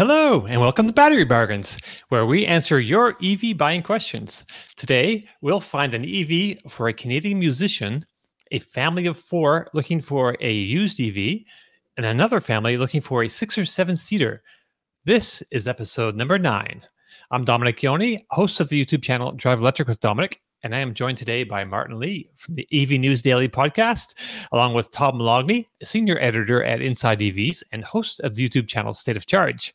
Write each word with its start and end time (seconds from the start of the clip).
Hello, 0.00 0.46
and 0.46 0.62
welcome 0.62 0.86
to 0.86 0.94
Battery 0.94 1.26
Bargains, 1.26 1.78
where 2.08 2.24
we 2.24 2.46
answer 2.46 2.80
your 2.80 3.18
EV 3.22 3.54
buying 3.58 3.82
questions. 3.82 4.46
Today, 4.74 5.28
we'll 5.42 5.60
find 5.60 5.92
an 5.92 6.06
EV 6.06 6.56
for 6.72 6.88
a 6.88 6.94
Canadian 6.94 7.38
musician, 7.38 8.06
a 8.50 8.60
family 8.60 9.04
of 9.04 9.18
four 9.18 9.68
looking 9.74 10.00
for 10.00 10.38
a 10.40 10.50
used 10.50 11.02
EV, 11.02 11.40
and 11.98 12.06
another 12.06 12.40
family 12.40 12.78
looking 12.78 13.02
for 13.02 13.24
a 13.24 13.28
six 13.28 13.58
or 13.58 13.66
seven 13.66 13.94
seater. 13.94 14.42
This 15.04 15.42
is 15.52 15.68
episode 15.68 16.16
number 16.16 16.38
nine. 16.38 16.80
I'm 17.30 17.44
Dominic 17.44 17.82
Yoni, 17.82 18.24
host 18.30 18.58
of 18.58 18.70
the 18.70 18.82
YouTube 18.82 19.02
channel 19.02 19.32
Drive 19.32 19.58
Electric 19.58 19.86
with 19.86 20.00
Dominic, 20.00 20.40
and 20.62 20.74
I 20.74 20.78
am 20.80 20.94
joined 20.94 21.18
today 21.18 21.44
by 21.44 21.64
Martyn 21.64 21.98
Lee 21.98 22.30
from 22.36 22.54
the 22.54 22.68
EV 22.72 23.00
News 23.00 23.22
Daily 23.22 23.48
podcast, 23.48 24.14
along 24.52 24.74
with 24.74 24.90
Tom 24.90 25.18
Moloughney, 25.18 25.66
senior 25.82 26.18
editor 26.20 26.62
at 26.62 26.82
Inside 26.82 27.20
EVs 27.20 27.62
and 27.72 27.84
host 27.84 28.20
of 28.20 28.34
the 28.34 28.48
YouTube 28.48 28.68
channel 28.68 28.92
State 28.92 29.16
of 29.16 29.26
Charge. 29.26 29.74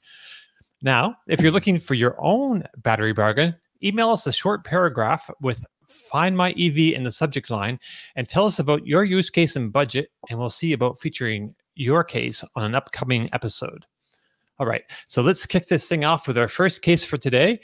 Now, 0.82 1.16
if 1.28 1.42
you're 1.42 1.52
looking 1.52 1.80
for 1.80 1.96
your 1.96 2.16
own 2.20 2.64
battery 2.78 3.14
bargain, 3.14 3.56
email 3.84 4.10
us 4.10 4.28
a 4.28 4.32
short 4.32 4.64
paragraph 4.64 5.30
with 5.42 5.66
Find 5.88 6.38
My 6.38 6.52
EV 6.52 6.94
in 6.94 7.04
the 7.04 7.12
subject 7.12 7.50
line 7.50 7.80
and 8.16 8.28
tell 8.28 8.46
us 8.46 8.60
about 8.60 8.86
your 8.86 9.04
use 9.04 9.30
case 9.30 9.56
and 9.56 9.74
budget, 9.74 10.10
and 10.30 10.38
we'll 10.38 10.50
see 10.50 10.74
about 10.74 11.00
featuring 11.00 11.56
your 11.76 12.04
case 12.04 12.44
on 12.56 12.64
an 12.64 12.76
upcoming 12.76 13.30
episode. 13.34 13.86
All 14.58 14.66
right, 14.66 14.84
so 15.06 15.22
let's 15.22 15.46
kick 15.46 15.68
this 15.68 15.88
thing 15.90 16.06
off 16.06 16.28
with 16.28 16.38
our 16.38 16.48
first 16.48 16.82
case 16.82 17.04
for 17.04 17.18
today. 17.18 17.60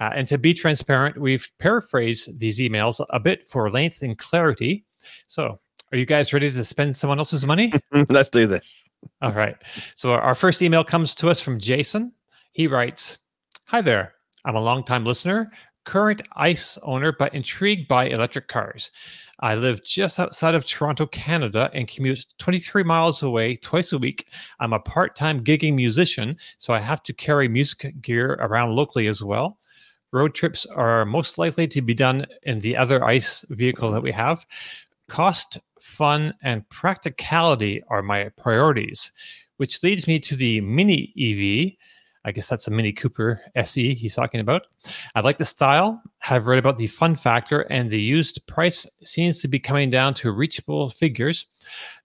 Uh, 0.00 0.10
and 0.14 0.26
to 0.26 0.38
be 0.38 0.52
transparent, 0.52 1.20
we've 1.20 1.48
paraphrased 1.60 2.38
these 2.40 2.58
emails 2.58 3.04
a 3.10 3.20
bit 3.20 3.46
for 3.48 3.70
length 3.70 4.02
and 4.02 4.18
clarity. 4.18 4.84
So, 5.28 5.60
are 5.92 5.98
you 5.98 6.06
guys 6.06 6.32
ready 6.32 6.50
to 6.50 6.64
spend 6.64 6.96
someone 6.96 7.18
else's 7.18 7.46
money? 7.46 7.72
Let's 8.08 8.30
do 8.30 8.46
this. 8.46 8.82
All 9.20 9.32
right. 9.32 9.54
So, 9.94 10.12
our 10.14 10.34
first 10.34 10.62
email 10.62 10.82
comes 10.82 11.14
to 11.16 11.30
us 11.30 11.40
from 11.40 11.60
Jason. 11.60 12.12
He 12.52 12.66
writes 12.66 13.18
Hi 13.66 13.80
there. 13.80 14.14
I'm 14.44 14.56
a 14.56 14.60
longtime 14.60 15.04
listener, 15.04 15.52
current 15.84 16.22
ICE 16.36 16.78
owner, 16.82 17.12
but 17.12 17.34
intrigued 17.34 17.88
by 17.88 18.06
electric 18.06 18.48
cars. 18.48 18.90
I 19.40 19.56
live 19.56 19.84
just 19.84 20.20
outside 20.20 20.54
of 20.54 20.64
Toronto, 20.64 21.06
Canada, 21.06 21.68
and 21.74 21.88
commute 21.88 22.24
23 22.38 22.84
miles 22.84 23.22
away 23.22 23.56
twice 23.56 23.92
a 23.92 23.98
week. 23.98 24.28
I'm 24.60 24.72
a 24.72 24.78
part 24.78 25.16
time 25.16 25.42
gigging 25.42 25.74
musician, 25.74 26.36
so 26.58 26.72
I 26.72 26.78
have 26.78 27.02
to 27.04 27.12
carry 27.12 27.48
music 27.48 28.00
gear 28.00 28.34
around 28.34 28.76
locally 28.76 29.08
as 29.08 29.22
well. 29.22 29.58
Road 30.12 30.34
trips 30.34 30.66
are 30.66 31.04
most 31.04 31.38
likely 31.38 31.66
to 31.68 31.82
be 31.82 31.94
done 31.94 32.26
in 32.44 32.60
the 32.60 32.76
other 32.76 33.02
ICE 33.02 33.44
vehicle 33.48 33.90
that 33.90 34.02
we 34.02 34.12
have. 34.12 34.46
Cost, 35.08 35.58
fun, 35.80 36.34
and 36.42 36.68
practicality 36.68 37.82
are 37.88 38.02
my 38.02 38.28
priorities, 38.36 39.10
which 39.56 39.82
leads 39.82 40.06
me 40.06 40.20
to 40.20 40.36
the 40.36 40.60
Mini 40.60 41.12
EV 41.18 41.72
I 42.24 42.32
guess 42.32 42.48
that's 42.48 42.68
a 42.68 42.70
Mini 42.70 42.92
Cooper 42.92 43.40
SE 43.56 43.94
he's 43.94 44.14
talking 44.14 44.40
about. 44.40 44.66
I 45.14 45.20
like 45.20 45.38
the 45.38 45.44
style. 45.44 46.00
I've 46.28 46.46
read 46.46 46.58
about 46.58 46.76
the 46.76 46.86
fun 46.86 47.16
factor, 47.16 47.62
and 47.62 47.90
the 47.90 48.00
used 48.00 48.46
price 48.46 48.86
seems 49.02 49.40
to 49.40 49.48
be 49.48 49.58
coming 49.58 49.90
down 49.90 50.14
to 50.14 50.30
reachable 50.30 50.90
figures. 50.90 51.46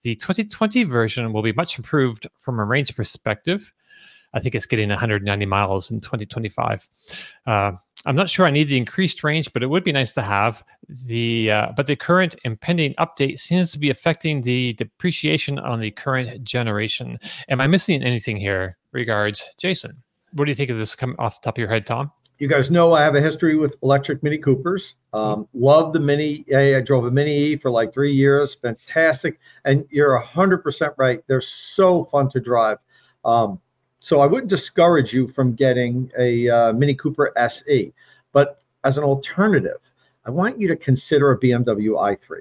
The 0.02 0.16
2020 0.16 0.84
version 0.84 1.32
will 1.32 1.42
be 1.42 1.52
much 1.52 1.78
improved 1.78 2.26
from 2.38 2.58
a 2.58 2.64
range 2.64 2.96
perspective. 2.96 3.72
I 4.34 4.40
think 4.40 4.54
it's 4.54 4.66
getting 4.66 4.88
190 4.88 5.46
miles 5.46 5.90
in 5.90 6.00
2025. 6.00 6.88
Uh, 7.46 7.72
I'm 8.06 8.16
not 8.16 8.30
sure 8.30 8.46
I 8.46 8.50
need 8.50 8.68
the 8.68 8.76
increased 8.76 9.24
range, 9.24 9.52
but 9.52 9.62
it 9.62 9.66
would 9.66 9.84
be 9.84 9.92
nice 9.92 10.12
to 10.14 10.22
have 10.22 10.62
the. 10.88 11.50
Uh, 11.50 11.72
but 11.76 11.86
the 11.86 11.96
current 11.96 12.36
impending 12.44 12.94
update 12.94 13.38
seems 13.38 13.72
to 13.72 13.78
be 13.78 13.90
affecting 13.90 14.42
the 14.42 14.74
depreciation 14.74 15.58
on 15.58 15.80
the 15.80 15.90
current 15.90 16.44
generation. 16.44 17.18
Am 17.48 17.60
I 17.60 17.66
missing 17.66 18.02
anything 18.02 18.36
here? 18.36 18.76
Regards, 18.92 19.44
Jason. 19.58 20.02
What 20.32 20.44
do 20.44 20.50
you 20.50 20.54
think 20.54 20.70
of 20.70 20.78
this 20.78 20.94
come 20.94 21.16
off 21.18 21.40
the 21.40 21.44
top 21.44 21.56
of 21.56 21.60
your 21.60 21.68
head, 21.68 21.86
Tom? 21.86 22.12
You 22.38 22.46
guys 22.46 22.70
know 22.70 22.92
I 22.92 23.02
have 23.02 23.16
a 23.16 23.20
history 23.20 23.56
with 23.56 23.76
electric 23.82 24.22
Mini 24.22 24.38
Coopers. 24.38 24.94
Um, 25.12 25.48
love 25.54 25.92
the 25.92 25.98
Mini. 25.98 26.44
I 26.54 26.80
drove 26.80 27.04
a 27.04 27.10
Mini 27.10 27.36
E 27.36 27.56
for 27.56 27.68
like 27.68 27.92
three 27.92 28.12
years. 28.12 28.54
Fantastic. 28.54 29.40
And 29.64 29.84
you're 29.90 30.20
100% 30.20 30.94
right. 30.98 31.20
They're 31.26 31.40
so 31.40 32.04
fun 32.04 32.30
to 32.30 32.40
drive. 32.40 32.78
Um, 33.24 33.60
so 33.98 34.20
I 34.20 34.26
wouldn't 34.26 34.50
discourage 34.50 35.12
you 35.12 35.26
from 35.26 35.54
getting 35.54 36.12
a 36.16 36.48
uh, 36.48 36.72
Mini 36.74 36.94
Cooper 36.94 37.32
SE. 37.36 37.92
But 38.32 38.62
as 38.84 38.98
an 38.98 39.04
alternative, 39.04 39.78
I 40.24 40.30
want 40.30 40.60
you 40.60 40.68
to 40.68 40.76
consider 40.76 41.32
a 41.32 41.40
BMW 41.40 41.96
i3. 41.96 42.40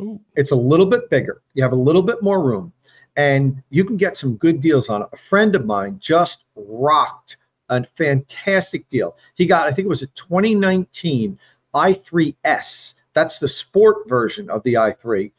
Ooh. 0.00 0.20
It's 0.34 0.50
a 0.50 0.56
little 0.56 0.86
bit 0.86 1.08
bigger. 1.08 1.42
You 1.54 1.62
have 1.62 1.72
a 1.72 1.76
little 1.76 2.02
bit 2.02 2.20
more 2.22 2.42
room 2.42 2.72
and 3.16 3.62
you 3.70 3.84
can 3.84 3.96
get 3.96 4.16
some 4.16 4.36
good 4.36 4.60
deals 4.60 4.88
on 4.88 5.02
it. 5.02 5.08
A 5.12 5.16
friend 5.16 5.54
of 5.54 5.66
mine 5.66 5.98
just 6.00 6.44
rocked 6.54 7.36
a 7.68 7.84
fantastic 7.84 8.88
deal. 8.88 9.16
He 9.34 9.46
got, 9.46 9.66
I 9.66 9.72
think 9.72 9.86
it 9.86 9.88
was 9.88 10.02
a 10.02 10.06
2019 10.08 11.38
i3S. 11.74 12.94
That's 13.12 13.38
the 13.38 13.48
sport 13.48 14.08
version 14.08 14.48
of 14.50 14.62
the 14.62 14.74
i3 14.74 15.32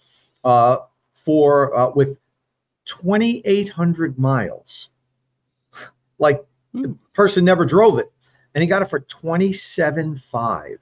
uh, 0.43 0.77
for 1.13 1.77
uh, 1.77 1.91
with 1.95 2.19
2,800 2.85 4.17
miles. 4.19 4.89
Like 6.19 6.43
the 6.73 6.89
hmm. 6.89 6.93
person 7.13 7.45
never 7.45 7.63
drove 7.63 7.99
it, 7.99 8.11
and 8.55 8.61
he 8.63 8.67
got 8.67 8.81
it 8.81 8.89
for 8.89 9.01
27.5 9.01 10.77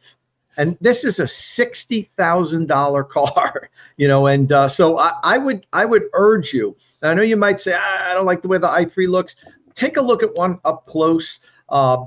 and 0.57 0.77
this 0.81 1.03
is 1.03 1.19
a 1.19 1.27
sixty 1.27 2.01
thousand 2.01 2.67
dollar 2.67 3.03
car, 3.17 3.69
you 3.97 4.07
know. 4.07 4.27
And 4.27 4.51
uh, 4.51 4.67
so 4.67 4.97
I, 4.97 5.13
I, 5.23 5.37
would 5.37 5.65
I 5.73 5.85
would 5.85 6.03
urge 6.13 6.53
you. 6.53 6.75
I 7.01 7.13
know 7.13 7.21
you 7.21 7.37
might 7.37 7.59
say 7.59 7.73
ah, 7.75 8.11
I 8.11 8.13
don't 8.13 8.25
like 8.25 8.41
the 8.41 8.47
way 8.47 8.57
the 8.57 8.67
i3 8.67 9.07
looks. 9.07 9.35
Take 9.73 9.97
a 9.97 10.01
look 10.01 10.23
at 10.23 10.33
one 10.33 10.59
up 10.65 10.85
close. 10.85 11.39
Uh, 11.69 12.05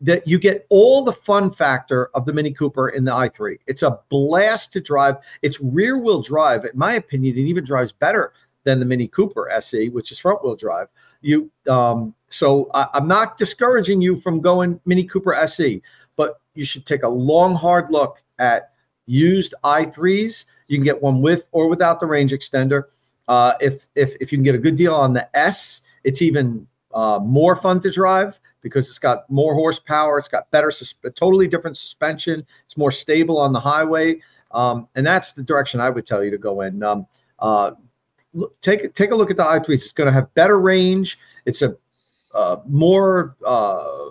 that 0.00 0.26
you 0.28 0.38
get 0.38 0.64
all 0.68 1.02
the 1.02 1.12
fun 1.12 1.50
factor 1.50 2.08
of 2.14 2.24
the 2.24 2.32
Mini 2.32 2.52
Cooper 2.52 2.90
in 2.90 3.04
the 3.04 3.10
i3. 3.10 3.58
It's 3.66 3.82
a 3.82 3.98
blast 4.10 4.72
to 4.74 4.80
drive. 4.80 5.16
It's 5.42 5.60
rear 5.60 5.98
wheel 5.98 6.22
drive. 6.22 6.64
In 6.64 6.70
my 6.74 6.94
opinion, 6.94 7.36
it 7.36 7.40
even 7.40 7.64
drives 7.64 7.90
better 7.90 8.32
than 8.64 8.78
the 8.78 8.84
Mini 8.84 9.08
Cooper 9.08 9.50
SE, 9.50 9.88
which 9.88 10.12
is 10.12 10.18
front 10.18 10.44
wheel 10.44 10.54
drive. 10.54 10.88
You 11.20 11.50
um, 11.68 12.14
so 12.28 12.70
I, 12.74 12.86
I'm 12.94 13.08
not 13.08 13.38
discouraging 13.38 14.00
you 14.00 14.16
from 14.16 14.40
going 14.40 14.80
Mini 14.84 15.04
Cooper 15.04 15.34
SE, 15.34 15.82
but 16.18 16.40
you 16.54 16.64
should 16.66 16.84
take 16.84 17.04
a 17.04 17.08
long, 17.08 17.54
hard 17.54 17.88
look 17.90 18.22
at 18.40 18.72
used 19.06 19.54
i3s. 19.64 20.44
You 20.66 20.76
can 20.76 20.84
get 20.84 21.00
one 21.00 21.22
with 21.22 21.48
or 21.52 21.68
without 21.68 22.00
the 22.00 22.06
range 22.06 22.32
extender. 22.32 22.82
Uh, 23.28 23.54
if 23.60 23.88
if 23.94 24.16
if 24.20 24.30
you 24.32 24.36
can 24.36 24.42
get 24.42 24.54
a 24.54 24.58
good 24.58 24.76
deal 24.76 24.94
on 24.94 25.14
the 25.14 25.24
S, 25.38 25.80
it's 26.04 26.20
even 26.20 26.66
uh, 26.92 27.20
more 27.22 27.56
fun 27.56 27.80
to 27.80 27.90
drive 27.90 28.40
because 28.60 28.88
it's 28.88 28.98
got 28.98 29.30
more 29.30 29.54
horsepower. 29.54 30.18
It's 30.18 30.28
got 30.28 30.50
better, 30.50 30.70
sus- 30.70 30.94
totally 31.14 31.46
different 31.46 31.76
suspension. 31.76 32.44
It's 32.64 32.76
more 32.76 32.90
stable 32.90 33.38
on 33.38 33.52
the 33.52 33.60
highway, 33.60 34.20
um, 34.50 34.88
and 34.96 35.06
that's 35.06 35.32
the 35.32 35.42
direction 35.42 35.80
I 35.80 35.90
would 35.90 36.04
tell 36.04 36.24
you 36.24 36.30
to 36.32 36.38
go 36.38 36.62
in. 36.62 36.82
Um, 36.82 37.06
uh, 37.38 37.72
take 38.60 38.92
take 38.94 39.12
a 39.12 39.14
look 39.14 39.30
at 39.30 39.36
the 39.36 39.44
i3s. 39.44 39.68
It's 39.70 39.92
going 39.92 40.06
to 40.06 40.12
have 40.12 40.34
better 40.34 40.58
range. 40.58 41.18
It's 41.46 41.62
a 41.62 41.76
uh, 42.34 42.56
more 42.66 43.36
uh, 43.46 44.08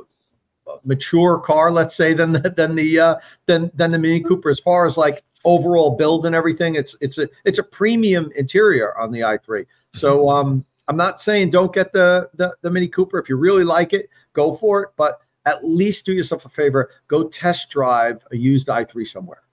mature 0.83 1.39
car, 1.39 1.71
let's 1.71 1.95
say, 1.95 2.13
than 2.13 2.33
the, 2.33 2.49
than 2.57 2.75
the 2.75 2.99
uh, 2.99 3.15
than 3.45 3.71
than 3.73 3.91
the 3.91 3.99
Mini 3.99 4.21
Cooper 4.21 4.49
as 4.49 4.59
far 4.59 4.85
as 4.85 4.97
like 4.97 5.23
overall 5.47 5.95
build 5.95 6.25
and 6.25 6.35
everything. 6.35 6.75
It's 6.75 6.95
it's 7.01 7.17
a 7.17 7.27
it's 7.45 7.57
a 7.57 7.63
premium 7.63 8.29
interior 8.35 8.97
on 8.97 9.11
the 9.11 9.21
i3. 9.21 9.65
So 9.93 10.19
mm-hmm. 10.19 10.29
um, 10.29 10.65
I'm 10.87 10.97
not 10.97 11.19
saying 11.19 11.49
don't 11.49 11.73
get 11.73 11.93
the, 11.93 12.29
the 12.35 12.55
the 12.61 12.69
Mini 12.69 12.87
Cooper 12.87 13.17
if 13.17 13.29
you 13.29 13.37
really 13.37 13.63
like 13.63 13.93
it, 13.93 14.09
go 14.33 14.55
for 14.55 14.83
it. 14.83 14.89
But 14.97 15.21
at 15.45 15.63
least 15.63 16.05
do 16.05 16.13
yourself 16.13 16.45
a 16.45 16.49
favor, 16.49 16.91
go 17.07 17.27
test 17.27 17.69
drive 17.69 18.21
a 18.31 18.37
used 18.37 18.67
i3 18.67 19.07
somewhere. 19.07 19.43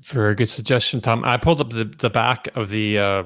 Very 0.00 0.34
good 0.34 0.48
suggestion, 0.48 1.00
Tom. 1.00 1.24
I 1.24 1.36
pulled 1.36 1.60
up 1.60 1.70
the 1.70 1.84
the 1.84 2.10
back 2.10 2.48
of 2.54 2.68
the 2.68 2.98
uh, 2.98 3.22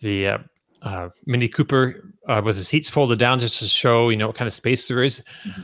the 0.00 0.28
uh, 0.28 0.38
uh, 0.82 1.08
Mini 1.26 1.48
Cooper 1.48 2.12
uh, 2.28 2.42
with 2.44 2.56
the 2.56 2.64
seats 2.64 2.88
folded 2.88 3.18
down 3.18 3.38
just 3.38 3.60
to 3.60 3.66
show 3.66 4.10
you 4.10 4.16
know 4.16 4.26
what 4.26 4.36
kind 4.36 4.48
of 4.48 4.54
space 4.54 4.88
there 4.88 5.02
is. 5.02 5.22
Mm-hmm 5.46 5.62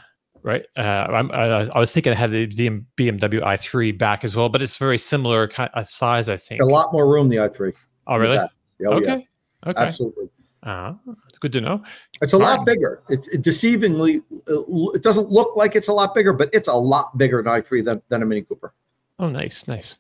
right? 0.49 0.65
Uh, 0.77 0.81
I, 0.81 1.69
I 1.75 1.79
was 1.79 1.93
thinking 1.93 2.13
I 2.13 2.17
had 2.17 2.31
the, 2.31 2.47
BMW 2.47 3.43
i3 3.43 3.97
back 3.97 4.25
as 4.25 4.35
well, 4.35 4.49
but 4.49 4.63
it's 4.63 4.79
very 4.79 4.97
similar 4.97 5.47
kind 5.47 5.71
of 5.75 5.87
size, 5.87 6.31
I 6.31 6.39
think. 6.39 6.63
A 6.63 6.65
lot 6.65 6.93
more 6.93 7.07
room, 7.07 7.29
the 7.29 7.37
i3. 7.37 7.75
Oh, 8.07 8.17
really? 8.17 8.39
Oh, 8.39 8.95
okay. 8.95 9.27
Yeah. 9.63 9.71
Okay. 9.71 9.81
Absolutely. 9.81 10.31
Uh, 10.63 10.95
good 11.41 11.53
to 11.53 11.61
know. 11.61 11.83
It's 12.23 12.33
a 12.33 12.37
All 12.37 12.43
lot 12.43 12.59
right. 12.59 12.67
bigger. 12.67 13.03
It, 13.11 13.29
it, 13.31 13.43
deceivingly, 13.43 14.23
uh, 14.51 14.93
it 14.95 15.03
doesn't 15.03 15.31
look 15.31 15.55
like 15.55 15.77
it's 15.77 15.89
a 15.89 15.93
lot 15.93 16.15
bigger, 16.15 16.33
but 16.33 16.49
it's 16.55 16.69
a 16.69 16.75
lot 16.75 17.17
bigger 17.19 17.43
than 17.43 17.53
i3 17.53 17.85
than, 17.85 18.03
than 18.09 18.23
a 18.23 18.27
Mini 18.27 18.43
Cooper. 18.43 18.73
Oh, 19.19 19.29
nice, 19.29 19.69
nice. 19.69 19.99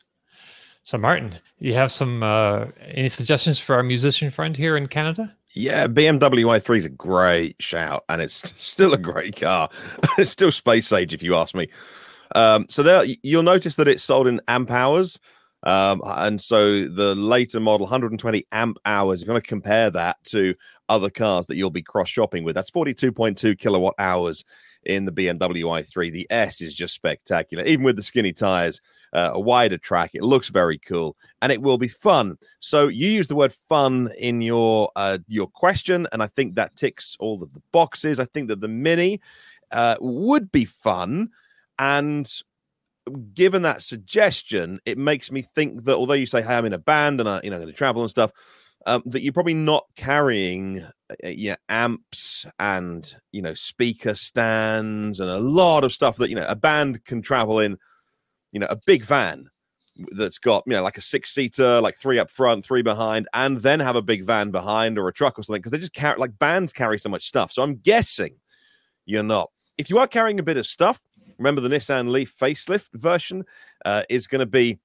So, 0.82 0.96
Martyn, 0.96 1.38
you 1.58 1.74
have 1.74 1.92
some 1.92 2.22
uh, 2.22 2.66
any 2.80 3.10
suggestions 3.10 3.58
for 3.58 3.74
our 3.74 3.82
musician 3.82 4.30
friend 4.30 4.56
here 4.56 4.78
in 4.78 4.86
Canada? 4.86 5.36
Yeah, 5.58 5.88
BMW 5.88 6.44
i3 6.44 6.76
is 6.76 6.86
a 6.86 6.88
great 6.88 7.56
shout, 7.58 8.04
and 8.08 8.22
it's 8.22 8.54
still 8.64 8.94
a 8.94 8.98
great 8.98 9.34
car. 9.34 9.68
it's 10.18 10.30
still 10.30 10.52
space 10.52 10.92
age, 10.92 11.12
if 11.12 11.20
you 11.20 11.34
ask 11.34 11.52
me. 11.52 11.68
Um, 12.36 12.66
so 12.68 12.84
there, 12.84 13.04
you'll 13.24 13.42
notice 13.42 13.74
that 13.74 13.88
it's 13.88 14.04
sold 14.04 14.28
in 14.28 14.40
amp 14.46 14.70
hours. 14.70 15.18
Um, 15.64 16.00
and 16.04 16.40
so 16.40 16.84
the 16.84 17.16
later 17.16 17.58
model, 17.58 17.86
120 17.86 18.46
amp 18.52 18.78
hours, 18.84 19.20
if 19.20 19.26
you 19.26 19.32
want 19.32 19.42
to 19.42 19.48
compare 19.48 19.90
that 19.90 20.22
to 20.26 20.54
other 20.88 21.10
cars 21.10 21.48
that 21.48 21.56
you'll 21.56 21.70
be 21.70 21.82
cross 21.82 22.08
shopping 22.08 22.44
with, 22.44 22.54
that's 22.54 22.70
42.2 22.70 23.58
kilowatt 23.58 23.94
hours 23.98 24.44
in 24.84 25.04
the 25.04 25.12
BMW 25.12 25.64
i3. 25.64 26.12
The 26.12 26.26
S 26.30 26.60
is 26.60 26.74
just 26.74 26.94
spectacular, 26.94 27.64
even 27.64 27.84
with 27.84 27.96
the 27.96 28.02
skinny 28.02 28.32
tires, 28.32 28.80
uh, 29.12 29.30
a 29.32 29.40
wider 29.40 29.78
track. 29.78 30.10
It 30.14 30.22
looks 30.22 30.48
very 30.48 30.78
cool, 30.78 31.16
and 31.42 31.52
it 31.52 31.62
will 31.62 31.78
be 31.78 31.88
fun. 31.88 32.38
So 32.60 32.88
you 32.88 33.08
use 33.08 33.28
the 33.28 33.36
word 33.36 33.52
"fun" 33.52 34.10
in 34.18 34.42
your 34.42 34.88
uh, 34.96 35.18
your 35.28 35.46
question, 35.46 36.06
and 36.12 36.22
I 36.22 36.26
think 36.26 36.54
that 36.54 36.76
ticks 36.76 37.16
all 37.20 37.42
of 37.42 37.52
the 37.52 37.62
boxes. 37.72 38.20
I 38.20 38.24
think 38.26 38.48
that 38.48 38.60
the 38.60 38.68
Mini 38.68 39.20
uh, 39.70 39.96
would 40.00 40.50
be 40.52 40.64
fun, 40.64 41.30
and 41.78 42.30
given 43.34 43.62
that 43.62 43.82
suggestion, 43.82 44.80
it 44.84 44.98
makes 44.98 45.32
me 45.32 45.42
think 45.42 45.84
that 45.84 45.96
although 45.96 46.14
you 46.14 46.26
say, 46.26 46.42
"Hey, 46.42 46.56
I'm 46.56 46.66
in 46.66 46.72
a 46.72 46.78
band 46.78 47.20
and 47.20 47.28
I, 47.28 47.40
you 47.42 47.50
know, 47.50 47.56
going 47.56 47.68
to 47.68 47.74
travel 47.74 48.02
and 48.02 48.10
stuff," 48.10 48.32
um, 48.86 49.02
that 49.06 49.22
you're 49.22 49.32
probably 49.32 49.54
not 49.54 49.84
carrying 49.96 50.80
uh, 50.82 51.28
yeah 51.28 51.56
amps 51.68 52.46
and 52.58 53.14
you 53.32 53.42
know 53.42 53.54
speaker 53.54 54.14
stands 54.14 55.20
and 55.20 55.28
a 55.28 55.38
lot 55.38 55.84
of 55.84 55.92
stuff 55.92 56.16
that 56.16 56.30
you 56.30 56.36
know 56.36 56.46
a 56.48 56.56
band 56.56 57.04
can 57.04 57.22
travel 57.22 57.60
in. 57.60 57.76
You 58.52 58.60
know, 58.60 58.66
a 58.70 58.78
big 58.86 59.04
van 59.04 59.50
that's 60.12 60.38
got 60.38 60.62
you 60.66 60.72
know 60.72 60.82
like 60.82 60.96
a 60.96 61.02
six 61.02 61.34
seater, 61.34 61.80
like 61.80 61.96
three 61.96 62.18
up 62.18 62.30
front, 62.30 62.64
three 62.64 62.82
behind, 62.82 63.28
and 63.34 63.58
then 63.58 63.80
have 63.80 63.96
a 63.96 64.02
big 64.02 64.24
van 64.24 64.50
behind 64.50 64.98
or 64.98 65.06
a 65.08 65.12
truck 65.12 65.38
or 65.38 65.42
something 65.42 65.60
because 65.60 65.72
they 65.72 65.78
just 65.78 65.92
carry 65.92 66.18
like 66.18 66.38
bands 66.38 66.72
carry 66.72 66.98
so 66.98 67.08
much 67.08 67.26
stuff. 67.26 67.52
So 67.52 67.62
I'm 67.62 67.76
guessing 67.76 68.36
you're 69.04 69.22
not. 69.22 69.50
If 69.76 69.90
you 69.90 69.98
are 69.98 70.08
carrying 70.08 70.40
a 70.40 70.42
bit 70.42 70.56
of 70.56 70.66
stuff, 70.66 71.00
Remember, 71.38 71.60
the 71.60 71.68
Nissan 71.68 72.10
Leaf 72.10 72.36
facelift 72.36 72.88
version 72.94 73.44
uh, 73.84 74.02
is 74.08 74.26
going 74.26 74.40
to 74.40 74.46
be 74.46 74.78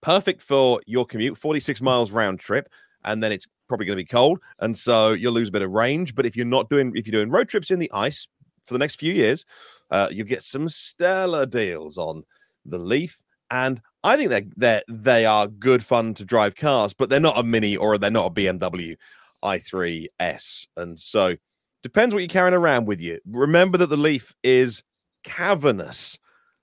perfect 0.00 0.42
for 0.42 0.80
your 0.86 1.04
commute, 1.04 1.38
46 1.38 1.80
miles 1.82 2.10
round 2.10 2.40
trip, 2.40 2.68
and 3.04 3.22
then 3.22 3.32
it's 3.32 3.46
probably 3.68 3.86
going 3.86 3.98
to 3.98 4.04
be 4.04 4.08
cold, 4.08 4.38
and 4.60 4.76
so 4.76 5.12
you'll 5.12 5.32
lose 5.32 5.48
a 5.48 5.52
bit 5.52 5.62
of 5.62 5.70
range. 5.70 6.14
But 6.14 6.26
if 6.26 6.36
you're 6.36 6.46
not 6.46 6.68
doing, 6.68 6.92
if 6.94 7.06
you're 7.06 7.20
doing 7.20 7.30
road 7.30 7.48
trips 7.48 7.70
in 7.70 7.78
the 7.78 7.90
ice 7.92 8.28
for 8.64 8.74
the 8.74 8.78
next 8.78 8.98
few 8.98 9.12
years, 9.12 9.44
uh, 9.90 10.08
you 10.10 10.24
get 10.24 10.42
some 10.42 10.68
stellar 10.68 11.46
deals 11.46 11.98
on 11.98 12.24
the 12.64 12.78
Leaf, 12.78 13.22
and 13.50 13.80
I 14.02 14.16
think 14.16 14.30
they 14.30 14.46
they 14.56 14.82
they 14.88 15.26
are 15.26 15.46
good 15.46 15.84
fun 15.84 16.14
to 16.14 16.24
drive 16.24 16.56
cars, 16.56 16.94
but 16.94 17.10
they're 17.10 17.20
not 17.20 17.38
a 17.38 17.42
Mini 17.42 17.76
or 17.76 17.96
they're 17.98 18.10
not 18.10 18.26
a 18.26 18.34
BMW 18.34 18.96
i3s, 19.42 20.66
and 20.76 20.98
so 20.98 21.36
depends 21.82 22.14
what 22.14 22.20
you're 22.20 22.28
carrying 22.28 22.54
around 22.54 22.86
with 22.86 23.00
you. 23.00 23.20
Remember 23.26 23.78
that 23.78 23.88
the 23.90 23.96
Leaf 23.96 24.34
is 24.42 24.82
cavernous. 25.22 26.18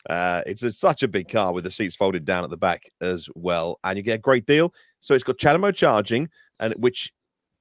Uh, 0.09 0.41
it's 0.47 0.63
a, 0.63 0.71
such 0.71 1.03
a 1.03 1.07
big 1.07 1.29
car 1.29 1.53
with 1.53 1.63
the 1.63 1.69
seats 1.69 1.95
folded 1.95 2.25
down 2.25 2.43
at 2.43 2.49
the 2.49 2.57
back 2.57 2.89
as 3.01 3.29
well, 3.35 3.79
and 3.83 3.97
you 3.97 4.03
get 4.03 4.15
a 4.15 4.21
great 4.21 4.45
deal. 4.45 4.73
So 5.01 5.13
it's 5.13 5.23
got 5.23 5.37
CHAdeMO 5.37 5.75
charging, 5.75 6.29
and 6.59 6.73
which 6.75 7.13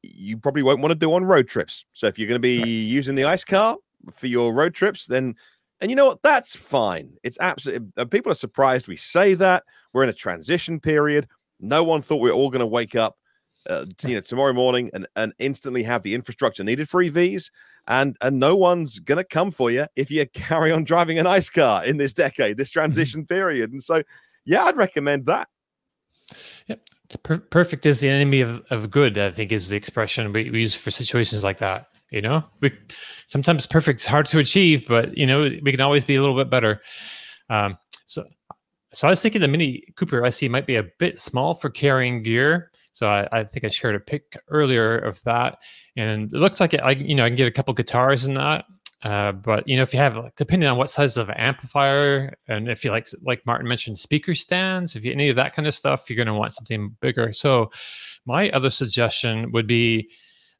you 0.03 0.39
probably 0.39 0.63
won't 0.63 0.81
want 0.81 0.93
to 0.93 0.99
do 0.99 1.13
on 1.13 1.25
road 1.25 1.49
trips. 1.49 1.85
So 1.93 2.07
if 2.07 2.19
you're 2.19 2.29
going 2.29 2.41
to 2.41 2.41
be 2.41 2.85
using 2.87 3.15
the 3.15 3.25
ice 3.25 3.45
car 3.45 3.77
for 4.13 4.27
your 4.27 4.55
road 4.55 4.75
trips, 4.75 5.07
then 5.07 5.35
and 5.81 5.91
you 5.91 5.97
know 5.97 6.07
what? 6.07 6.23
That's 6.23 6.55
fine. 6.55 7.17
It's 7.23 7.39
absolutely. 7.41 8.07
People 8.07 8.31
are 8.33 8.37
surprised 8.37 8.87
we 8.87 8.97
say 8.97 9.35
that. 9.35 9.65
We're 9.93 10.05
in 10.05 10.11
a 10.11 10.15
transition 10.15 10.79
period. 10.79 11.27
No 11.59 11.83
one 11.83 12.03
thought 12.03 12.21
we 12.21 12.31
were 12.31 12.37
all 12.37 12.51
going 12.51 12.61
to 12.61 12.67
wake 12.67 12.95
up, 12.95 13.17
uh, 13.69 13.87
you 14.07 14.15
know, 14.15 14.21
tomorrow 14.21 14.53
morning 14.53 14.91
and 14.93 15.07
and 15.17 15.33
instantly 15.39 15.83
have 15.83 16.03
the 16.03 16.15
infrastructure 16.15 16.65
needed 16.65 16.89
for 16.89 17.03
EVs 17.03 17.51
and 17.87 18.17
and 18.21 18.39
no 18.39 18.57
one's 18.57 18.99
gonna 19.01 19.25
come 19.25 19.51
for 19.51 19.71
you 19.71 19.87
if 19.97 20.11
you 20.11 20.27
carry 20.33 20.73
on 20.73 20.85
driving 20.85 21.19
an 21.19 21.27
ice 21.27 21.51
car 21.51 21.85
in 21.85 21.97
this 21.97 22.13
decade, 22.13 22.57
this 22.57 22.71
mm-hmm. 22.71 22.81
transition 22.81 23.27
period. 23.27 23.71
And 23.73 23.83
so, 23.83 24.03
yeah, 24.45 24.65
I'd 24.65 24.77
recommend 24.77 25.27
that. 25.27 25.49
Per- 27.23 27.39
perfect 27.39 27.87
is 27.87 28.01
the 28.01 28.09
enemy 28.09 28.41
of, 28.41 28.65
of 28.71 28.91
good. 28.91 29.19
I 29.19 29.31
think 29.31 29.53
is 29.53 29.69
the 29.69 29.77
expression 29.77 30.33
we, 30.33 30.51
we 30.51 30.61
use 30.61 30.75
for 30.75 30.91
situations 30.91 31.43
like 31.43 31.59
that. 31.59 31.87
You 32.11 32.23
know, 32.23 32.45
we 32.61 32.73
sometimes 33.27 33.67
perfect's 33.67 34.05
hard 34.05 34.27
to 34.27 34.39
achieve, 34.39 34.87
but 34.89 35.17
you 35.17 35.27
know 35.27 35.43
we 35.63 35.71
can 35.71 35.81
always 35.81 36.05
be 36.05 36.17
a 36.17 36.21
little 36.21 36.37
bit 36.37 36.51
better. 36.51 36.83
Um, 37.49 37.79
so, 38.07 38.25
so 38.93 39.07
I 39.07 39.11
was 39.11 39.23
thinking 39.23 39.41
the 39.41 39.49
Mini 39.49 39.85
Cooper 39.97 40.25
i 40.25 40.31
see 40.31 40.49
might 40.49 40.67
be 40.67 40.77
a 40.77 40.85
bit 40.99 41.19
small 41.19 41.55
for 41.55 41.71
carrying 41.71 42.23
gear. 42.23 42.71
So 42.93 43.07
I, 43.07 43.29
I, 43.31 43.45
think 43.45 43.65
I 43.65 43.69
shared 43.69 43.95
a 43.95 44.01
pic 44.01 44.37
earlier 44.49 44.99
of 44.99 45.23
that, 45.23 45.59
and 45.97 46.33
it 46.33 46.37
looks 46.37 46.59
like 46.59 46.75
it, 46.75 46.81
I 46.81 46.93
you 46.93 47.15
know 47.15 47.25
I 47.25 47.29
can 47.29 47.37
get 47.37 47.47
a 47.47 47.53
couple 47.53 47.73
guitars 47.75 48.25
in 48.25 48.35
that. 48.35 48.65
Uh, 49.03 49.33
but 49.33 49.67
you 49.67 49.77
know 49.77 49.83
if 49.83 49.95
you 49.95 49.99
have 49.99 50.17
like 50.17 50.37
depending 50.37 50.69
on 50.69 50.77
what 50.77 50.91
size 50.91 51.17
of 51.17 51.31
amplifier 51.31 52.37
and 52.49 52.69
if 52.69 52.85
you 52.85 52.91
like 52.91 53.09
like 53.23 53.45
Martyn 53.47 53.67
mentioned 53.67 53.99
speaker 53.99 54.35
stands, 54.35 54.95
if 54.95 55.05
you 55.05 55.13
any 55.13 55.29
of 55.29 55.37
that 55.37 55.55
kind 55.55 55.67
of 55.67 55.75
stuff, 55.75 56.09
you're 56.09 56.17
going 56.17 56.27
to 56.27 56.35
want 56.35 56.53
something 56.53 56.95
bigger. 57.01 57.33
So 57.33 57.71
my 58.27 58.51
other 58.51 58.71
suggestion 58.71 59.53
would 59.53 59.67
be. 59.67 60.11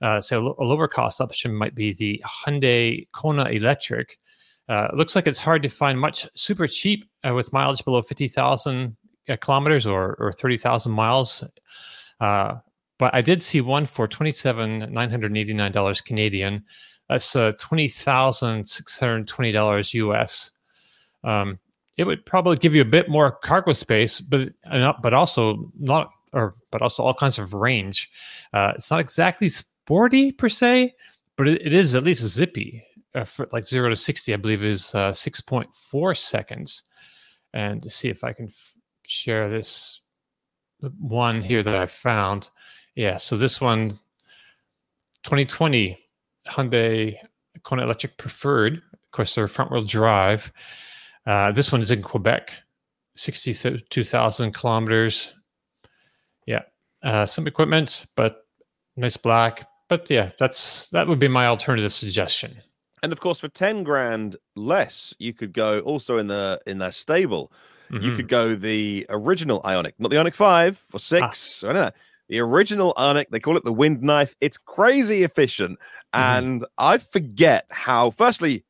Uh, 0.03 0.19
so 0.19 0.57
a 0.59 0.65
lower 0.65 0.89
cost 0.89 1.21
option 1.21 1.55
might 1.55 1.75
be 1.75 1.93
the 1.93 2.25
Hyundai 2.25 3.07
Kona 3.13 3.45
Electric. 3.45 4.19
Uh, 4.67 4.89
it 4.91 4.97
looks 4.97 5.15
like 5.15 5.27
it's 5.27 5.39
hard 5.39 5.63
to 5.63 5.69
find 5.69 6.01
much 6.01 6.27
super 6.35 6.67
cheap 6.67 7.05
uh, 7.23 7.35
with 7.35 7.53
mileage 7.53 7.85
below 7.85 8.01
50,000 8.01 8.97
uh, 9.29 9.37
kilometers 9.37 9.85
or, 9.85 10.17
or 10.19 10.33
30,000 10.33 10.91
miles. 10.91 11.45
Uh, 12.19 12.55
but 13.01 13.15
I 13.15 13.23
did 13.23 13.43
see 13.43 13.63
one 13.63 13.87
for 13.87 14.07
twenty 14.07 14.31
seven 14.31 14.93
nine 14.93 15.09
hundred 15.11 15.35
eighty 15.35 15.55
nine 15.55 15.73
dollars 15.73 16.03
Canadian. 16.03 16.63
That's 17.11 17.35
uh, 17.35 17.53
twenty 17.59 17.89
thousand 17.89 18.69
six 18.69 18.99
hundred 18.99 19.27
twenty 19.27 19.51
dollars 19.51 19.93
US. 19.95 20.53
Um, 21.25 21.59
it 21.97 22.05
would 22.05 22.25
probably 22.25 22.57
give 22.57 22.73
you 22.73 22.83
a 22.83 22.87
bit 22.87 23.09
more 23.09 23.33
cargo 23.33 23.73
space, 23.73 24.21
but 24.21 24.51
but 25.03 25.13
also 25.13 25.73
not 25.79 26.13
or 26.33 26.55
but 26.71 26.83
also 26.83 27.03
all 27.03 27.13
kinds 27.13 27.37
of 27.41 27.53
range. 27.53 28.13
Uh, 28.53 28.73
it's 28.77 28.93
not 28.93 29.01
exactly 29.01 29.49
sporty 29.49 30.31
per 30.31 30.49
se, 30.49 30.95
but 31.37 31.49
it, 31.49 31.67
it 31.67 31.75
is 31.75 31.97
at 31.97 32.05
least 32.05 32.23
zippy. 32.29 32.85
Uh, 33.13 33.25
for 33.25 33.49
like 33.51 33.65
zero 33.65 33.89
to 33.89 33.97
sixty, 33.97 34.33
I 34.33 34.37
believe 34.37 34.63
is 34.63 34.95
uh, 34.95 35.13
six 35.13 35.41
point 35.41 35.69
four 35.75 36.15
seconds. 36.15 36.85
And 37.53 37.83
to 37.83 37.91
see 37.91 38.09
if 38.09 38.23
I 38.23 38.33
can 38.33 38.47
f- 38.47 38.75
share 39.05 39.49
this 39.49 40.03
one 41.01 41.43
here 41.43 41.65
that 41.65 41.75
I 41.75 41.87
found. 41.87 42.51
Yeah, 42.95 43.17
so 43.17 43.35
this 43.35 43.61
one, 43.61 43.91
2020 45.25 45.99
Hyundai 46.49 47.17
Kona 47.63 47.83
Electric 47.83 48.17
Preferred. 48.17 48.75
Of 48.75 49.11
course, 49.13 49.35
they're 49.35 49.49
front 49.49 49.71
wheel 49.71 49.85
drive. 49.85 50.53
Uh, 51.27 51.53
this 51.53 51.71
one 51.71 51.81
is 51.81 51.91
in 51.91 52.03
Quebec, 52.03 52.53
62,000 53.15 54.53
kilometers. 54.53 55.33
Yeah, 56.47 56.63
uh, 57.03 57.27
some 57.27 57.47
equipment, 57.47 58.07
but 58.17 58.47
nice 58.97 59.17
black. 59.17 59.69
But 59.89 60.09
yeah, 60.09 60.31
that's 60.39 60.89
that 60.91 61.09
would 61.09 61.19
be 61.19 61.29
my 61.29 61.47
alternative 61.47 61.93
suggestion. 61.93 62.57
And 63.03 63.13
of 63.13 63.21
course, 63.21 63.41
for 63.41 63.49
10 63.49 63.83
grand 63.83 64.37
less, 64.57 65.15
you 65.19 65.33
could 65.33 65.53
go 65.53 65.81
also 65.81 66.19
in 66.19 66.27
the 66.27 66.61
in 66.67 66.79
their 66.79 66.93
stable 66.93 67.53
Mm-hmm. 67.91 68.05
You 68.05 68.17
could 68.17 68.29
go 68.29 68.55
the 68.55 69.07
original 69.09 69.61
Ioniq, 69.63 69.93
not 69.99 70.11
the 70.11 70.17
Ioniq 70.17 70.35
5 70.35 70.87
or 70.93 70.99
6. 70.99 71.63
Ah. 71.65 71.69
I 71.69 71.73
don't 71.73 71.83
know. 71.83 71.91
The 72.29 72.41
original 72.41 72.95
Ioniq, 72.97 73.27
they 73.31 73.41
call 73.41 73.57
it 73.57 73.65
the 73.65 73.73
wind 73.73 74.03
knife. 74.03 74.37
It's 74.41 74.57
crazy 74.57 75.25
efficient. 75.25 75.79
Mm-hmm. 76.15 76.39
And 76.39 76.67
I 76.79 76.99
forget 76.99 77.67
how, 77.71 78.11
firstly, 78.11 78.65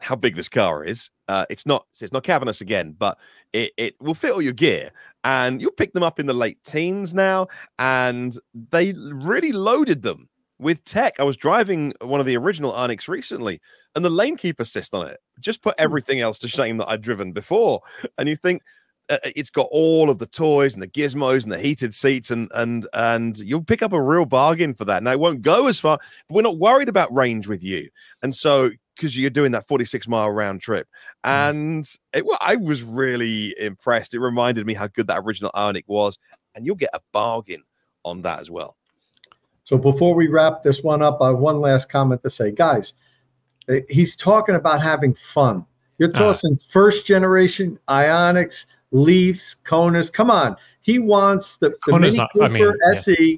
how 0.00 0.16
big 0.16 0.36
this 0.36 0.48
car 0.48 0.84
is. 0.84 1.10
Uh, 1.28 1.44
it's 1.50 1.66
not 1.66 1.86
it's 2.00 2.12
not 2.12 2.22
cavernous 2.22 2.60
again, 2.62 2.94
but 2.98 3.18
it, 3.52 3.72
it 3.76 3.94
will 4.00 4.14
fit 4.14 4.32
all 4.32 4.40
your 4.40 4.52
gear. 4.52 4.90
And 5.24 5.60
you'll 5.60 5.72
pick 5.72 5.92
them 5.92 6.02
up 6.02 6.18
in 6.18 6.26
the 6.26 6.34
late 6.34 6.62
teens 6.64 7.12
now. 7.12 7.48
And 7.78 8.38
they 8.70 8.94
really 8.94 9.52
loaded 9.52 10.02
them 10.02 10.28
with 10.58 10.84
tech. 10.84 11.20
I 11.20 11.24
was 11.24 11.36
driving 11.36 11.92
one 12.00 12.20
of 12.20 12.26
the 12.26 12.36
original 12.36 12.72
Ioniqs 12.72 13.08
recently, 13.08 13.60
and 13.94 14.04
the 14.04 14.10
lane 14.10 14.36
keep 14.36 14.58
assist 14.58 14.94
on 14.94 15.06
it 15.06 15.20
just 15.40 15.62
put 15.62 15.74
hmm. 15.78 15.84
everything 15.84 16.20
else 16.20 16.38
to 16.40 16.48
shame 16.48 16.76
that 16.78 16.88
I'd 16.88 17.02
driven 17.02 17.32
before. 17.32 17.80
And 18.16 18.28
you 18.28 18.36
think 18.36 18.62
uh, 19.10 19.18
uh, 19.24 19.30
it's 19.36 19.50
got 19.50 19.68
all 19.70 20.10
of 20.10 20.18
the 20.18 20.26
toys 20.26 20.74
and 20.74 20.82
the 20.82 20.88
gizmos 20.88 21.44
and 21.44 21.52
the 21.52 21.58
heated 21.58 21.94
seats, 21.94 22.30
and 22.30 22.50
and 22.54 22.86
and 22.92 23.38
you'll 23.38 23.64
pick 23.64 23.82
up 23.82 23.92
a 23.92 24.00
real 24.00 24.24
bargain 24.24 24.74
for 24.74 24.84
that. 24.84 25.02
Now 25.02 25.12
it 25.12 25.20
won't 25.20 25.42
go 25.42 25.68
as 25.68 25.80
far, 25.80 25.98
but 26.28 26.34
we're 26.34 26.42
not 26.42 26.58
worried 26.58 26.88
about 26.88 27.12
range 27.14 27.46
with 27.46 27.62
you, 27.62 27.88
and 28.22 28.34
so 28.34 28.70
because 28.96 29.16
you're 29.16 29.30
doing 29.30 29.52
that 29.52 29.68
46 29.68 30.08
mile 30.08 30.30
round 30.30 30.60
trip. 30.60 30.88
Hmm. 31.24 31.30
And 31.30 31.98
it, 32.12 32.26
well, 32.26 32.38
I 32.40 32.56
was 32.56 32.82
really 32.82 33.54
impressed. 33.58 34.14
It 34.14 34.20
reminded 34.20 34.66
me 34.66 34.74
how 34.74 34.88
good 34.88 35.06
that 35.06 35.22
original 35.24 35.52
Ioniq 35.54 35.84
was, 35.86 36.18
and 36.54 36.66
you'll 36.66 36.76
get 36.76 36.90
a 36.92 37.00
bargain 37.12 37.62
on 38.04 38.22
that 38.22 38.40
as 38.40 38.50
well. 38.50 38.76
So 39.64 39.76
before 39.76 40.14
we 40.14 40.28
wrap 40.28 40.62
this 40.62 40.82
one 40.82 41.02
up, 41.02 41.20
I 41.20 41.28
have 41.28 41.38
one 41.38 41.60
last 41.60 41.88
comment 41.90 42.22
to 42.22 42.30
say, 42.30 42.50
guys. 42.50 42.94
Eh, 43.68 43.80
he's 43.88 44.16
talking 44.16 44.54
about 44.54 44.82
having 44.82 45.14
fun. 45.14 45.64
You're 45.98 46.10
ah. 46.14 46.18
tossing 46.18 46.54
uh, 46.54 46.64
first 46.70 47.06
generation 47.06 47.78
Ioniqs, 47.88 48.66
Leafs, 48.90 49.56
Konas. 49.64 50.12
Come 50.12 50.30
on. 50.30 50.56
He 50.82 50.98
wants 50.98 51.58
the, 51.58 51.74
the 51.86 51.98
Mini 51.98 52.16
not, 52.16 52.32
Cooper 52.32 52.46
I 52.46 52.48
mean, 52.48 52.72
SE 52.94 53.14
yeah. 53.18 53.36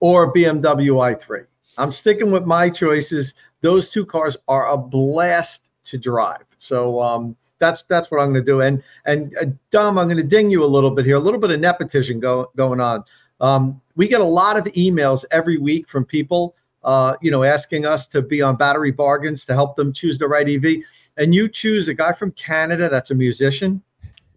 or 0.00 0.32
BMW 0.32 1.16
i3. 1.16 1.46
I'm 1.78 1.90
sticking 1.90 2.30
with 2.30 2.44
my 2.44 2.68
choices. 2.68 3.34
Those 3.60 3.90
two 3.90 4.04
cars 4.04 4.36
are 4.48 4.68
a 4.68 4.76
blast 4.76 5.68
to 5.84 5.98
drive. 5.98 6.44
So 6.58 7.00
um, 7.00 7.36
that's 7.58 7.82
that's 7.82 8.10
what 8.10 8.20
I'm 8.20 8.32
going 8.32 8.44
to 8.44 8.52
do. 8.52 8.60
And 8.60 8.82
and 9.06 9.36
uh, 9.40 9.46
Dom, 9.70 9.98
I'm 9.98 10.06
going 10.06 10.16
to 10.16 10.22
ding 10.22 10.50
you 10.50 10.64
a 10.64 10.66
little 10.66 10.90
bit 10.90 11.06
here. 11.06 11.16
A 11.16 11.20
little 11.20 11.40
bit 11.40 11.50
of 11.50 11.60
nepotism 11.60 12.20
go, 12.20 12.50
going 12.56 12.80
on. 12.80 13.04
Um, 13.40 13.80
we 13.96 14.08
get 14.08 14.20
a 14.20 14.24
lot 14.24 14.56
of 14.56 14.64
emails 14.74 15.24
every 15.30 15.58
week 15.58 15.88
from 15.88 16.04
people, 16.04 16.54
uh, 16.84 17.16
you 17.22 17.30
know, 17.30 17.42
asking 17.42 17.86
us 17.86 18.06
to 18.08 18.20
be 18.20 18.42
on 18.42 18.56
battery 18.56 18.90
bargains 18.90 19.44
to 19.46 19.54
help 19.54 19.76
them 19.76 19.92
choose 19.92 20.18
the 20.18 20.28
right 20.28 20.48
EV. 20.48 20.82
And 21.16 21.34
you 21.34 21.48
choose 21.48 21.88
a 21.88 21.94
guy 21.94 22.12
from 22.12 22.32
Canada 22.32 22.88
that's 22.88 23.10
a 23.10 23.14
musician 23.14 23.82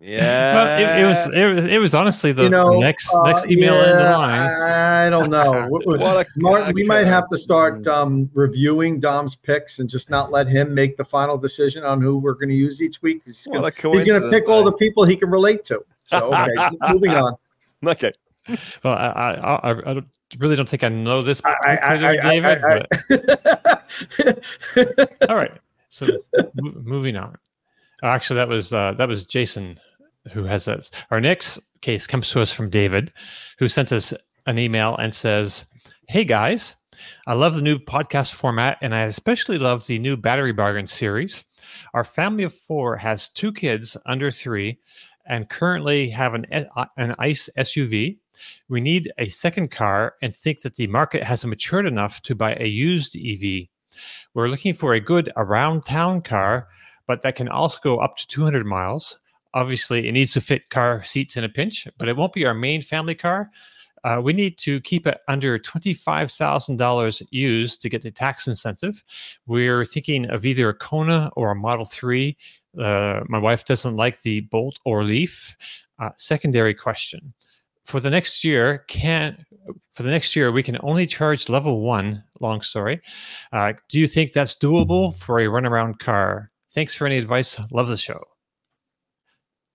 Yeah. 0.06 0.54
Well, 0.56 0.80
it, 1.00 1.02
it 1.02 1.08
was 1.08 1.28
it 1.34 1.54
was 1.56 1.66
it 1.66 1.78
was 1.80 1.96
honestly 1.96 2.34
the, 2.34 2.44
you 2.44 2.50
know, 2.50 2.78
next 2.78 3.14
uh, 3.14 3.24
next 3.24 3.48
email 3.50 3.76
in 3.76 3.96
the 3.96 4.04
line. 4.04 4.42
I 4.42 5.10
don't 5.10 5.30
know. 5.30 5.66
What- 5.70 5.86
what- 5.88 6.00
What 6.02 6.28
a 6.28 6.30
Martyn, 6.36 6.76
we 6.76 6.86
might 6.86 7.08
have 7.08 7.30
to 7.30 7.38
start 7.38 7.88
um, 7.98 8.30
reviewing 8.34 9.00
Dom's 9.00 9.36
picks 9.38 9.80
and 9.80 9.90
just 9.90 10.10
not 10.10 10.30
let 10.30 10.48
him 10.48 10.74
make 10.74 10.98
the 10.98 11.06
final 11.06 11.38
decision 11.38 11.86
on 11.86 12.02
who 12.02 12.18
we're 12.18 12.34
going 12.34 12.50
to 12.50 12.56
use 12.56 12.82
each 12.82 13.02
week. 13.02 13.22
He's 13.26 13.48
going 13.48 13.64
to 13.72 14.30
pick 14.30 14.50
all 14.50 14.64
the 14.66 14.74
eh? 14.74 14.78
people 14.78 15.06
he 15.06 15.16
can 15.16 15.30
relate 15.30 15.64
to. 15.66 15.82
So, 16.04 16.34
okay, 16.36 16.70
moving 16.92 17.12
on. 17.12 17.36
Okay. 17.86 18.12
Well, 18.84 18.94
I 18.94 19.08
I, 19.08 19.32
I, 19.56 19.70
I 19.72 19.94
don't- 19.94 20.08
really 20.40 20.56
don't 20.58 20.68
think 20.68 20.84
I 20.84 20.90
know 20.90 21.22
this, 21.22 21.42
I- 21.46 21.78
I- 21.82 21.98
particular 21.98 22.10
I- 22.10 22.18
I- 22.18 22.30
David. 22.30 22.64
I- 22.64 23.84
but- 24.76 25.30
all 25.30 25.36
right. 25.36 25.52
So 25.90 26.08
mo- 26.62 26.74
moving 26.84 27.16
on. 27.16 27.38
Actually, 28.02 28.36
that 28.38 28.50
was 28.50 28.74
uh, 28.74 28.94
that 28.98 29.08
was 29.08 29.24
Jason 29.24 29.80
who 30.32 30.44
has 30.46 30.66
this. 30.66 30.92
Our 31.12 31.20
next 31.20 31.60
case 31.82 32.08
comes 32.08 32.30
to 32.30 32.42
us 32.42 32.54
from 32.54 32.70
David, 32.70 33.12
who 33.60 33.68
sent 33.68 33.92
us 33.92 34.14
an 34.46 34.58
email 34.58 34.96
and 34.98 35.14
says, 35.14 35.66
"Hey 36.08 36.24
guys, 36.24 36.76
I 37.28 37.34
love 37.34 37.56
the 37.56 37.62
new 37.62 37.80
podcast 37.80 38.34
format, 38.34 38.78
and 38.82 38.94
I 38.94 39.02
especially 39.02 39.58
love 39.58 39.86
the 39.88 40.00
new 40.00 40.18
battery 40.18 40.54
bargain 40.54 40.88
series. 40.88 41.46
Our 41.94 42.04
family 42.04 42.44
of 42.44 42.54
four 42.54 42.98
has 42.98 43.30
two 43.30 43.52
kids 43.52 43.98
under 44.06 44.32
three, 44.32 44.80
and 45.26 45.50
currently 45.50 46.10
have 46.10 46.34
an 46.34 46.46
an 46.98 47.16
ICE 47.20 47.50
SUV. 47.58 48.18
We 48.68 48.82
need 48.82 49.12
a 49.18 49.28
second 49.28 49.72
car, 49.72 50.16
and 50.22 50.36
think 50.36 50.62
that 50.62 50.76
the 50.76 50.88
market 50.88 51.24
hasn't 51.24 51.50
matured 51.50 51.86
enough 51.86 52.22
to 52.24 52.36
buy 52.36 52.56
a 52.56 52.68
used 52.68 53.16
EV. 53.16 53.68
We're 54.34 54.50
looking 54.50 54.74
for 54.74 54.94
a 54.94 55.00
good 55.00 55.32
around 55.38 55.86
town 55.86 56.22
car, 56.22 56.68
but 57.08 57.22
that 57.22 57.36
can 57.36 57.48
also 57.48 57.80
go 57.84 58.00
up 58.00 58.18
to 58.18 58.28
200 58.28 58.66
miles. 58.66 59.20
Obviously, 59.54 60.08
it 60.08 60.12
needs 60.12 60.34
to 60.34 60.42
fit 60.42 60.70
car 60.70 61.04
seats 61.04 61.38
in 61.38 61.44
a 61.44 61.50
pinch, 61.50 61.88
but 61.98 62.08
it 62.08 62.18
won't 62.18 62.34
be 62.34 62.46
our 62.46 62.54
main 62.54 62.82
family 62.82 63.16
car. 63.16 63.50
Uh, 64.04 64.20
we 64.22 64.34
need 64.34 64.58
to 64.58 64.82
keep 64.82 65.08
it 65.08 65.20
under 65.28 65.58
$25,000 65.58 67.24
used 67.32 67.82
to 67.82 67.90
get 67.90 68.02
the 68.02 68.12
tax 68.12 68.48
incentive. 68.48 69.04
We're 69.48 69.86
thinking 69.86 70.30
of 70.30 70.46
either 70.46 70.70
a 70.70 70.74
Kona 70.74 71.32
or 71.36 71.52
a 71.52 71.56
Model 71.56 71.86
3. 71.86 72.36
Uh, 72.78 73.22
my 73.28 73.38
wife 73.38 73.66
doesn't 73.66 73.96
like 73.96 74.22
the 74.22 74.42
Bolt 74.42 74.80
or 74.84 75.04
Leaf. 75.04 75.56
Uh, 76.00 76.10
secondary 76.18 76.74
question. 76.74 77.34
For 77.86 78.00
the 78.00 78.10
next 78.10 78.44
year, 78.44 78.80
can 78.88 79.46
for 79.94 80.04
the 80.04 80.12
next 80.12 80.36
year 80.36 80.52
we 80.52 80.64
can 80.64 80.78
only 80.82 81.06
charge 81.06 81.50
level 81.50 81.82
one. 81.82 82.24
Long 82.40 82.62
story. 82.62 83.02
Uh, 83.52 83.74
do 83.90 84.00
you 84.00 84.08
think 84.08 84.34
that's 84.34 84.56
doable 84.56 85.16
for 85.16 85.40
a 85.40 85.46
runaround 85.46 86.00
car? 86.00 86.50
Thanks 86.74 86.96
for 86.96 87.06
any 87.06 87.18
advice. 87.18 87.60
Love 87.72 87.90
the 87.90 87.98
show. 87.98 88.33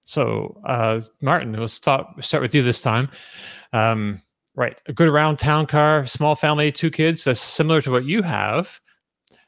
So, 0.09 0.59
uh, 0.65 1.03
Martyn, 1.21 1.53
we'll 1.53 1.69
start 1.69 2.07
start 2.25 2.41
with 2.41 2.55
you 2.55 2.63
this 2.63 2.81
time. 2.81 3.11
Um, 3.75 4.23
right, 4.55 4.81
a 4.87 4.93
good 4.95 5.07
around 5.07 5.39
town 5.39 5.67
car, 5.67 6.07
small 6.07 6.35
family, 6.35 6.73
two 6.73 6.91
kids. 6.91 7.25
That's 7.25 7.39
similar 7.39 7.83
to 7.83 7.91
what 7.91 8.07
you 8.07 8.23
have. 8.23 8.81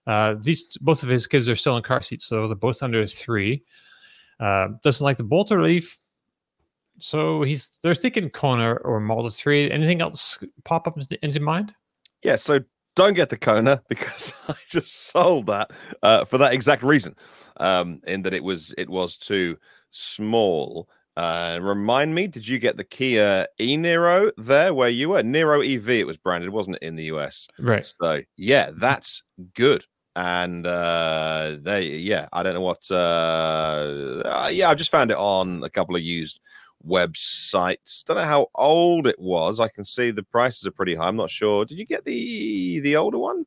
Uh, 0.06 0.34
these 0.38 0.76
both 0.82 1.02
of 1.02 1.08
his 1.08 1.26
kids 1.26 1.48
are 1.48 1.56
still 1.56 1.78
in 1.78 1.82
car 1.82 2.02
seats, 2.02 2.26
so 2.26 2.46
they're 2.46 2.56
both 2.56 2.82
under 2.82 3.06
three. 3.06 3.64
Uh, 4.38 4.68
doesn't 4.82 5.02
like 5.02 5.16
the 5.16 5.24
Bolt 5.24 5.50
Leaf, 5.50 5.98
so 6.98 7.42
he's 7.42 7.70
they're 7.82 7.94
thinking 7.94 8.28
Kona 8.28 8.74
or 8.74 9.00
Model 9.00 9.30
Three. 9.30 9.70
Anything 9.70 10.02
else 10.02 10.44
pop 10.64 10.86
up 10.86 10.98
into- 11.22 11.40
mind? 11.40 11.72
Yeah, 12.22 12.36
so 12.36 12.60
don't 12.96 13.14
get 13.14 13.30
the 13.30 13.38
Kona 13.38 13.82
because 13.88 14.34
I 14.46 14.56
just 14.68 15.10
sold 15.10 15.46
that 15.46 15.70
uh, 16.02 16.26
for 16.26 16.36
that 16.36 16.52
exact 16.52 16.82
reason. 16.82 17.16
Um, 17.56 18.02
in 18.06 18.20
that 18.22 18.34
it 18.34 18.44
was 18.44 18.74
it 18.76 18.90
was 18.90 19.16
too 19.16 19.56
small. 19.90 20.88
Uh, 21.16 21.58
remind 21.60 22.14
me, 22.14 22.26
did 22.26 22.46
you 22.46 22.58
get 22.58 22.76
the 22.76 22.84
Kia 22.84 23.46
e 23.58 23.76
Niro 23.76 24.30
there 24.38 24.72
where 24.72 24.88
you 24.88 25.10
were? 25.10 25.22
Niro 25.22 25.60
EV, 25.62 25.88
it 25.90 26.06
was 26.06 26.16
branded, 26.16 26.50
wasn't 26.50 26.76
it, 26.76 26.82
in 26.82 26.96
the 26.96 27.04
US? 27.04 27.46
Right. 27.58 27.84
So 27.84 28.22
yeah, 28.36 28.70
that's 28.72 29.22
good. 29.54 29.84
And 30.16 30.66
uh 30.66 31.56
they 31.60 31.82
yeah, 31.82 32.28
I 32.32 32.42
don't 32.42 32.54
know 32.54 32.60
what 32.60 32.84
uh, 32.90 34.22
uh 34.24 34.48
yeah, 34.50 34.68
I 34.68 34.74
just 34.74 34.90
found 34.90 35.10
it 35.10 35.16
on 35.16 35.62
a 35.62 35.70
couple 35.70 35.94
of 35.94 36.02
used 36.02 36.40
websites. 36.86 38.04
Don't 38.04 38.16
know 38.16 38.24
how 38.24 38.48
old 38.54 39.06
it 39.06 39.18
was. 39.18 39.60
I 39.60 39.68
can 39.68 39.84
see 39.84 40.10
the 40.10 40.22
prices 40.22 40.66
are 40.66 40.72
pretty 40.72 40.94
high. 40.94 41.08
I'm 41.08 41.16
not 41.16 41.30
sure. 41.30 41.64
Did 41.64 41.78
you 41.78 41.86
get 41.86 42.04
the 42.04 42.80
the 42.80 42.96
older 42.96 43.18
one? 43.18 43.44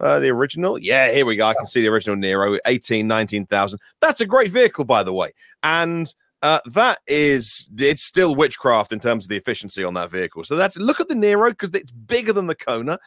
Uh, 0.00 0.18
the 0.18 0.30
original? 0.30 0.78
Yeah, 0.78 1.12
here 1.12 1.26
we 1.26 1.36
go. 1.36 1.46
I 1.46 1.54
can 1.54 1.66
see 1.66 1.82
the 1.82 1.88
original 1.88 2.16
Niro, 2.16 2.58
18, 2.64 3.06
19,000. 3.06 3.78
That's 4.00 4.20
a 4.20 4.26
great 4.26 4.50
vehicle, 4.50 4.84
by 4.84 5.02
the 5.02 5.12
way. 5.12 5.32
And 5.62 6.12
uh, 6.42 6.60
that 6.66 7.00
is, 7.06 7.68
it's 7.78 8.02
still 8.02 8.34
witchcraft 8.34 8.92
in 8.92 9.00
terms 9.00 9.26
of 9.26 9.28
the 9.28 9.36
efficiency 9.36 9.84
on 9.84 9.92
that 9.94 10.10
vehicle. 10.10 10.42
So 10.44 10.56
that's, 10.56 10.78
look 10.78 11.00
at 11.00 11.08
the 11.08 11.14
Niro 11.14 11.50
because 11.50 11.70
it's 11.74 11.92
bigger 11.92 12.32
than 12.32 12.46
the 12.46 12.54
Kona 12.54 12.98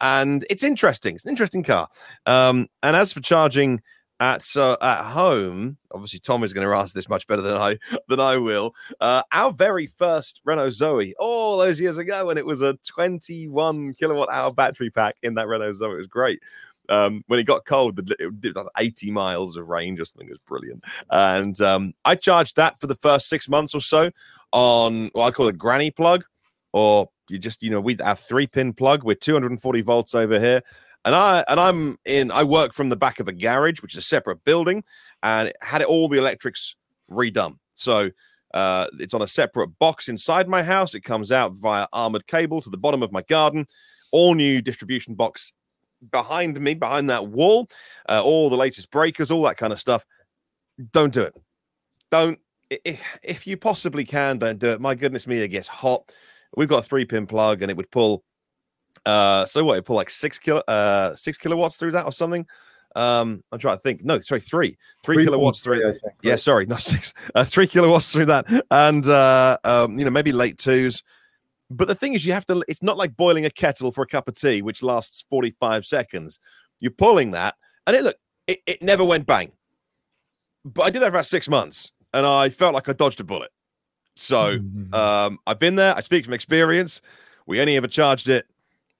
and 0.00 0.44
it's 0.50 0.62
interesting. 0.62 1.14
It's 1.14 1.24
an 1.24 1.30
interesting 1.30 1.62
car. 1.62 1.88
Um, 2.26 2.68
and 2.82 2.96
as 2.96 3.12
for 3.12 3.20
charging 3.20 3.80
at 4.22 4.56
uh, 4.56 4.76
at 4.80 5.02
home, 5.02 5.76
obviously 5.90 6.20
Tom 6.20 6.44
is 6.44 6.52
going 6.52 6.66
to 6.66 6.72
answer 6.72 6.94
this 6.94 7.08
much 7.08 7.26
better 7.26 7.42
than 7.42 7.56
I 7.56 7.76
than 8.06 8.20
I 8.20 8.36
will. 8.36 8.72
Uh, 9.00 9.22
our 9.32 9.52
very 9.52 9.88
first 9.88 10.40
Renault 10.44 10.70
Zoe, 10.70 11.12
all 11.18 11.58
those 11.58 11.80
years 11.80 11.98
ago, 11.98 12.26
when 12.26 12.38
it 12.38 12.46
was 12.46 12.60
a 12.60 12.78
21 12.86 13.94
kilowatt 13.94 14.28
hour 14.30 14.52
battery 14.52 14.90
pack 14.90 15.16
in 15.24 15.34
that 15.34 15.48
Renault 15.48 15.74
Zoe, 15.74 15.94
it 15.94 15.98
was 15.98 16.06
great. 16.06 16.40
Um, 16.88 17.24
when 17.26 17.40
it 17.40 17.46
got 17.46 17.64
cold, 17.64 17.98
it 17.98 18.40
did 18.40 18.54
like 18.54 18.66
80 18.78 19.10
miles 19.10 19.56
of 19.56 19.66
range 19.66 19.98
or 19.98 20.04
something. 20.04 20.28
It 20.28 20.32
was 20.32 20.38
brilliant. 20.46 20.84
And 21.10 21.60
um, 21.60 21.92
I 22.04 22.14
charged 22.14 22.54
that 22.56 22.80
for 22.80 22.86
the 22.86 22.96
first 22.96 23.28
six 23.28 23.48
months 23.48 23.74
or 23.74 23.80
so 23.80 24.12
on 24.52 25.10
what 25.14 25.26
I 25.26 25.30
call 25.32 25.48
a 25.48 25.52
granny 25.52 25.90
plug, 25.90 26.24
or 26.72 27.08
you 27.28 27.38
just, 27.38 27.60
you 27.60 27.70
know, 27.70 27.80
we 27.80 27.98
our 27.98 28.16
three 28.16 28.46
pin 28.46 28.72
plug 28.72 29.02
with 29.02 29.18
240 29.18 29.80
volts 29.80 30.14
over 30.14 30.38
here. 30.38 30.62
And 31.04 31.14
I 31.14 31.44
and 31.48 31.58
I'm 31.58 31.96
in. 32.04 32.30
I 32.30 32.44
work 32.44 32.72
from 32.72 32.88
the 32.88 32.96
back 32.96 33.18
of 33.18 33.26
a 33.28 33.32
garage, 33.32 33.82
which 33.82 33.94
is 33.94 33.98
a 33.98 34.02
separate 34.02 34.44
building, 34.44 34.84
and 35.22 35.48
it 35.48 35.56
had 35.60 35.80
it 35.82 35.88
all 35.88 36.08
the 36.08 36.18
electrics 36.18 36.76
redone. 37.10 37.56
So 37.74 38.10
uh, 38.54 38.86
it's 39.00 39.14
on 39.14 39.22
a 39.22 39.26
separate 39.26 39.78
box 39.78 40.08
inside 40.08 40.48
my 40.48 40.62
house. 40.62 40.94
It 40.94 41.00
comes 41.00 41.32
out 41.32 41.54
via 41.54 41.86
armored 41.92 42.26
cable 42.26 42.60
to 42.60 42.70
the 42.70 42.76
bottom 42.78 43.02
of 43.02 43.10
my 43.10 43.22
garden. 43.22 43.66
All 44.12 44.34
new 44.34 44.62
distribution 44.62 45.14
box 45.14 45.52
behind 46.12 46.60
me, 46.60 46.74
behind 46.74 47.10
that 47.10 47.28
wall. 47.28 47.68
Uh, 48.08 48.22
all 48.24 48.48
the 48.50 48.56
latest 48.56 48.90
breakers, 48.90 49.30
all 49.30 49.42
that 49.44 49.56
kind 49.56 49.72
of 49.72 49.80
stuff. 49.80 50.04
Don't 50.92 51.12
do 51.12 51.22
it. 51.22 51.34
Don't. 52.10 52.38
i- 52.72 52.78
i- 52.86 53.00
If 53.22 53.46
you 53.46 53.56
possibly 53.56 54.04
can, 54.04 54.38
don't 54.38 54.58
do 54.58 54.68
it. 54.68 54.80
My 54.80 54.94
goodness 54.94 55.26
me, 55.26 55.38
it 55.38 55.48
gets 55.48 55.68
hot. 55.68 56.12
We've 56.56 56.68
got 56.68 56.84
a 56.84 56.86
three 56.86 57.06
pin 57.06 57.26
plug, 57.26 57.62
and 57.62 57.70
it 57.70 57.76
would 57.76 57.90
pull. 57.90 58.22
Uh, 59.04 59.44
so 59.46 59.64
what? 59.64 59.78
It 59.78 59.82
pull 59.84 59.96
like 59.96 60.10
six 60.10 60.38
kilo, 60.38 60.62
uh, 60.68 61.14
six 61.16 61.38
kilowatts 61.38 61.76
through 61.76 61.92
that 61.92 62.04
or 62.04 62.12
something. 62.12 62.46
Um, 62.94 63.42
I'm 63.50 63.58
trying 63.58 63.76
to 63.76 63.82
think. 63.82 64.04
No, 64.04 64.20
sorry, 64.20 64.40
three, 64.40 64.76
three 65.02 65.24
kilowatts 65.24 65.62
through. 65.62 65.80
3.3, 65.80 65.88
I 65.88 65.90
think. 65.98 66.14
Yeah, 66.22 66.36
sorry, 66.36 66.66
not 66.74 66.82
six. 66.82 67.14
Uh, 67.34 67.44
three 67.44 67.66
kilowatts 67.66 68.12
through 68.12 68.26
that, 68.26 68.46
and 68.70 69.06
uh, 69.08 69.56
um, 69.64 69.98
you 69.98 70.04
know 70.04 70.10
maybe 70.10 70.32
late 70.32 70.58
twos. 70.58 71.02
But 71.70 71.88
the 71.88 71.94
thing 71.94 72.12
is, 72.12 72.24
you 72.26 72.32
have 72.32 72.44
to. 72.46 72.62
It's 72.68 72.82
not 72.82 72.98
like 72.98 73.16
boiling 73.16 73.46
a 73.46 73.50
kettle 73.50 73.92
for 73.92 74.02
a 74.02 74.06
cup 74.06 74.28
of 74.28 74.34
tea, 74.34 74.60
which 74.62 74.82
lasts 74.82 75.24
forty-five 75.30 75.86
seconds. 75.86 76.38
You're 76.80 76.90
pulling 76.92 77.30
that, 77.30 77.54
and 77.86 77.96
it 77.96 78.02
look, 78.04 78.16
it, 78.46 78.60
it 78.66 78.82
never 78.82 79.04
went 79.04 79.26
bang. 79.26 79.52
But 80.64 80.82
I 80.82 80.90
did 80.90 81.00
that 81.00 81.06
for 81.06 81.14
about 81.16 81.26
six 81.26 81.48
months, 81.48 81.92
and 82.12 82.26
I 82.26 82.50
felt 82.50 82.74
like 82.74 82.88
I 82.88 82.92
dodged 82.92 83.20
a 83.20 83.24
bullet. 83.24 83.50
So 84.16 84.58
Mhm. 84.58 84.94
um, 84.94 85.38
I've 85.46 85.58
been 85.58 85.76
there. 85.76 85.96
I 85.96 86.00
speak 86.00 86.24
from 86.26 86.34
experience. 86.34 87.00
We 87.46 87.60
only 87.60 87.76
ever 87.76 87.88
charged 87.88 88.28
it 88.28 88.46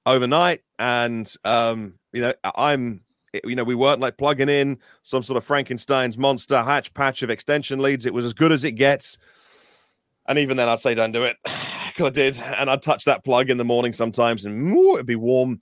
overnight, 0.07 0.61
and 0.79 1.33
um, 1.45 1.99
you 2.13 2.21
know, 2.21 2.35
I'm, 2.57 3.03
you 3.45 3.55
know, 3.57 3.65
we 3.65 3.75
weren't 3.75 4.01
like 4.01 4.17
plugging 4.17 4.49
in 4.49 4.79
some 5.03 5.23
sort 5.23 5.37
of 5.37 5.45
Frankenstein's 5.45 6.19
monster 6.19 6.63
hatch 6.63 6.93
patch 6.95 7.23
of 7.23 7.31
extension 7.31 7.79
leads. 7.81 8.07
It 8.07 8.15
was 8.15 8.25
as 8.25 8.35
good 8.35 8.53
as 8.53 8.65
it 8.65 8.73
gets. 8.73 9.19
And 10.27 10.39
even 10.39 10.57
then, 10.57 10.69
I'd 10.69 10.81
say 10.81 10.95
don't 10.95 11.13
do 11.13 11.25
it 11.25 11.37
because 11.45 12.07
I 12.07 12.11
did, 12.11 12.41
and 12.41 12.71
I'd 12.71 12.83
touch 12.83 13.05
that 13.07 13.25
plug 13.25 13.51
in 13.51 13.59
the 13.59 13.65
morning 13.65 13.93
sometimes, 13.93 14.45
and 14.45 14.73
ooh, 14.75 14.95
it'd 14.95 15.07
be 15.07 15.17
warm. 15.17 15.61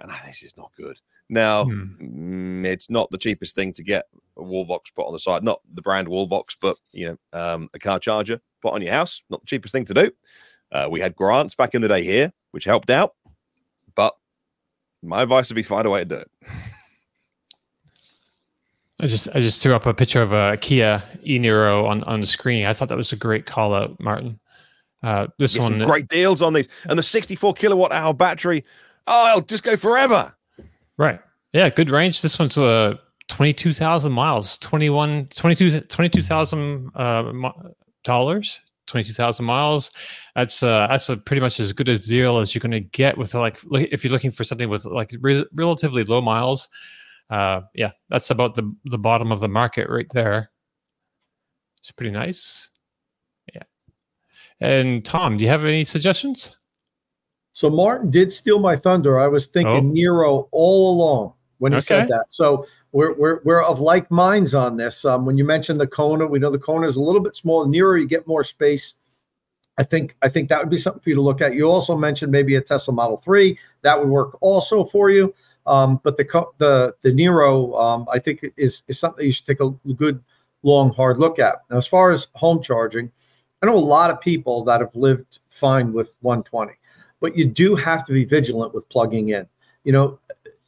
And 0.00 0.10
I 0.10 0.20
this 0.26 0.42
is 0.42 0.56
not 0.56 0.72
good. 0.76 0.98
Now, 1.28 1.64
Hmm. 1.64 2.62
mm, 2.62 2.64
it's 2.64 2.90
not 2.90 3.10
the 3.10 3.18
cheapest 3.18 3.54
thing 3.54 3.72
to 3.74 3.84
get 3.84 4.06
a 4.36 4.42
wall 4.42 4.64
box 4.64 4.90
put 4.90 5.06
on 5.06 5.12
the 5.12 5.18
side, 5.20 5.44
not 5.44 5.60
the 5.74 5.82
brand 5.82 6.08
wall 6.08 6.26
box, 6.26 6.56
but 6.60 6.76
you 6.92 7.06
know, 7.06 7.38
um, 7.38 7.68
a 7.74 7.78
car 7.78 7.98
charger 7.98 8.40
put 8.62 8.74
on 8.74 8.82
your 8.82 8.92
house. 8.92 9.22
Not 9.30 9.40
the 9.40 9.46
cheapest 9.46 9.72
thing 9.72 9.84
to 9.86 9.94
do. 9.94 10.10
Uh, 10.72 10.88
we 10.90 11.00
had 11.00 11.14
grants 11.14 11.54
back 11.54 11.74
in 11.74 11.82
the 11.82 11.88
day 11.88 12.02
here, 12.02 12.32
which 12.52 12.64
helped 12.64 12.90
out. 12.90 13.14
My 15.02 15.22
advice 15.22 15.48
would 15.48 15.56
be 15.56 15.62
find 15.62 15.86
a 15.86 15.90
way 15.90 16.00
to 16.00 16.04
do 16.04 16.14
it. 16.16 16.30
I 19.00 19.06
just 19.06 19.28
I 19.34 19.40
just 19.40 19.62
threw 19.62 19.74
up 19.74 19.86
a 19.86 19.94
picture 19.94 20.20
of 20.20 20.32
a 20.32 20.58
Kia 20.58 21.02
e 21.24 21.38
Niro 21.38 21.86
on 21.88 22.02
on 22.04 22.20
the 22.20 22.26
screen. 22.26 22.66
I 22.66 22.72
thought 22.74 22.88
that 22.88 22.98
was 22.98 23.12
a 23.12 23.16
great 23.16 23.46
call 23.46 23.72
out, 23.74 23.98
Martyn. 23.98 24.38
Uh, 25.02 25.28
this 25.38 25.54
Get 25.54 25.62
one, 25.62 25.72
some 25.72 25.82
great 25.84 26.08
deals 26.08 26.42
on 26.42 26.52
these, 26.52 26.68
and 26.86 26.98
the 26.98 27.02
64 27.02 27.54
kilowatt 27.54 27.92
hour 27.92 28.12
battery. 28.12 28.62
Oh, 29.06 29.30
it'll 29.30 29.46
just 29.46 29.62
go 29.64 29.76
forever. 29.76 30.34
right? 30.98 31.18
Yeah, 31.54 31.70
good 31.70 31.88
range. 31.88 32.20
This 32.20 32.38
one's 32.38 32.58
uh, 32.58 32.96
twenty 33.28 33.54
two 33.54 33.72
thousand 33.72 34.12
miles, 34.12 34.58
21, 34.58 35.28
22 35.34 35.80
22,000 35.80 36.90
uh, 36.94 37.32
dollars, 38.04 38.60
twenty 38.90 39.04
two 39.04 39.14
thousand 39.14 39.46
miles. 39.46 39.90
That's 40.34 40.62
uh, 40.62 40.86
that's 40.88 41.08
a 41.08 41.16
pretty 41.16 41.40
much 41.40 41.60
as 41.60 41.72
good 41.72 41.88
a 41.88 41.98
deal 41.98 42.38
as 42.38 42.54
you're 42.54 42.60
going 42.60 42.70
to 42.72 42.80
get 42.80 43.16
with 43.16 43.34
like 43.34 43.58
if 43.72 44.04
you're 44.04 44.12
looking 44.12 44.30
for 44.30 44.44
something 44.44 44.68
with 44.68 44.84
like 44.84 45.14
re- 45.20 45.46
relatively 45.54 46.04
low 46.04 46.20
miles. 46.20 46.68
Uh, 47.30 47.62
yeah, 47.74 47.92
that's 48.08 48.30
about 48.30 48.54
the 48.54 48.74
the 48.84 48.98
bottom 48.98 49.32
of 49.32 49.40
the 49.40 49.48
market 49.48 49.88
right 49.88 50.10
there. 50.12 50.50
It's 51.78 51.92
pretty 51.92 52.10
nice. 52.10 52.70
Yeah. 53.54 53.62
And 54.60 55.04
Tom, 55.04 55.36
do 55.38 55.44
you 55.44 55.48
have 55.48 55.64
any 55.64 55.84
suggestions? 55.84 56.56
So 57.52 57.70
Martyn 57.70 58.10
did 58.10 58.32
steal 58.32 58.58
my 58.58 58.76
thunder. 58.76 59.18
I 59.18 59.28
was 59.28 59.46
thinking 59.46 59.90
Oh. 59.90 59.94
Niro 59.94 60.48
all 60.52 60.94
along 60.94 61.34
when 61.60 61.72
he 61.72 61.78
Okay. 61.78 61.84
said 61.84 62.08
that. 62.08 62.32
So 62.32 62.66
we're, 62.92 63.14
we're, 63.14 63.40
we're 63.44 63.62
of 63.62 63.80
like 63.80 64.10
minds 64.10 64.54
on 64.54 64.76
this. 64.76 65.04
Um, 65.04 65.24
when 65.24 65.38
you 65.38 65.44
mentioned 65.44 65.80
the 65.80 65.86
Kona, 65.86 66.26
we 66.26 66.38
know 66.38 66.50
the 66.50 66.58
Kona 66.58 66.86
is 66.86 66.96
a 66.96 67.00
little 67.00 67.20
bit 67.20 67.36
smaller. 67.36 67.66
Niro, 67.66 68.00
you 68.00 68.06
get 68.06 68.26
more 68.26 68.44
space. 68.44 68.94
I 69.78 69.84
think 69.84 70.14
I 70.20 70.28
think 70.28 70.48
that 70.50 70.58
would 70.58 70.68
be 70.68 70.76
something 70.76 71.00
for 71.00 71.08
you 71.08 71.14
to 71.14 71.22
look 71.22 71.40
at. 71.40 71.54
You 71.54 71.70
also 71.70 71.96
mentioned 71.96 72.30
maybe 72.32 72.56
a 72.56 72.60
Tesla 72.60 72.92
Model 72.92 73.16
Three 73.16 73.58
that 73.80 73.98
would 73.98 74.08
work 74.08 74.36
also 74.42 74.84
for 74.84 75.08
you. 75.08 75.32
Um, 75.66 76.00
but 76.02 76.18
the 76.18 76.24
the 76.58 76.94
the 77.00 77.10
Niro, 77.10 77.80
um, 77.80 78.06
I 78.12 78.18
think 78.18 78.44
is 78.58 78.82
is 78.88 78.98
something 78.98 79.24
you 79.24 79.32
should 79.32 79.46
take 79.46 79.60
a 79.60 79.70
good 79.94 80.22
long 80.62 80.92
hard 80.92 81.18
look 81.18 81.38
at. 81.38 81.62
Now, 81.70 81.78
as 81.78 81.86
far 81.86 82.10
as 82.10 82.28
home 82.34 82.60
charging, 82.60 83.10
I 83.62 83.66
know 83.66 83.74
a 83.74 83.78
lot 83.78 84.10
of 84.10 84.20
people 84.20 84.64
that 84.64 84.80
have 84.82 84.94
lived 84.94 85.38
fine 85.48 85.94
with 85.94 86.14
120 86.20 86.74
but 87.20 87.36
you 87.36 87.44
do 87.44 87.76
have 87.76 88.04
to 88.06 88.12
be 88.12 88.24
vigilant 88.24 88.74
with 88.74 88.88
plugging 88.88 89.28
in. 89.28 89.46
You 89.84 89.92
know, 89.92 90.18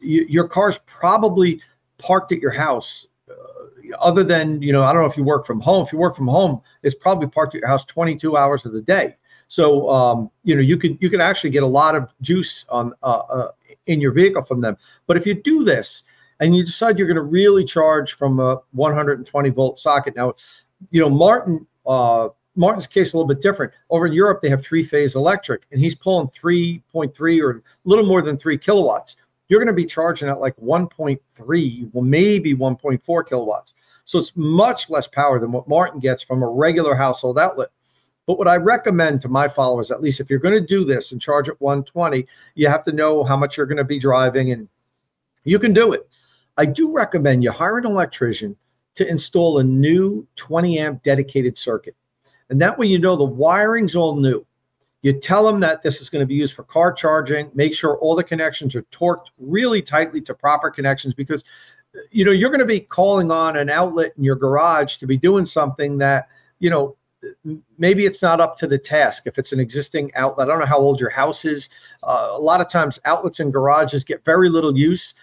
you, 0.03 0.27
your 0.29 0.49
car's 0.49 0.79
probably 0.87 1.61
parked 1.99 2.33
at 2.33 2.41
your 2.41 2.51
house. 2.51 3.07
Uh, 3.31 3.97
other 4.01 4.25
than 4.25 4.61
you 4.63 4.73
know, 4.73 4.83
I 4.83 4.93
don't 4.93 5.03
know 5.03 5.09
if 5.09 5.17
you 5.17 5.25
work 5.25 5.47
from 5.47 5.61
home. 5.61 5.85
If 5.87 5.93
you 5.93 5.99
work 5.99 6.17
from 6.17 6.29
home, 6.29 6.61
it's 6.83 6.95
probably 6.95 7.29
parked 7.29 7.55
at 7.55 7.61
your 7.61 7.69
house 7.69 7.85
22 7.85 8.37
hours 8.37 8.67
of 8.67 8.73
the 8.73 8.83
day. 8.83 9.17
So 9.49 9.91
um, 9.91 10.31
you 10.45 10.55
know, 10.55 10.63
you 10.63 10.77
could 10.77 10.97
you 11.01 11.11
could 11.11 11.21
actually 11.21 11.51
get 11.51 11.63
a 11.63 11.67
lot 11.67 11.95
of 11.95 12.09
juice 12.21 12.65
on 12.69 12.95
uh, 13.03 13.23
uh, 13.29 13.51
in 13.87 14.01
your 14.01 14.13
vehicle 14.13 14.45
from 14.45 14.61
them. 14.61 14.77
But 15.07 15.17
if 15.17 15.27
you 15.27 15.35
do 15.35 15.65
this 15.65 16.05
and 16.41 16.57
you 16.57 16.65
decide 16.65 16.99
you're 16.99 17.07
going 17.07 17.17
to 17.17 17.23
really 17.23 17.65
charge 17.65 18.15
from 18.15 18.41
a 18.41 18.61
120 18.73 19.51
volt 19.51 19.79
socket, 19.79 20.17
now, 20.17 20.35
you 20.91 21.01
know, 21.01 21.11
Martyn. 21.11 21.67
Uh, 21.87 22.29
Martyn's 22.55 22.87
case 22.87 23.15
a 23.15 23.17
little 23.17 23.29
bit 23.29 23.41
different. 23.41 23.73
Over 23.89 24.07
in 24.07 24.13
Europe, 24.13 24.43
they 24.43 24.51
have 24.51 24.63
three 24.63 24.83
phase 24.83 25.15
electric, 25.15 25.63
and 25.73 25.81
he's 25.81 25.95
pulling 25.95 26.29
3.3 26.29 27.43
or 27.43 27.51
a 27.51 27.63
little 27.85 28.05
more 28.05 28.21
than 28.21 28.37
three 28.37 28.59
kilowatts. 28.59 29.17
You're 29.53 29.61
going 29.61 29.67
to 29.67 29.75
be 29.75 29.85
charging 29.85 30.31
at 30.31 30.41
like 30.41 30.57
1.3, 30.57 31.91
well, 31.93 32.03
maybe 32.03 32.55
1.4 32.55 33.29
kilowatts. 33.29 33.75
So 34.07 34.19
it's 34.19 34.35
much 34.35 34.89
less 34.89 35.07
power 35.07 35.39
than 35.39 35.53
what 35.53 35.69
Martyn 35.69 36.01
gets 36.01 36.23
from 36.23 36.43
a 36.43 36.49
regular 36.49 36.95
household 36.95 37.39
outlet. 37.39 37.69
But 38.27 38.39
what 38.39 38.49
I 38.49 38.57
recommend 38.57 39.21
to 39.21 39.29
my 39.29 39.49
followers, 39.49 39.91
at 39.91 40.01
least 40.01 40.21
if 40.21 40.31
you're 40.31 40.39
going 40.39 40.59
to 40.59 40.67
do 40.67 40.87
this 40.87 41.13
and 41.13 41.21
charge 41.21 41.51
at 41.51 41.61
120, 41.61 42.27
you 42.55 42.67
have 42.67 42.83
to 42.85 42.93
know 42.93 43.25
how 43.25 43.37
much 43.37 43.59
you're 43.59 43.67
going 43.67 43.77
to 43.77 43.85
be 43.85 43.99
driving, 43.99 44.53
and 44.53 44.71
you 45.45 45.59
can 45.59 45.75
do 45.75 45.93
it. 45.93 46.09
I 46.57 46.65
do 46.65 46.91
recommend 46.91 47.45
you 47.45 47.53
hire 47.53 47.77
an 47.77 47.85
electrician 47.85 48.57
to 48.95 49.07
install 49.07 49.59
a 49.59 49.65
new 49.65 50.27
20 50.37 50.79
amp 50.79 51.03
dedicated 51.03 51.59
circuit. 51.59 51.95
And 52.49 52.59
that 52.63 52.79
way, 52.79 52.87
you 52.87 52.99
know 52.99 53.17
the 53.17 53.25
wiring's 53.25 53.97
all 53.97 54.17
new. 54.17 54.47
You 55.03 55.13
tell 55.13 55.45
them 55.45 55.59
that 55.61 55.83
this 55.83 56.01
is 56.01 56.09
going 56.09 56.23
to 56.23 56.27
be 56.27 56.35
used 56.35 56.55
for 56.55 56.63
car 56.63 56.93
charging. 56.93 57.51
Make 57.55 57.75
sure 57.75 57.99
all 57.99 58.15
the 58.15 58.25
connections 58.25 58.77
are 58.77 58.83
torqued 58.85 59.27
really 59.39 59.83
tightly 59.83 60.21
to 60.23 60.33
proper 60.35 60.71
connections 60.71 61.13
because, 61.13 61.45
you 62.11 62.25
know, 62.25 62.31
you're 62.31 62.51
going 62.51 62.61
to 62.61 62.67
be 62.67 62.81
calling 62.81 63.31
on 63.33 63.57
an 63.57 63.69
outlet 63.69 64.13
in 64.17 64.23
your 64.23 64.37
garage 64.37 64.97
to 64.99 65.07
be 65.07 65.17
doing 65.17 65.45
something 65.45 65.99
that, 65.99 66.29
you 66.61 66.71
know, 66.71 66.97
maybe 67.79 68.07
it's 68.07 68.23
not 68.23 68.41
up 68.41 68.57
to 68.57 68.69
the 68.69 68.79
task. 68.79 69.25
If 69.27 69.39
it's 69.39 69.53
an 69.53 69.59
existing 69.59 70.13
outlet, 70.15 70.49
I 70.49 70.53
don't 70.53 70.61
know 70.61 70.67
how 70.67 70.79
old 70.79 71.01
your 71.01 71.11
house 71.11 71.45
is. 71.45 71.69
Uh, 72.05 72.29
a 72.31 72.41
lot 72.41 72.61
of 72.61 72.69
times, 72.69 73.01
outlets 73.05 73.41
in 73.41 73.51
garages 73.51 74.05
get 74.05 74.25
very 74.25 74.49
little 74.49 74.77
use. 74.77 75.15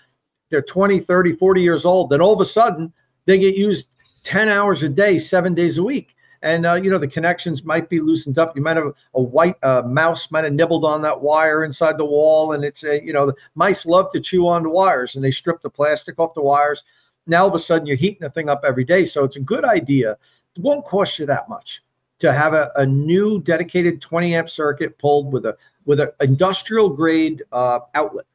They're 0.50 0.62
20, 0.62 1.00
30, 1.00 1.36
40 1.36 1.62
years 1.62 1.86
old. 1.86 2.10
Then 2.10 2.22
all 2.22 2.34
of 2.34 2.42
a 2.42 2.46
sudden, 2.46 2.92
they 3.26 3.38
get 3.38 3.56
used 3.56 3.88
10 4.24 4.50
hours 4.50 4.84
a 4.84 4.90
day, 4.90 5.18
seven 5.20 5.54
days 5.54 5.78
a 5.78 5.84
week 5.84 6.16
and 6.42 6.66
uh, 6.66 6.74
you 6.76 6.90
know 6.90 6.98
the 6.98 7.08
connections 7.08 7.64
might 7.64 7.90
be 7.90 8.00
loosened 8.00 8.38
up. 8.38 8.56
You 8.56 8.62
might 8.62 8.78
have 8.78 8.94
a 9.14 9.22
white 9.22 9.56
uh, 9.64 9.84
mouse 9.86 10.32
might 10.32 10.44
have 10.44 10.54
nibbled 10.54 10.86
on 10.86 11.02
that 11.02 11.22
wire 11.22 11.64
inside 11.64 11.98
the 11.98 12.06
wall, 12.06 12.54
and 12.54 12.64
it's 12.64 12.84
a 12.84 13.04
you 13.04 13.14
know 13.14 13.28
the 13.28 13.36
mice 13.56 13.86
love 13.86 14.12
to 14.14 14.20
chew 14.20 14.48
on 14.48 14.64
the 14.64 14.70
wires, 14.70 15.16
and 15.16 15.24
they 15.24 15.32
strip 15.32 15.62
the 15.62 15.70
plastic 15.70 16.20
off 16.20 16.34
the 16.34 16.42
wires. 16.42 16.84
Now 17.28 17.44
all 17.44 17.50
of 17.50 17.56
a 17.56 17.60
sudden 17.60 17.86
you're 17.86 17.98
heating 17.98 18.22
the 18.22 18.30
thing 18.30 18.50
up 18.50 18.64
every 18.66 18.84
day, 18.86 19.06
so 19.06 19.24
it's 19.24 19.36
a 19.36 19.42
good 19.42 19.66
idea. 19.66 20.18
It 20.56 20.62
won't 20.62 20.86
cost 20.86 21.20
you 21.20 21.26
that 21.28 21.50
much 21.50 21.84
to 22.20 22.34
have 22.34 22.54
a, 22.54 22.72
a 22.76 22.86
new 22.86 23.42
dedicated 23.42 24.02
20 24.02 24.36
amp 24.36 24.50
circuit 24.50 24.98
pulled 24.98 25.32
with 25.32 25.46
a 25.46 25.58
with 25.86 26.00
an 26.00 26.10
industrial 26.22 26.90
grade 26.90 27.44
uh, 27.52 27.80
outlet. 27.96 28.26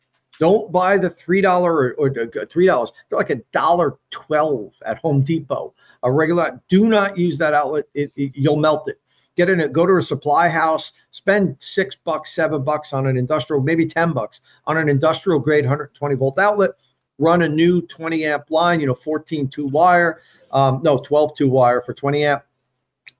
Don't 0.40 0.72
buy 0.72 0.98
the 0.98 1.10
three 1.10 1.40
dollar 1.40 1.94
or, 1.94 2.12
three 2.46 2.66
dollars. 2.66 2.92
They're 3.08 3.18
like 3.18 3.30
a 3.30 3.36
dollar 3.52 3.98
twelve 4.10 4.74
at 4.84 4.98
Home 4.98 5.20
Depot. 5.20 5.74
A 6.02 6.10
regular 6.10 6.60
do 6.68 6.88
not 6.88 7.16
use 7.16 7.38
that 7.38 7.54
outlet. 7.54 7.84
It, 7.94 8.12
it- 8.16 8.32
you'll 8.34 8.56
melt 8.56 8.88
it. 8.88 9.00
Get 9.36 9.50
in 9.50 9.60
it. 9.60 9.72
Go 9.72 9.86
to 9.86 9.96
a 9.96 10.02
supply 10.02 10.48
house. 10.48 10.92
Spend 11.10 11.56
six 11.58 11.96
bucks 11.96 12.32
seven 12.32 12.62
bucks 12.62 12.92
on 12.92 13.06
an 13.06 13.16
industrial 13.16 13.62
maybe 13.62 13.86
10 13.86 14.12
bucks 14.12 14.40
on 14.66 14.76
an 14.76 14.88
industrial 14.88 15.38
grade 15.40 15.64
120 15.64 16.14
volt 16.16 16.38
outlet. 16.38 16.70
Run 17.18 17.42
a 17.42 17.48
new 17.48 17.82
20 17.82 18.24
amp 18.24 18.50
line 18.50 18.80
you 18.80 18.86
know 18.86 18.94
14 18.94 19.48
2 19.48 19.66
wire 19.66 20.20
um, 20.52 20.80
no 20.82 20.98
12 20.98 21.36
2 21.36 21.48
wire 21.48 21.80
for 21.80 21.94
20 21.94 22.24
amp. 22.24 22.42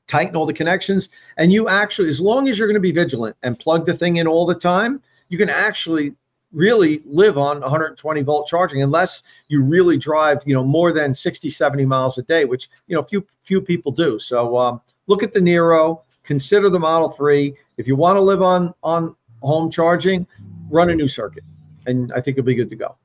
Tighten 0.06 0.36
all 0.36 0.46
the 0.46 0.52
connections. 0.52 1.08
And 1.36 1.52
you 1.52 1.68
actually 1.68 2.08
as 2.08 2.20
long 2.20 2.48
as 2.48 2.58
you're 2.58 2.68
going 2.68 2.74
to 2.74 2.80
be 2.80 2.92
vigilant 2.92 3.36
and 3.42 3.58
plug 3.58 3.86
the 3.86 3.94
thing 3.94 4.16
in 4.16 4.26
all 4.26 4.46
the 4.46 4.54
time 4.54 5.00
you 5.28 5.38
can 5.38 5.48
actually 5.50 6.14
really 6.54 7.02
live 7.04 7.36
on 7.36 7.60
120 7.60 8.22
volt 8.22 8.46
charging 8.46 8.82
unless 8.82 9.22
you 9.48 9.62
really 9.62 9.98
drive 9.98 10.42
you 10.46 10.54
know 10.54 10.64
more 10.64 10.92
than 10.92 11.12
60 11.14 11.50
70 11.50 11.84
miles 11.84 12.16
a 12.16 12.22
day 12.22 12.44
which 12.44 12.68
you 12.86 12.96
know 12.96 13.02
few 13.02 13.26
few 13.42 13.60
people 13.60 13.92
do. 13.92 14.18
So 14.18 14.56
um, 14.56 14.80
look 15.06 15.22
at 15.22 15.34
the 15.34 15.40
Niro 15.40 16.00
consider 16.22 16.70
the 16.70 16.78
model 16.78 17.10
3 17.10 17.54
if 17.76 17.86
you 17.86 17.96
want 17.96 18.16
to 18.16 18.20
live 18.20 18.42
on 18.42 18.72
on 18.82 19.14
home 19.42 19.70
charging 19.70 20.26
run 20.70 20.88
a 20.88 20.94
new 20.94 21.08
circuit 21.08 21.44
and 21.86 22.10
i 22.14 22.20
think 22.20 22.36
you'll 22.36 22.46
be 22.46 22.54
good 22.54 22.70
to 22.70 22.76
go. 22.76 22.96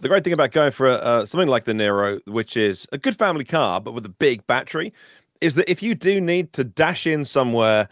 The 0.00 0.08
great 0.08 0.24
thing 0.24 0.32
about 0.32 0.50
going 0.50 0.70
for 0.70 0.88
uh, 0.88 1.24
something 1.24 1.48
like 1.48 1.64
the 1.64 1.72
Niro, 1.72 2.20
which 2.26 2.56
is 2.56 2.86
a 2.92 2.98
good 2.98 3.16
family 3.16 3.44
car 3.44 3.80
but 3.80 3.92
with 3.92 4.04
a 4.04 4.10
big 4.10 4.46
battery, 4.46 4.92
is 5.40 5.54
that 5.54 5.70
if 5.70 5.82
you 5.82 5.94
do 5.94 6.20
need 6.20 6.52
to 6.54 6.64
dash 6.64 7.06
in 7.06 7.24
somewhere, 7.24 7.88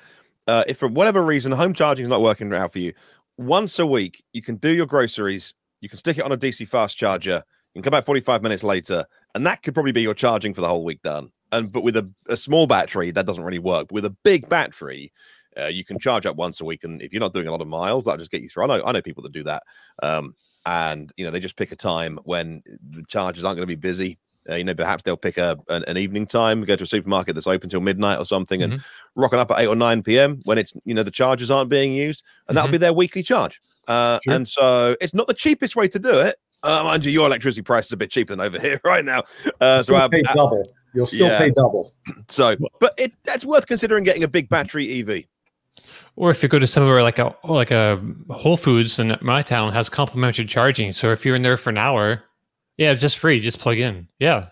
uh, 0.47 0.65
if 0.67 0.79
for 0.79 0.89
whatever 0.89 1.23
reason 1.23 1.53
home 1.53 1.73
charging 1.73 2.05
is 2.05 2.09
not 2.09 2.21
working 2.21 2.53
out 2.53 2.73
for 2.73 2.81
you, 2.81 2.93
once 3.37 3.79
a 3.79 3.87
week 3.87 4.23
you 4.33 4.43
can 4.43 4.57
do 4.57 4.73
your 4.73 4.87
groceries, 4.87 5.55
you 5.81 5.89
can 5.89 5.99
stick 5.99 6.19
it 6.19 6.25
on 6.25 6.33
a 6.33 6.37
DC 6.37 6.67
fast 6.69 6.97
charger, 6.97 7.43
you 7.75 7.83
can 7.83 7.91
come 7.91 7.99
back 7.99 8.05
45 8.05 8.43
minutes 8.43 8.63
later, 8.63 9.07
and 9.35 9.47
that 9.47 9.63
could 9.63 9.75
probably 9.75 9.93
be 9.93 10.03
your 10.03 10.15
charging 10.15 10.55
for 10.55 10.61
the 10.61 10.69
whole 10.69 10.85
week 10.85 11.03
done. 11.03 11.31
And 11.51 11.71
but 11.71 11.83
with 11.83 11.97
a, 11.97 12.11
a 12.29 12.37
small 12.37 12.67
battery, 12.67 13.11
that 13.11 13.27
doesn't 13.27 13.45
really 13.45 13.59
work. 13.59 13.89
With 13.91 14.05
a 14.05 14.17
big 14.25 14.49
battery, 14.49 15.13
uh, 15.61 15.67
you 15.67 15.85
can 15.85 15.99
charge 15.99 16.27
up 16.27 16.37
once 16.37 16.61
a 16.61 16.65
week, 16.65 16.85
and 16.85 17.03
if 17.03 17.13
you're 17.13 17.21
not 17.21 17.33
doing 17.33 17.49
a 17.49 17.51
lot 17.51 17.61
of 17.61 17.69
miles, 17.69 18.05
that'll 18.05 18.19
just 18.19 18.31
get 18.31 18.43
you 18.43 18.49
through. 18.49 18.65
I 18.65 18.67
know, 18.79 18.85
I 18.85 18.93
know 18.93 19.03
people 19.03 19.23
that 19.25 19.33
do 19.33 19.45
that. 19.45 19.63
Um, 20.03 20.35
and 20.65 21.13
you 21.17 21.25
know 21.25 21.31
they 21.31 21.41
just 21.41 21.57
pick 21.57 21.73
a 21.73 21.77
time 21.77 22.19
when 22.25 22.63
the 22.91 23.03
chargers 23.09 23.45
aren't 23.45 23.57
going 23.57 23.67
to 23.69 23.77
be 23.77 23.81
busy. 23.81 24.19
Uh, 24.49 24.57
you 24.57 24.65
know, 24.65 24.75
perhaps 24.75 25.03
they'll 25.03 25.17
pick 25.17 25.39
a 25.39 25.57
an, 25.69 25.85
an 25.87 25.97
evening 25.97 26.27
time, 26.27 26.63
go 26.63 26.77
to 26.77 26.83
a 26.83 26.87
supermarket 26.87 27.35
that's 27.35 27.47
open 27.47 27.69
till 27.69 27.81
midnight 27.81 28.19
or 28.19 28.25
something, 28.25 28.63
and 28.63 28.83
rocking 29.15 29.39
up 29.39 29.51
at 29.51 29.61
eight 29.61 29.67
or 29.67 29.77
nine 29.77 30.03
p.m. 30.03 30.41
when 30.45 30.59
it's 30.59 30.75
you 30.85 30.95
know 30.95 31.03
the 31.03 31.11
charges 31.11 31.51
aren't 31.51 31.71
being 31.71 31.93
used, 31.93 32.25
and 32.49 32.57
that'll 32.57 32.71
be 32.71 32.79
their 32.79 32.93
weekly 32.93 33.23
charge. 33.23 33.61
Uh, 33.89 34.19
Sure. 34.25 34.35
And 34.35 34.47
so 34.47 34.97
it's 35.01 35.15
not 35.15 35.27
the 35.27 35.35
cheapest 35.35 35.75
way 35.75 35.89
to 35.89 35.99
do 35.99 36.21
it. 36.21 36.37
Uh, 36.63 36.83
mind 36.85 37.05
you, 37.05 37.11
your 37.11 37.27
electricity 37.27 37.63
price 37.63 37.87
is 37.87 37.93
a 37.93 37.97
bit 37.97 38.11
cheaper 38.11 38.33
than 38.35 38.41
over 38.41 38.59
here 38.61 38.81
right 38.85 39.05
now. 39.05 39.23
Uh, 39.61 39.83
so 39.83 39.97
our, 39.97 40.09
pay 40.09 40.23
double 40.23 40.73
you'll 40.95 41.07
still 41.07 41.29
yeah. 41.29 41.39
pay 41.39 41.51
double 41.51 41.93
so, 42.29 42.57
but 42.81 42.95
it 42.99 43.13
that's 43.25 43.45
worth 43.45 43.67
considering 43.67 44.05
getting 44.05 44.23
a 44.23 44.29
big 44.29 44.49
battery 44.49 45.01
EV. 45.01 45.25
Or 46.17 46.31
if 46.31 46.43
you 46.43 46.49
go 46.49 46.59
to 46.59 46.67
somewhere 46.67 47.03
like 47.03 47.19
a 47.19 47.35
like 47.45 47.71
a 47.71 48.01
Whole 48.31 48.57
Foods 48.57 48.99
in 48.99 49.17
my 49.23 49.43
town 49.43 49.73
has 49.73 49.89
complimentary 49.89 50.45
charging. 50.45 50.93
So 50.93 51.11
if 51.11 51.25
you're 51.25 51.37
in 51.37 51.43
there 51.43 51.57
for 51.57 51.71
an 51.71 51.79
hour, 51.79 52.23
yeah, 52.83 52.93
it's 52.93 53.01
just 53.01 53.19
free. 53.19 53.41
Just 53.41 53.59
plug 53.61 53.79
in. 53.79 54.09
Yeah, 54.19 54.47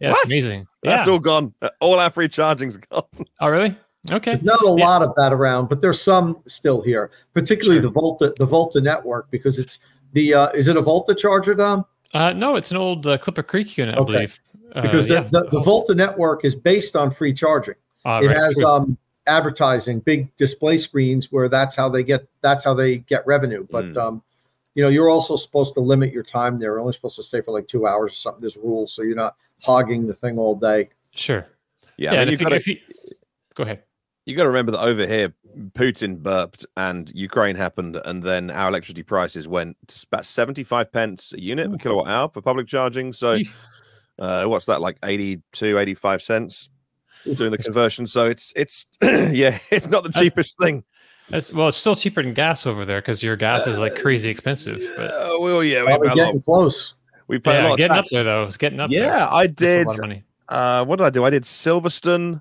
yeah, 0.00 0.10
What? 0.10 0.18
it's 0.18 0.26
amazing. 0.26 0.66
That's 0.82 1.06
yeah. 1.06 1.12
all 1.12 1.18
gone. 1.18 1.52
Uh, 1.62 1.70
All 1.80 1.98
our 1.98 2.10
free 2.10 2.28
charging's 2.28 2.76
gone. 2.90 3.02
Oh, 3.40 3.48
really? 3.48 3.76
Okay. 4.10 4.30
There's 4.32 4.42
not 4.42 4.60
a 4.62 4.74
Yeah. 4.78 4.86
lot 4.86 5.02
of 5.02 5.14
that 5.16 5.32
around, 5.32 5.68
but 5.68 5.80
there's 5.80 6.00
some 6.00 6.40
still 6.46 6.80
here, 6.80 7.10
particularly 7.34 7.80
the 7.80 7.88
Volta 7.90 8.32
the 8.38 8.46
Volta 8.46 8.80
network 8.80 9.30
because 9.30 9.58
it's 9.58 9.78
the 10.12 10.32
uh, 10.34 10.48
is 10.50 10.68
it 10.68 10.76
a 10.76 10.80
Volta 10.82 11.14
charger, 11.14 11.54
Dom? 11.54 11.84
Uh, 12.14 12.32
no, 12.32 12.54
it's 12.56 12.70
an 12.70 12.76
old 12.76 13.06
uh, 13.06 13.18
Clipper 13.18 13.42
Creek 13.42 13.76
unit, 13.76 13.96
I 13.96 13.98
Okay. 13.98 14.12
believe. 14.12 14.40
Uh, 14.74 14.82
because 14.82 15.08
yeah. 15.08 15.22
the, 15.22 15.40
the, 15.44 15.48
the 15.52 15.60
Volta 15.60 15.94
network 15.94 16.44
is 16.44 16.54
based 16.54 16.94
on 16.94 17.10
free 17.10 17.32
charging. 17.32 17.74
Uh, 18.04 18.20
it 18.22 18.26
right, 18.28 18.36
has 18.36 18.54
true. 18.56 18.66
um, 18.66 18.98
advertising, 19.26 19.98
big 20.00 20.34
display 20.36 20.78
screens 20.78 21.32
where 21.32 21.48
that's 21.48 21.74
how 21.74 21.88
they 21.88 22.02
get 22.04 22.26
that's 22.42 22.62
how 22.64 22.74
they 22.74 22.98
get 22.98 23.26
revenue. 23.26 23.66
But 23.70 23.86
Mm. 23.86 23.96
um, 23.96 24.22
you 24.76 24.82
know, 24.82 24.90
you're 24.90 25.08
also 25.08 25.36
supposed 25.36 25.72
to 25.74 25.80
limit 25.80 26.12
your 26.12 26.22
time 26.22 26.58
there. 26.58 26.72
You're 26.72 26.80
only 26.80 26.92
supposed 26.92 27.16
to 27.16 27.22
stay 27.22 27.40
for 27.40 27.50
like 27.50 27.66
two 27.66 27.86
hours 27.86 28.12
or 28.12 28.14
something. 28.14 28.42
This 28.42 28.58
rule, 28.58 28.86
so 28.86 29.00
you're 29.02 29.16
not 29.16 29.34
hogging 29.62 30.06
the 30.06 30.12
thing 30.14 30.38
all 30.38 30.54
day. 30.54 30.90
sure. 31.12 31.46
Yeah, 31.96 32.12
Yeah, 32.12 32.18
I 32.18 32.22
and 32.22 32.28
mean, 32.28 32.34
if, 32.34 32.40
you've 32.40 32.40
you, 32.42 32.46
got 32.50 32.62
to 32.62 32.70
you 32.72 33.16
go 33.54 33.62
ahead. 33.62 33.82
you 34.26 34.36
got 34.36 34.42
to 34.42 34.48
remember 34.50 34.72
that 34.72 34.82
over 34.82 35.06
here, 35.06 35.32
Putin 35.70 36.18
burped 36.18 36.66
and 36.76 37.10
Ukraine 37.14 37.56
happened, 37.56 37.98
and 38.04 38.22
then 38.22 38.50
our 38.50 38.68
electricity 38.68 39.02
prices 39.02 39.48
went 39.48 39.78
to 39.88 40.06
about 40.12 40.26
seventy-five 40.26 40.92
pence 40.92 41.32
a 41.32 41.40
unit 41.40 41.70
per 41.70 41.78
kilowatt 41.78 42.08
hour 42.08 42.28
for 42.28 42.42
public 42.42 42.66
charging. 42.68 43.14
So, 43.14 43.38
uh, 44.18 44.44
what's 44.44 44.66
that 44.66 44.82
like 44.82 44.98
82, 45.02 45.78
85 45.78 46.22
cents 46.22 46.68
doing 47.34 47.50
the 47.50 47.56
conversion? 47.64 48.06
So 48.06 48.26
it's 48.26 48.52
it's 48.54 48.84
yeah, 49.02 49.58
it's 49.70 49.88
not 49.88 50.04
the 50.04 50.12
cheapest 50.12 50.58
thing. 50.58 50.84
It's, 51.30 51.52
well, 51.52 51.68
it's 51.68 51.76
still 51.76 51.96
cheaper 51.96 52.22
than 52.22 52.34
gas 52.34 52.66
over 52.66 52.84
there 52.84 53.00
because 53.00 53.22
your 53.22 53.36
gas 53.36 53.66
is 53.66 53.78
like 53.78 53.96
crazy 53.96 54.30
expensive. 54.30 54.80
But 54.96 55.10
Uh, 55.10 55.36
well, 55.40 55.64
yeah, 55.64 55.82
we 55.82 55.88
Probably 55.88 56.08
pay 56.08 56.12
a 56.12 56.16
lot. 56.16 56.24
getting 56.26 56.42
close. 56.42 56.94
We 57.28 57.38
pay 57.38 57.58
a 57.58 57.62
yeah, 57.62 57.68
lot. 57.70 57.78
getting 57.78 57.96
up 57.96 58.04
there 58.10 58.22
though, 58.24 58.44
it's 58.44 58.56
getting 58.56 58.78
up 58.80 58.90
there. 58.90 59.02
Yeah, 59.02 59.28
I 59.30 59.46
That's 59.48 59.62
a 59.62 59.66
did. 59.66 59.86
lot 59.88 59.94
of 59.96 60.00
money. 60.02 60.24
Uh, 60.48 60.84
what 60.84 60.96
did 60.96 61.04
I 61.06 61.10
do? 61.10 61.24
I 61.24 61.30
did 61.30 61.42
Silverstone 61.42 62.40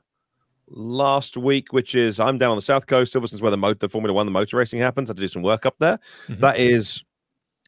last 0.68 1.38
week, 1.38 1.74
which 1.74 1.96
is 1.96 2.20
I'm 2.20 2.38
down 2.38 2.52
on 2.52 2.58
the 2.58 2.62
south 2.62 2.86
coast. 2.86 3.12
Silverstone's 3.14 3.42
where 3.42 3.50
the 3.52 3.58
motor, 3.58 3.80
the 3.80 3.90
Formula 3.90 4.14
One, 4.14 4.28
the 4.28 4.32
motor 4.32 4.58
racing 4.58 4.80
happens. 4.80 5.10
I 5.10 5.12
had 5.12 5.18
to 5.18 5.22
do 5.22 5.28
some 5.28 5.42
work 5.42 5.66
up 5.66 5.76
there. 5.80 5.98
Mhm. 6.28 6.40
That 6.42 6.60
is 6.60 7.04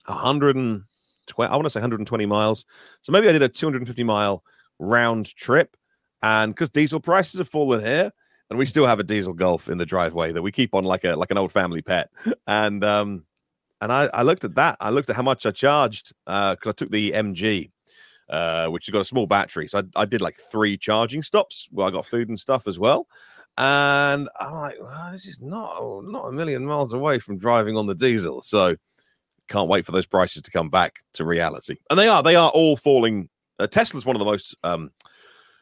120. 0.05 1.51
I 1.51 1.55
want 1.55 1.65
to 1.65 1.69
say 1.69 1.79
120 1.79 2.25
miles. 2.25 2.65
So 3.01 3.11
maybe 3.11 3.27
I 3.27 3.31
did 3.31 3.43
a 3.43 3.49
250 3.49 4.03
mile 4.03 4.43
round 4.79 5.33
trip. 5.35 5.75
And 6.23 6.53
because 6.53 6.69
diesel 6.69 6.99
prices 6.99 7.37
have 7.39 7.47
fallen 7.49 7.83
here, 7.83 8.11
and 8.49 8.57
we 8.57 8.65
still 8.65 8.85
have 8.85 8.99
a 8.99 9.03
diesel 9.03 9.33
Golf 9.33 9.69
in 9.69 9.77
the 9.77 9.85
driveway 9.85 10.31
that 10.31 10.41
we 10.41 10.51
keep 10.51 10.73
on 10.73 10.83
like 10.83 11.03
a 11.03 11.15
like 11.15 11.31
an 11.31 11.37
old 11.37 11.51
family 11.51 11.81
pet. 11.81 12.09
And 12.47 12.83
um, 12.83 13.25
and 13.81 13.91
I, 13.91 14.09
I 14.13 14.23
looked 14.23 14.43
at 14.43 14.55
that. 14.55 14.77
I 14.79 14.89
looked 14.89 15.09
at 15.09 15.15
how 15.15 15.21
much 15.21 15.45
I 15.45 15.51
charged 15.51 16.13
because 16.25 16.57
I 16.65 16.71
took 16.71 16.91
the 16.91 17.11
MG 17.11 17.71
uh, 18.29 18.67
which 18.67 18.85
has 18.85 18.93
got 18.93 19.01
a 19.01 19.05
small 19.05 19.27
battery. 19.27 19.67
So 19.67 19.79
I, 19.79 20.01
I 20.01 20.05
did 20.05 20.21
like 20.21 20.35
three 20.35 20.77
charging 20.77 21.23
stops 21.23 21.67
where 21.71 21.87
I 21.87 21.91
got 21.91 22.05
food 22.05 22.29
and 22.29 22.39
stuff 22.39 22.67
as 22.67 22.77
well. 22.79 23.07
And 23.57 24.29
I'm 24.39 24.53
like, 24.53 24.75
well, 24.79 25.11
this 25.11 25.27
is 25.27 25.41
not 25.41 25.81
not 26.03 26.27
a 26.27 26.31
million 26.31 26.65
miles 26.65 26.93
away 26.93 27.19
from 27.19 27.37
driving 27.39 27.75
on 27.75 27.87
the 27.87 27.95
diesel. 27.95 28.41
So 28.41 28.75
can't 29.47 29.69
wait 29.69 29.85
for 29.85 29.93
those 29.93 30.05
prices 30.05 30.41
to 30.43 30.51
come 30.51 30.69
back 30.69 30.99
to 31.13 31.25
reality. 31.25 31.77
And 31.89 31.97
they 31.97 32.07
are 32.07 32.21
they 32.21 32.35
are 32.35 32.49
all 32.49 32.77
falling. 32.77 33.29
Uh, 33.59 33.65
Tesla's 33.65 34.05
one 34.05 34.15
of 34.15 34.19
the 34.19 34.25
most 34.25 34.55
um, 34.63 34.91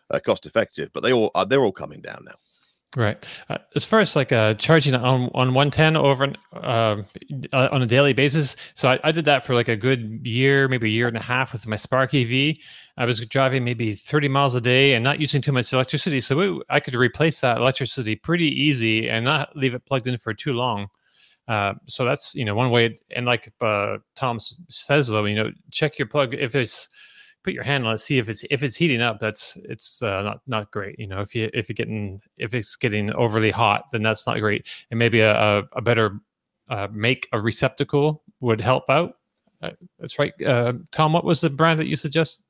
uh, 0.09 0.19
cost 0.19 0.45
effective, 0.45 0.89
but 0.93 1.03
they 1.03 1.13
all 1.13 1.31
uh, 1.35 1.45
they're 1.45 1.63
all 1.63 1.71
coming 1.71 2.01
down 2.01 2.23
now. 2.25 2.35
Right. 2.95 3.25
Uh, 3.49 3.57
as 3.75 3.83
far 3.83 3.99
as 3.99 4.15
like 4.15 4.31
uh, 4.31 4.53
charging 4.53 4.95
on 4.95 5.29
on 5.33 5.53
one 5.53 5.69
ten 5.69 5.97
over 5.97 6.23
an, 6.23 6.37
uh, 6.53 7.03
on 7.51 7.81
a 7.81 7.85
daily 7.85 8.13
basis, 8.13 8.55
so 8.73 8.87
I, 8.87 8.99
I 9.03 9.11
did 9.11 9.25
that 9.25 9.45
for 9.45 9.53
like 9.53 9.67
a 9.67 9.75
good 9.75 10.25
year, 10.25 10.69
maybe 10.69 10.87
a 10.87 10.91
year 10.91 11.09
and 11.09 11.17
a 11.17 11.21
half 11.21 11.51
with 11.51 11.67
my 11.67 11.75
Spark 11.75 12.13
EV. 12.13 12.55
I 12.95 13.03
was 13.03 13.19
driving 13.25 13.65
maybe 13.65 13.93
thirty 13.93 14.29
miles 14.29 14.55
a 14.55 14.61
day 14.61 14.93
and 14.93 15.03
not 15.03 15.19
using 15.19 15.41
too 15.41 15.51
much 15.51 15.73
electricity, 15.73 16.21
so 16.21 16.39
it, 16.39 16.63
I 16.69 16.79
could 16.79 16.95
replace 16.95 17.41
that 17.41 17.57
electricity 17.57 18.15
pretty 18.15 18.47
easy 18.47 19.09
and 19.09 19.25
not 19.25 19.53
leave 19.57 19.73
it 19.73 19.85
plugged 19.85 20.07
in 20.07 20.17
for 20.17 20.33
too 20.33 20.53
long. 20.53 20.87
Uh, 21.49 21.73
so 21.87 22.05
that's 22.05 22.33
you 22.33 22.45
know 22.45 22.55
one 22.55 22.71
way. 22.71 22.95
And 23.13 23.25
like 23.25 23.51
uh, 23.59 23.97
Tom 24.15 24.39
says 24.69 25.07
though, 25.07 25.25
you 25.25 25.35
know, 25.35 25.51
check 25.69 25.99
your 25.99 26.07
plug 26.07 26.33
if 26.33 26.55
it's 26.55 26.87
put 27.45 27.53
your 27.53 27.63
hand 27.63 27.85
on 27.85 27.93
it, 27.93 27.99
see 27.99 28.17
if 28.17 28.27
it's 28.27 28.43
if 28.49 28.63
it's 28.63 28.75
heating 28.75 29.01
up. 29.01 29.19
That's 29.19 29.55
it's 29.63 30.01
uh, 30.01 30.23
not 30.23 30.41
not 30.47 30.71
great. 30.71 30.99
You 30.99 31.05
know, 31.05 31.21
if 31.21 31.35
you 31.35 31.49
if 31.53 31.69
you're 31.69 31.75
getting 31.75 32.19
if 32.37 32.55
it's 32.55 32.75
getting 32.75 33.13
overly 33.13 33.51
hot, 33.51 33.85
then 33.91 34.01
that's 34.01 34.25
not 34.25 34.39
great. 34.39 34.65
And 34.89 34.97
maybe 34.97 35.21
a 35.21 35.33
a, 35.33 35.63
a 35.73 35.81
better 35.81 36.19
uh, 36.69 36.87
make 36.91 37.29
a 37.31 37.39
receptacle 37.39 38.23
would 38.39 38.59
help 38.59 38.89
out. 38.89 39.19
Uh, 39.61 39.71
that's 39.99 40.17
right, 40.17 40.33
uh, 40.43 40.73
Tom. 40.91 41.13
What 41.13 41.23
was 41.23 41.39
the 41.41 41.49
brand 41.49 41.79
that 41.79 41.87
you 41.87 41.95
suggest? 41.95 42.41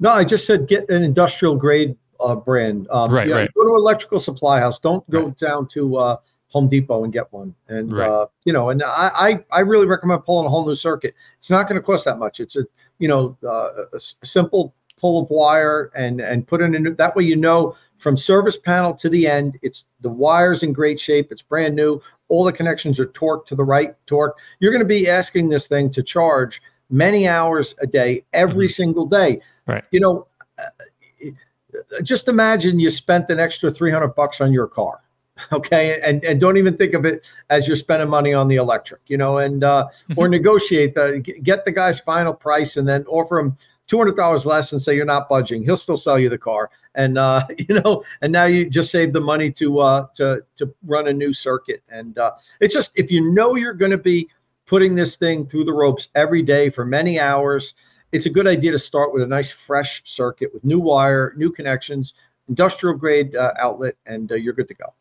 No, 0.00 0.10
I 0.10 0.24
just 0.24 0.46
said 0.46 0.66
get 0.66 0.90
an 0.90 1.04
industrial 1.04 1.54
grade 1.54 1.96
uh, 2.20 2.34
brand. 2.34 2.88
Um, 2.90 3.12
Right, 3.12 3.28
know, 3.28 3.36
right. 3.36 3.54
Go 3.54 3.64
to 3.64 3.74
electrical 3.76 4.18
supply 4.18 4.58
house. 4.58 4.78
Don't 4.80 5.08
go 5.10 5.30
down 5.30 5.68
to 5.68 5.96
uh, 5.96 6.16
Home 6.48 6.68
Depot 6.68 7.04
and 7.04 7.12
get 7.12 7.32
one. 7.32 7.54
And 7.68 7.92
Right. 7.92 8.08
uh, 8.08 8.26
you 8.44 8.52
know, 8.52 8.70
and 8.70 8.82
I, 8.82 9.10
I 9.14 9.44
I 9.52 9.60
really 9.60 9.86
recommend 9.86 10.24
pulling 10.24 10.46
a 10.46 10.48
whole 10.48 10.66
new 10.66 10.74
circuit. 10.74 11.14
It's 11.38 11.50
not 11.50 11.68
going 11.68 11.80
to 11.80 11.84
cost 11.84 12.04
that 12.04 12.18
much. 12.18 12.40
It's 12.40 12.56
a 12.56 12.64
you 12.98 13.08
know 13.08 13.36
uh, 13.46 13.70
a 13.92 14.00
simple 14.00 14.74
pull 14.98 15.22
of 15.22 15.30
wire 15.30 15.90
and 15.94 16.20
and 16.20 16.46
put 16.46 16.62
in 16.62 16.74
a 16.74 16.78
new. 16.78 16.94
That 16.94 17.16
way 17.16 17.24
you 17.24 17.36
know 17.36 17.76
from 17.96 18.16
service 18.16 18.58
panel 18.58 18.94
to 18.94 19.08
the 19.08 19.26
end, 19.26 19.58
it's 19.62 19.84
the 20.00 20.08
wires 20.08 20.62
in 20.62 20.72
great 20.72 21.00
shape. 21.00 21.32
It's 21.32 21.42
brand 21.42 21.74
new. 21.74 22.00
All 22.28 22.44
the 22.44 22.52
connections 22.52 23.00
are 23.00 23.06
torqued 23.06 23.46
to 23.46 23.54
the 23.54 23.64
right 23.64 23.94
torque. 24.06 24.38
You're 24.60 24.72
going 24.72 24.82
to 24.82 24.88
be 24.88 25.08
asking 25.08 25.48
this 25.48 25.66
thing 25.66 25.90
to 25.90 26.02
charge 26.02 26.60
many 26.90 27.26
hours 27.26 27.74
a 27.80 27.86
day, 27.86 28.24
every 28.32 28.68
single 28.68 29.06
day. 29.06 29.40
Right. 29.66 29.84
You 29.90 30.00
know, 30.00 30.26
uh, 30.58 32.02
just 32.02 32.28
imagine 32.28 32.78
you 32.78 32.90
spent 32.90 33.30
an 33.30 33.40
extra 33.40 33.70
300 33.70 34.08
bucks 34.08 34.40
on 34.40 34.52
your 34.52 34.66
car. 34.66 35.00
Okay. 35.52 36.00
And, 36.00 36.24
and 36.24 36.40
don't 36.40 36.56
even 36.56 36.76
think 36.76 36.94
of 36.94 37.04
it 37.04 37.24
as 37.50 37.66
you're 37.66 37.76
spending 37.76 38.08
money 38.08 38.32
on 38.32 38.48
the 38.48 38.56
electric, 38.56 39.02
you 39.06 39.16
know, 39.16 39.38
and, 39.38 39.62
uh, 39.62 39.88
or 40.16 40.28
negotiate 40.28 40.94
the, 40.94 41.20
get 41.42 41.64
the 41.64 41.72
guy's 41.72 42.00
final 42.00 42.32
price 42.34 42.76
and 42.76 42.88
then 42.88 43.04
offer 43.06 43.38
him 43.38 43.56
$200 43.88 44.46
less 44.46 44.72
and 44.72 44.80
say 44.80 44.96
you're 44.96 45.04
not 45.04 45.28
budging. 45.28 45.62
He'll 45.62 45.76
still 45.76 45.96
sell 45.96 46.18
you 46.18 46.28
the 46.28 46.38
car. 46.38 46.70
And, 46.94 47.18
uh, 47.18 47.46
you 47.58 47.80
know, 47.80 48.02
and 48.22 48.32
now 48.32 48.44
you 48.44 48.68
just 48.68 48.90
save 48.90 49.12
the 49.12 49.20
money 49.20 49.50
to, 49.52 49.78
uh, 49.80 50.06
to, 50.14 50.42
to 50.56 50.74
run 50.86 51.06
a 51.06 51.12
new 51.12 51.32
circuit. 51.32 51.82
And, 51.88 52.18
uh, 52.18 52.32
it's 52.60 52.74
just, 52.74 52.98
if 52.98 53.10
you 53.10 53.32
know 53.32 53.56
you're 53.56 53.74
going 53.74 53.92
to 53.92 53.98
be 53.98 54.28
putting 54.66 54.94
this 54.94 55.16
thing 55.16 55.46
through 55.46 55.64
the 55.64 55.72
ropes 55.72 56.08
every 56.14 56.42
day 56.42 56.70
for 56.70 56.84
many 56.84 57.20
hours, 57.20 57.74
it's 58.12 58.26
a 58.26 58.30
good 58.30 58.46
idea 58.46 58.72
to 58.72 58.78
start 58.78 59.12
with 59.12 59.22
a 59.22 59.26
nice 59.26 59.50
fresh 59.50 60.02
circuit 60.04 60.52
with 60.54 60.64
new 60.64 60.78
wire, 60.78 61.34
new 61.36 61.52
connections, 61.52 62.14
industrial 62.48 62.96
grade 62.96 63.36
uh, 63.36 63.52
outlet, 63.58 63.96
and 64.06 64.32
uh, 64.32 64.34
you're 64.34 64.54
good 64.54 64.68
to 64.68 64.74
go. 64.74 64.94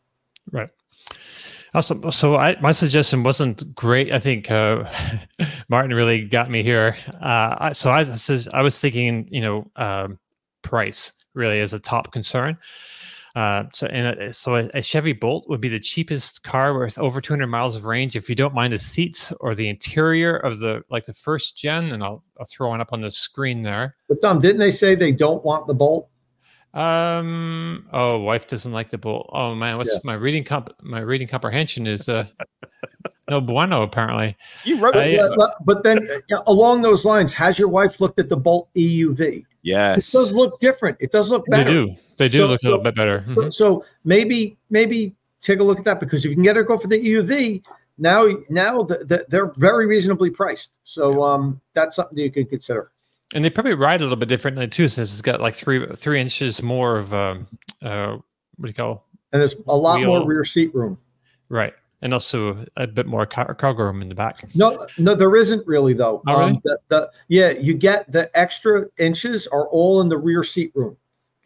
Right. 0.51 0.69
Awesome. 1.73 2.09
so 2.13 2.37
I, 2.37 2.55
my 2.61 2.71
suggestion 2.71 3.21
wasn't 3.23 3.75
great. 3.75 4.11
I 4.13 4.19
think 4.19 4.49
uh, 4.49 4.89
Martin 5.69 5.93
really 5.93 6.23
got 6.23 6.49
me 6.49 6.63
here. 6.63 6.95
Uh, 7.21 7.55
I, 7.59 7.71
so 7.73 7.89
I, 7.89 8.05
I 8.53 8.61
was 8.61 8.79
thinking, 8.79 9.27
you 9.29 9.41
know, 9.41 9.69
um, 9.75 10.17
price 10.61 11.11
really 11.33 11.59
is 11.59 11.73
a 11.73 11.79
top 11.79 12.13
concern. 12.13 12.57
Uh, 13.35 13.65
so 13.73 13.87
and 13.87 14.07
a, 14.07 14.31
so 14.31 14.55
a, 14.55 14.69
a 14.73 14.81
Chevy 14.81 15.11
Bolt 15.11 15.49
would 15.49 15.59
be 15.59 15.67
the 15.67 15.79
cheapest 15.79 16.43
car 16.43 16.79
with 16.79 16.97
over 16.97 17.19
200 17.19 17.47
miles 17.47 17.75
of 17.75 17.83
range 17.83 18.15
if 18.15 18.29
you 18.29 18.35
don't 18.35 18.53
mind 18.53 18.71
the 18.71 18.79
seats 18.79 19.33
or 19.41 19.53
the 19.53 19.67
interior 19.67 20.37
of 20.37 20.59
the 20.59 20.81
like 20.89 21.03
the 21.03 21.13
first 21.13 21.57
gen. 21.57 21.91
And 21.91 22.01
I'll, 22.01 22.23
I'll 22.39 22.45
throw 22.45 22.69
one 22.69 22.79
up 22.79 22.93
on 22.93 23.01
the 23.01 23.11
screen 23.11 23.61
there. 23.61 23.97
But 24.07 24.21
Tom, 24.21 24.39
didn't 24.39 24.59
they 24.59 24.71
say 24.71 24.95
they 24.95 25.11
don't 25.11 25.43
want 25.43 25.67
the 25.67 25.73
bolt? 25.73 26.07
Um. 26.75 27.87
Oh, 27.93 28.19
wife 28.19 28.47
doesn't 28.47 28.71
like 28.71 28.89
the 28.89 28.97
bull. 28.97 29.29
Oh 29.33 29.55
man, 29.55 29.77
what's 29.77 29.93
Yeah. 29.93 29.99
my 30.03 30.13
reading 30.15 30.43
comp? 30.43 30.69
My 30.81 30.99
reading 30.99 31.27
comprehension 31.27 31.87
is 31.87 32.09
uh 32.09 32.25
no 33.29 33.39
bueno. 33.41 33.81
Apparently, 33.81 34.35
You 34.65 34.79
wrote 34.79 34.95
I- 34.95 35.05
it. 35.05 35.17
But, 35.19 35.35
but- 35.37 35.65
but 35.65 35.83
then 35.83 35.99
uh, 36.09 36.19
yeah, 36.29 36.37
along 36.47 36.81
those 36.81 37.05
lines, 37.05 37.33
has 37.33 37.57
your 37.57 37.69
wife 37.69 37.99
looked 38.01 38.19
at 38.19 38.29
the 38.29 38.37
Bolt 38.37 38.67
EUV? 38.75 39.19
It 39.21 39.43
Yes. 39.63 40.09
It 40.13 40.17
does 40.17 40.31
look 40.33 40.59
different. 40.59 40.97
It 40.99 41.11
does 41.11 41.31
look 41.31 41.45
better. 41.47 41.63
they 41.63 41.71
do. 41.71 41.95
They 42.17 42.27
do 42.27 42.37
So- 42.39 42.47
look 42.47 42.61
a 42.61 42.65
little 42.65 42.79
so- 42.79 42.83
bit 42.83 42.95
better. 42.95 43.23
So, 43.25 43.33
Mhm. 43.35 43.53
so 43.53 43.85
maybe 44.03 44.57
maybe 44.69 45.15
take 45.41 45.59
a 45.59 45.63
look 45.63 45.79
at 45.79 45.85
that 45.85 45.99
because 45.99 46.25
if 46.25 46.29
you 46.29 46.35
can 46.35 46.43
get 46.43 46.55
her 46.55 46.63
to 46.63 46.67
go 46.67 46.77
for 46.77 46.87
the 46.87 46.97
EUV, 46.97 47.61
now 47.97 48.27
now 48.49 48.81
the, 48.83 48.97
the, 49.05 49.25
they're 49.29 49.53
very 49.57 49.87
reasonably 49.87 50.29
priced. 50.29 50.77
So 50.83 51.23
um, 51.23 51.61
that's 51.73 51.95
something 51.95 52.15
that 52.17 52.21
you 52.21 52.31
could 52.31 52.49
consider. 52.49 52.91
And 53.35 53.43
they 53.43 53.49
probably 53.49 53.73
ride 53.73 53.99
a 53.99 54.05
little 54.05 54.15
bit 54.15 54.29
differently 54.29 54.65
too, 54.67 54.87
since 54.87 55.11
it's 55.11 55.21
got 55.21 55.41
like 55.41 55.53
three 55.55 55.85
three 55.97 56.19
inches 56.21 56.63
more 56.63 56.97
of 56.97 57.13
um 57.13 57.45
uh 57.83 58.13
what 58.57 58.63
do 58.63 58.67
you 58.69 58.73
call 58.73 59.05
And 59.33 59.41
there's 59.41 59.55
a 59.67 59.75
lot 59.77 60.01
more 60.01 60.25
rear 60.25 60.45
seat 60.45 60.73
room. 60.73 60.97
right, 61.49 61.73
and 62.01 62.13
also 62.13 62.65
a 62.77 62.87
bit 62.87 63.05
more 63.07 63.25
car- 63.25 63.53
cargo 63.53 63.83
room 63.83 64.01
in 64.01 64.07
the 64.07 64.15
back. 64.15 64.45
No, 64.55 64.87
no, 64.97 65.13
there 65.15 65.35
isn't 65.35 65.67
really 65.67 65.91
though. 65.93 66.23
Oh, 66.25 66.39
really? 66.39 66.51
Um, 66.53 66.61
the, 66.63 66.79
the 66.87 67.11
yeah, 67.27 67.49
you 67.51 67.73
get 67.73 68.09
the 68.09 68.31
extra 68.39 68.85
inches 68.97 69.47
are 69.47 69.67
all 69.67 69.99
in 69.99 70.07
the 70.07 70.17
rear 70.17 70.43
seat 70.43 70.71
room. 70.73 70.95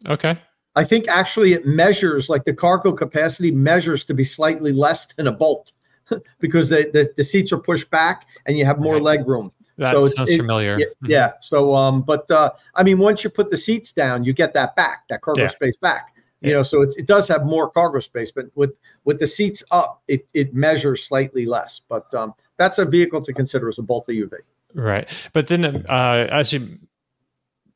Okay. 0.08 0.38
I 0.76 0.84
think 0.84 1.08
actually 1.08 1.54
it 1.54 1.66
measures 1.66 2.30
like 2.30 2.44
the 2.46 2.54
cargo 2.54 2.92
capacity 2.94 3.50
measures 3.50 4.06
to 4.06 4.14
be 4.14 4.24
slightly 4.24 4.72
less 4.72 5.08
than 5.18 5.26
a 5.26 5.32
bolt 5.32 5.74
because 6.40 6.70
the, 6.70 6.90
the, 6.94 7.12
the 7.18 7.24
seats 7.24 7.52
are 7.52 7.58
pushed 7.58 7.90
back 7.90 8.28
and 8.46 8.58
you 8.60 8.64
have 8.66 8.80
more 8.80 8.94
Right. 8.96 9.04
leg 9.04 9.28
room. 9.28 9.52
That 9.80 9.92
So 9.94 10.08
sounds 10.08 10.30
it- 10.32 10.38
familiar. 10.38 10.78
Yeah, 10.78 10.86
Mhm. 11.04 11.10
yeah. 11.10 11.32
So 11.42 11.74
um, 11.74 12.02
but 12.02 12.30
uh, 12.30 12.52
I 12.76 12.84
mean, 12.84 13.00
once 13.00 13.24
you 13.24 13.30
put 13.30 13.50
the 13.50 13.58
seats 13.58 13.92
down, 13.92 14.24
you 14.24 14.34
get 14.34 14.54
that 14.54 14.76
back, 14.76 15.04
that 15.10 15.22
cargo 15.22 15.42
Yeah. 15.44 15.48
space 15.48 15.76
back. 15.78 16.14
You 16.42 16.52
Yeah. 16.52 16.58
know, 16.58 16.64
so 16.64 16.82
it's, 16.82 16.96
it 16.96 17.06
does 17.08 17.28
have 17.28 17.46
more 17.46 17.70
cargo 17.70 18.00
space, 18.00 18.32
but 18.32 18.46
with 18.56 18.72
with 19.06 19.20
the 19.20 19.28
seats 19.28 19.64
up, 19.72 20.02
it 20.08 20.28
it 20.34 20.54
measures 20.54 21.04
slightly 21.04 21.46
less. 21.46 21.82
But 21.90 22.14
um, 22.14 22.34
that's 22.58 22.78
a 22.78 22.86
vehicle 22.86 23.22
to 23.22 23.34
consider 23.34 23.68
as 23.68 23.80
a 23.80 23.82
Bolt 23.82 24.08
UV. 24.08 24.34
Right. 24.76 25.10
But 25.34 25.48
then, 25.48 25.66
uh, 25.90 26.28
as 26.30 26.54
you 26.54 26.78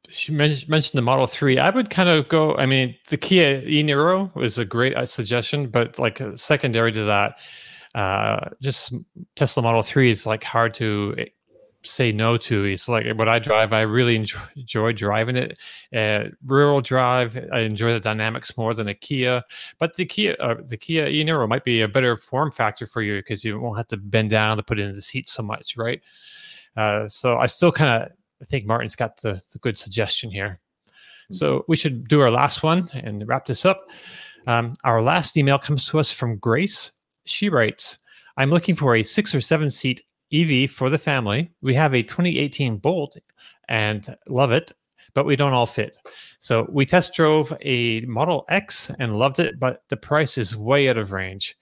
she 0.09 0.31
mentioned 0.31 0.83
the 0.93 1.01
Model 1.01 1.25
Three. 1.27 1.57
I 1.57 1.69
would 1.71 1.89
kind 1.89 2.09
of 2.09 2.27
go. 2.29 2.55
I 2.55 2.65
mean, 2.65 2.95
the 3.09 3.17
Kia 3.17 3.63
e-Niro 3.65 4.33
was 4.35 4.57
a 4.59 4.65
great 4.65 4.95
uh, 4.95 5.05
suggestion, 5.05 5.67
but 5.69 5.97
like 5.97 6.21
uh, 6.21 6.35
secondary 6.35 6.91
to 6.91 7.03
that, 7.05 7.37
uh, 7.95 8.49
just 8.61 8.93
Tesla 9.35 9.63
Model 9.63 9.81
Three 9.81 10.11
is 10.11 10.25
like 10.27 10.43
hard 10.43 10.73
to 10.75 11.15
say 11.83 12.11
no 12.11 12.37
to. 12.37 12.65
It's 12.65 12.87
like 12.87 13.05
what 13.15 13.29
I 13.29 13.39
drive. 13.39 13.73
I 13.73 13.81
really 13.81 14.15
enjoy, 14.15 14.39
enjoy 14.55 14.93
driving 14.93 15.35
it. 15.35 15.59
Uh, 15.95 16.29
rural 16.45 16.81
drive, 16.81 17.37
I 17.51 17.59
enjoy 17.59 17.93
the 17.93 17.99
dynamics 17.99 18.57
more 18.57 18.73
than 18.73 18.87
a 18.87 18.93
Kia. 18.93 19.43
But 19.79 19.95
the 19.95 20.05
Kia, 20.05 20.35
uh, 20.39 20.55
the 20.65 20.77
Kia 20.77 21.07
e-Niro 21.07 21.47
might 21.47 21.63
be 21.63 21.81
a 21.81 21.87
better 21.87 22.17
form 22.17 22.51
factor 22.51 22.87
for 22.87 23.01
you 23.01 23.19
because 23.19 23.43
you 23.43 23.59
won't 23.59 23.77
have 23.77 23.87
to 23.87 23.97
bend 23.97 24.29
down 24.29 24.57
to 24.57 24.63
put 24.63 24.79
it 24.79 24.83
in 24.83 24.93
the 24.93 25.01
seat 25.01 25.27
so 25.29 25.43
much, 25.43 25.77
right? 25.77 26.01
Uh, 26.75 27.07
so 27.07 27.37
I 27.37 27.45
still 27.47 27.71
kind 27.71 28.03
of 28.03 28.11
I 28.43 28.45
think 28.45 28.65
Martyn's 28.65 28.95
got 28.95 29.21
the, 29.21 29.41
the 29.51 29.59
good 29.59 29.77
suggestion 29.77 30.29
here. 30.29 30.59
Mm-hmm. 30.85 31.35
So 31.35 31.65
we 31.67 31.77
should 31.77 32.07
do 32.07 32.21
our 32.21 32.29
last 32.29 32.61
one 32.61 32.89
and 32.93 33.25
wrap 33.27 33.45
this 33.45 33.65
up. 33.65 33.89
Um, 34.45 34.73
our 34.83 35.01
last 35.01 35.37
email 35.37 35.57
comes 35.57 35.87
to 35.87 35.99
us 35.99 36.11
from 36.11 36.37
Grace. 36.37 36.91
She 37.25 37.47
writes, 37.47 37.97
I'm 38.35 38.49
looking 38.49 38.75
for 38.75 38.95
a 38.95 39.03
six 39.03 39.33
or 39.33 39.39
seven 39.39 39.71
seat 39.71 40.01
EV 40.33 40.69
for 40.69 40.89
the 40.89 40.97
family. 40.97 41.51
We 41.61 41.73
have 41.75 41.93
a 41.93 42.03
2018 42.03 42.77
Bolt 42.77 43.17
and 43.69 44.15
love 44.27 44.51
it, 44.51 44.71
but 45.13 45.25
we 45.25 45.35
don't 45.35 45.53
all 45.53 45.65
fit. 45.65 45.97
So 46.39 46.67
we 46.69 46.85
test 46.85 47.13
drove 47.13 47.53
a 47.61 48.01
Model 48.01 48.45
X 48.49 48.91
and 48.99 49.17
loved 49.17 49.39
it, 49.39 49.59
but 49.59 49.83
the 49.89 49.97
price 49.97 50.37
is 50.37 50.57
way 50.57 50.89
out 50.89 50.97
of 50.97 51.11
range. 51.11 51.55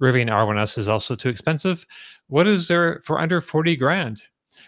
Rivian 0.00 0.30
R1S 0.30 0.78
is 0.78 0.88
also 0.88 1.14
too 1.14 1.28
expensive. 1.28 1.86
What 2.28 2.46
is 2.46 2.68
there 2.68 3.00
for 3.04 3.20
under 3.20 3.40
40 3.40 3.76
grand? 3.76 4.22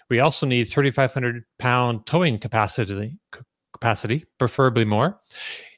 We 0.09 0.21
also 0.21 0.47
need 0.47 0.65
3,500 0.65 1.45
pound 1.59 2.07
towing 2.07 2.39
capacity, 2.39 3.17
capacity, 3.73 4.27
preferably 4.39 4.85
more. 4.85 5.21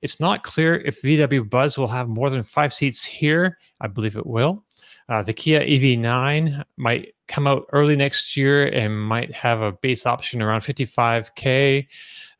It's 0.02 0.20
not 0.20 0.42
clear 0.42 0.76
if 0.76 1.02
VW 1.02 1.48
Buzz 1.48 1.78
will 1.78 1.88
have 1.88 2.08
more 2.08 2.30
than 2.30 2.42
five 2.42 2.74
seats 2.74 3.04
here. 3.04 3.58
I 3.80 3.86
believe 3.86 4.16
it 4.16 4.26
will. 4.26 4.64
Uh, 5.08 5.22
the 5.22 5.32
Kia 5.32 5.60
EV9 5.60 6.62
might 6.76 7.13
come 7.28 7.46
out 7.46 7.66
early 7.72 7.96
next 7.96 8.36
year 8.36 8.66
and 8.66 9.00
might 9.00 9.32
have 9.32 9.60
a 9.60 9.72
base 9.72 10.06
option 10.06 10.42
around 10.42 10.60
55k. 10.60 11.86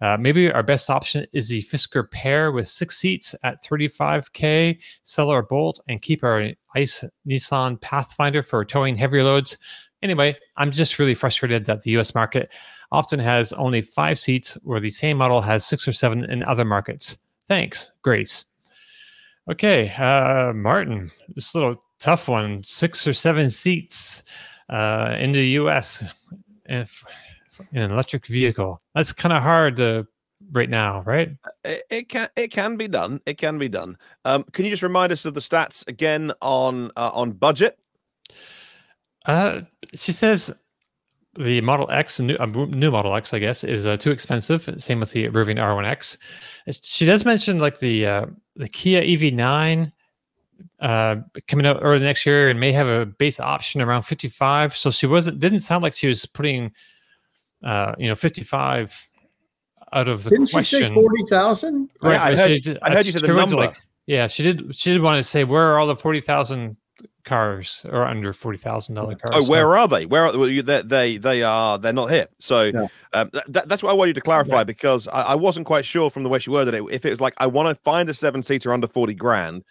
Uh, 0.00 0.16
maybe 0.20 0.52
our 0.52 0.62
best 0.62 0.90
option 0.90 1.26
is 1.32 1.48
the 1.48 1.62
Fisker 1.62 2.10
PEAR 2.10 2.52
with 2.52 2.68
six 2.68 2.98
seats 2.98 3.34
at 3.42 3.64
35k. 3.64 4.78
Sell 5.02 5.30
our 5.30 5.42
Bolt 5.42 5.80
and 5.88 6.02
keep 6.02 6.22
our 6.22 6.50
ICE 6.74 7.04
Nissan 7.26 7.80
Pathfinder 7.80 8.42
for 8.42 8.64
towing 8.64 8.96
heavier 8.96 9.24
loads. 9.24 9.56
Anyway, 10.02 10.36
I'm 10.56 10.70
just 10.70 10.98
really 10.98 11.14
frustrated 11.14 11.64
that 11.64 11.82
the 11.82 11.92
US 11.98 12.14
market 12.14 12.50
often 12.92 13.18
has 13.18 13.52
only 13.54 13.80
five 13.80 14.18
seats 14.18 14.54
where 14.62 14.80
the 14.80 14.90
same 14.90 15.16
model 15.16 15.40
has 15.40 15.64
six 15.64 15.88
or 15.88 15.92
seven 15.92 16.30
in 16.30 16.44
other 16.44 16.64
markets. 16.64 17.16
Thanks, 17.48 17.90
Grace. 18.02 18.44
Okay, 19.50 19.90
uh, 19.98 20.52
Martyn, 20.54 21.10
this 21.34 21.54
little 21.54 21.82
tough 21.98 22.28
one. 22.28 22.62
Six 22.64 23.06
or 23.06 23.14
seven 23.14 23.50
seats 23.50 24.22
uh, 24.68 25.16
in 25.18 25.32
the 25.32 25.46
US 25.60 26.04
in 26.68 26.86
an 27.72 27.90
electric 27.90 28.26
vehicle. 28.26 28.80
That's 28.94 29.12
kind 29.12 29.32
of 29.32 29.42
hard 29.42 29.76
to 29.76 30.06
right 30.52 30.68
now, 30.68 31.02
right? 31.02 31.30
It, 31.64 31.82
it, 31.90 32.08
can 32.08 32.28
it 32.36 32.48
can 32.48 32.76
be 32.76 32.88
done. 32.88 33.20
It 33.26 33.38
can 33.38 33.58
be 33.58 33.68
done. 33.68 33.96
Um, 34.24 34.44
can 34.52 34.64
you 34.64 34.70
just 34.70 34.82
remind 34.82 35.12
us 35.12 35.24
of 35.24 35.34
the 35.34 35.40
stats 35.40 35.86
again 35.88 36.32
on 36.40 36.90
uh, 36.96 37.10
on 37.12 37.32
budget? 37.32 37.78
Uh, 39.26 39.62
she 39.94 40.12
says 40.12 40.54
the 41.38 41.60
Model 41.62 41.90
X, 41.90 42.20
new, 42.20 42.36
uh, 42.36 42.46
new 42.46 42.90
Model 42.90 43.14
X, 43.14 43.34
I 43.34 43.38
guess, 43.38 43.64
is 43.64 43.86
uh, 43.86 43.96
too 43.96 44.10
expensive. 44.10 44.68
Same 44.76 45.00
with 45.00 45.12
the 45.12 45.28
Rivian 45.28 45.58
R1X. 45.58 46.18
She 46.82 47.06
does 47.06 47.24
mention 47.24 47.58
like 47.58 47.78
the 47.78 48.06
uh, 48.06 48.26
the 48.56 48.68
Kia 48.68 49.02
EV9 49.02 49.92
uh, 50.80 51.16
coming 51.48 51.66
out 51.66 51.78
early 51.82 52.00
next 52.00 52.26
year 52.26 52.48
and 52.48 52.60
may 52.60 52.72
have 52.72 52.86
a 52.86 53.06
base 53.06 53.40
option 53.40 53.80
around 53.80 54.02
55. 54.02 54.76
So 54.76 54.90
she 54.90 55.06
wasn't 55.06 55.38
didn't 55.38 55.60
sound 55.60 55.82
like 55.82 55.94
she 55.94 56.08
was 56.08 56.26
putting 56.26 56.72
uh, 57.62 57.94
you 57.98 58.08
know 58.08 58.14
55 58.14 59.08
out 59.94 60.08
of 60.08 60.24
the 60.24 60.30
Didn't 60.30 60.50
question. 60.50 60.80
she 60.80 60.86
say 60.86 60.94
forty 60.94 61.22
thousand? 61.30 61.88
Right, 62.02 62.14
yeah, 62.14 62.22
I 62.22 62.36
heard, 62.36 62.64
she, 62.64 62.78
I 62.82 62.90
heard 62.90 63.06
you 63.06 63.12
said 63.12 63.22
the 63.22 63.28
number. 63.28 63.56
Like, 63.56 63.76
yeah, 64.06 64.26
she 64.26 64.42
did. 64.42 64.76
She 64.76 64.92
did 64.92 65.00
want 65.00 65.18
to 65.18 65.24
say 65.24 65.44
where 65.44 65.72
are 65.72 65.78
all 65.78 65.86
the 65.86 65.96
forty 65.96 66.20
thousand 66.20 66.76
cars 67.24 67.86
or 67.88 68.04
under 68.04 68.32
forty 68.32 68.58
thousand 68.58 68.96
dollar 68.96 69.14
cars. 69.14 69.32
Oh, 69.34 69.50
where 69.50 69.76
are 69.76 69.88
they? 69.88 70.04
Where 70.04 70.24
are 70.24 70.32
they? 70.32 70.60
They 70.60 70.82
they, 70.82 71.16
they 71.16 71.42
are 71.42 71.78
they're 71.78 71.92
not 71.92 72.10
here. 72.10 72.26
So 72.38 72.64
yeah. 72.64 72.86
um, 73.12 73.30
that, 73.46 73.68
that's 73.68 73.82
what 73.82 73.90
I 73.90 73.94
wanted 73.94 74.14
to 74.16 74.20
clarify 74.20 74.58
yeah. 74.58 74.64
because 74.64 75.08
I, 75.08 75.22
I, 75.22 75.34
wasn't 75.36 75.66
quite 75.66 75.84
sure 75.84 76.10
from 76.10 76.24
the 76.24 76.28
way 76.28 76.38
she 76.38 76.50
worded 76.50 76.74
it 76.74 76.84
if 76.90 77.04
it 77.04 77.10
was 77.10 77.20
like 77.20 77.34
I 77.38 77.46
want 77.46 77.68
to 77.68 77.82
find 77.82 78.10
a 78.10 78.14
seven 78.14 78.42
seater 78.42 78.72
under 78.72 78.88
forty 78.88 79.14
grand, 79.14 79.64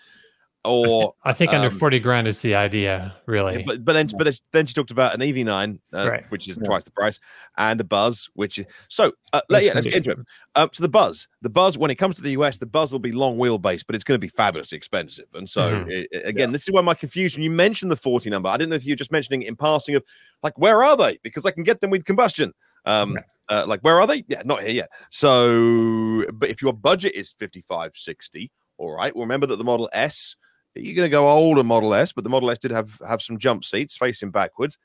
or 0.65 1.13
I 1.23 1.33
think, 1.33 1.51
um, 1.51 1.61
under 1.61 1.75
40 1.75 1.99
grand 1.99 2.27
is 2.27 2.41
the 2.41 2.55
idea, 2.55 3.15
really. 3.25 3.57
Yeah, 3.57 3.63
but, 3.65 3.83
but 3.83 3.93
then, 3.93 4.09
but 4.17 4.39
then 4.53 4.65
she 4.65 4.73
talked 4.73 4.91
about 4.91 5.13
an 5.13 5.19
EV9, 5.19 5.79
uh, 5.93 6.09
right. 6.09 6.23
which 6.29 6.47
is 6.47 6.57
yeah. 6.57 6.63
twice 6.63 6.85
the 6.85 6.91
price, 6.91 7.19
and 7.57 7.81
a 7.81 7.83
Buzz, 7.83 8.29
which 8.33 8.59
is 8.59 8.65
so. 8.87 9.11
Uh, 9.33 9.41
let, 9.49 9.63
yeah, 9.63 9.73
let's 9.73 9.87
get 9.87 9.95
into 9.95 10.11
it. 10.11 10.19
Um, 10.55 10.69
so 10.71 10.83
the 10.83 10.89
Buzz, 10.89 11.27
the 11.41 11.49
Buzz, 11.49 11.77
when 11.77 11.91
it 11.91 11.95
comes 11.95 12.15
to 12.15 12.21
the 12.21 12.31
US, 12.31 12.59
the 12.59 12.65
Buzz 12.65 12.91
will 12.91 12.99
be 12.99 13.11
long 13.11 13.37
wheelbase, 13.37 13.83
but 13.85 13.95
it's 13.95 14.03
going 14.03 14.15
to 14.15 14.19
be 14.19 14.29
fabulously 14.29 14.77
expensive. 14.77 15.25
And 15.33 15.49
so, 15.49 15.73
mm-hmm. 15.73 15.89
it, 15.89 16.07
again, 16.25 16.49
yeah. 16.49 16.53
this 16.53 16.63
is 16.63 16.71
where 16.71 16.83
my 16.83 16.93
confusion. 16.93 17.43
You 17.43 17.51
mentioned 17.51 17.91
the 17.91 17.97
40 17.97 18.29
number. 18.29 18.47
I 18.49 18.57
didn't 18.57 18.69
know 18.69 18.75
if 18.75 18.85
you 18.85 18.93
were 18.93 18.97
just 18.97 19.11
mentioning 19.11 19.41
it 19.41 19.47
in 19.47 19.55
passing 19.55 19.95
of 19.95 20.03
like, 20.43 20.57
where 20.57 20.83
are 20.83 20.95
they? 20.95 21.17
Because 21.23 21.45
I 21.45 21.51
can 21.51 21.63
get 21.63 21.81
them 21.81 21.89
with 21.89 22.05
combustion. 22.05 22.53
Um, 22.85 23.17
uh, 23.49 23.65
like, 23.67 23.81
where 23.81 23.99
are 23.99 24.07
they? 24.07 24.23
Yeah, 24.27 24.43
not 24.45 24.61
here 24.61 24.71
yet. 24.71 24.89
So, 25.09 26.25
but 26.33 26.49
if 26.49 26.61
your 26.61 26.73
budget 26.73 27.13
is 27.15 27.31
55, 27.31 27.91
60, 27.95 28.51
all 28.77 28.95
right. 28.95 29.15
Well, 29.15 29.23
remember 29.23 29.47
that 29.47 29.57
the 29.57 29.63
Model 29.63 29.89
S 29.93 30.35
you're 30.75 30.95
going 30.95 31.09
to 31.09 31.09
go 31.09 31.29
older 31.29 31.63
Model 31.63 31.93
S, 31.93 32.11
but 32.13 32.23
the 32.23 32.29
Model 32.29 32.49
S 32.51 32.59
did 32.59 32.71
have 32.71 32.99
have 33.07 33.21
some 33.21 33.37
jump 33.37 33.63
seats 33.63 33.95
facing 33.97 34.31
backwards 34.31 34.77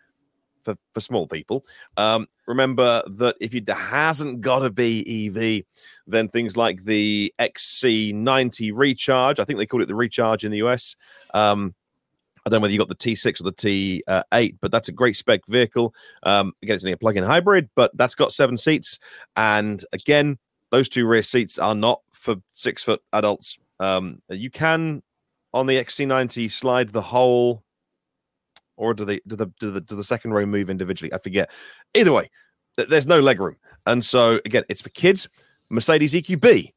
for, 0.69 0.77
for 0.93 1.01
small 1.01 1.27
people. 1.27 1.65
Um, 1.97 2.27
remember 2.47 3.03
that 3.07 3.37
if 3.41 3.55
it 3.55 3.69
hasn't 3.69 4.41
got 4.41 4.61
to 4.61 4.71
be 4.71 5.29
EV, 5.29 5.65
then 6.07 6.29
things 6.29 6.57
like 6.57 6.85
the 6.85 7.33
XC90 7.39 8.73
Recharge, 8.75 9.41
I 9.41 9.45
think 9.45 9.59
they 9.59 9.67
called 9.67 9.83
it 9.83 9.89
the 9.89 9.95
Recharge 9.95 10.45
in 10.45 10.53
the 10.53 10.59
US. 10.59 10.97
Um, 11.33 11.75
I 12.45 12.51
don't 12.51 12.59
know 12.59 12.63
whether 12.63 12.73
you 12.73 12.79
got 12.79 12.89
the 12.89 12.95
T6 12.95 13.41
or 13.41 13.45
the 13.45 14.03
T8, 14.33 14.59
but 14.61 14.71
that's 14.71 14.89
a 14.89 14.93
great 14.93 15.17
spec 15.17 15.41
vehicle. 15.49 15.95
Um, 16.23 16.53
again, 16.63 16.77
it's 16.77 16.85
only 16.85 16.93
a 16.93 16.99
plug-in 16.99 17.25
hybrid, 17.25 17.69
but 17.75 17.95
that's 17.97 18.15
got 18.15 18.33
seven 18.33 18.57
seats. 18.57 18.99
And 19.37 19.85
again, 19.93 20.39
those 20.71 20.89
two 20.89 21.07
rear 21.07 21.23
seats 21.23 21.59
are 21.59 21.75
not 21.75 22.01
for 22.13 22.37
six 22.53 22.83
foot 22.83 23.03
adults. 23.13 23.59
Um, 23.81 24.23
you 24.29 24.51
can 24.51 25.03
on 25.55 25.67
the 25.67 25.77
XC90 25.77 26.51
slide 26.51 26.91
the 26.91 27.03
whole, 27.03 27.65
or 28.77 28.95
do 28.95 29.05
they 29.05 29.21
do 29.27 29.37
the 29.37 29.47
do 29.59 29.71
the 29.71 29.81
do 29.81 29.97
the 29.97 30.05
second 30.05 30.33
row 30.33 30.47
move 30.47 30.71
individually? 30.71 31.13
I 31.13 31.19
forget. 31.19 31.51
Either 31.95 32.13
way, 32.13 32.31
there's 32.77 33.07
no 33.07 33.21
leg 33.21 33.41
room, 33.41 33.57
and 33.87 34.05
so 34.05 34.41
again, 34.45 34.65
it's 34.69 34.83
for 34.83 34.91
kids. 34.91 35.29
Mercedes 35.71 36.15
EQB. 36.15 36.73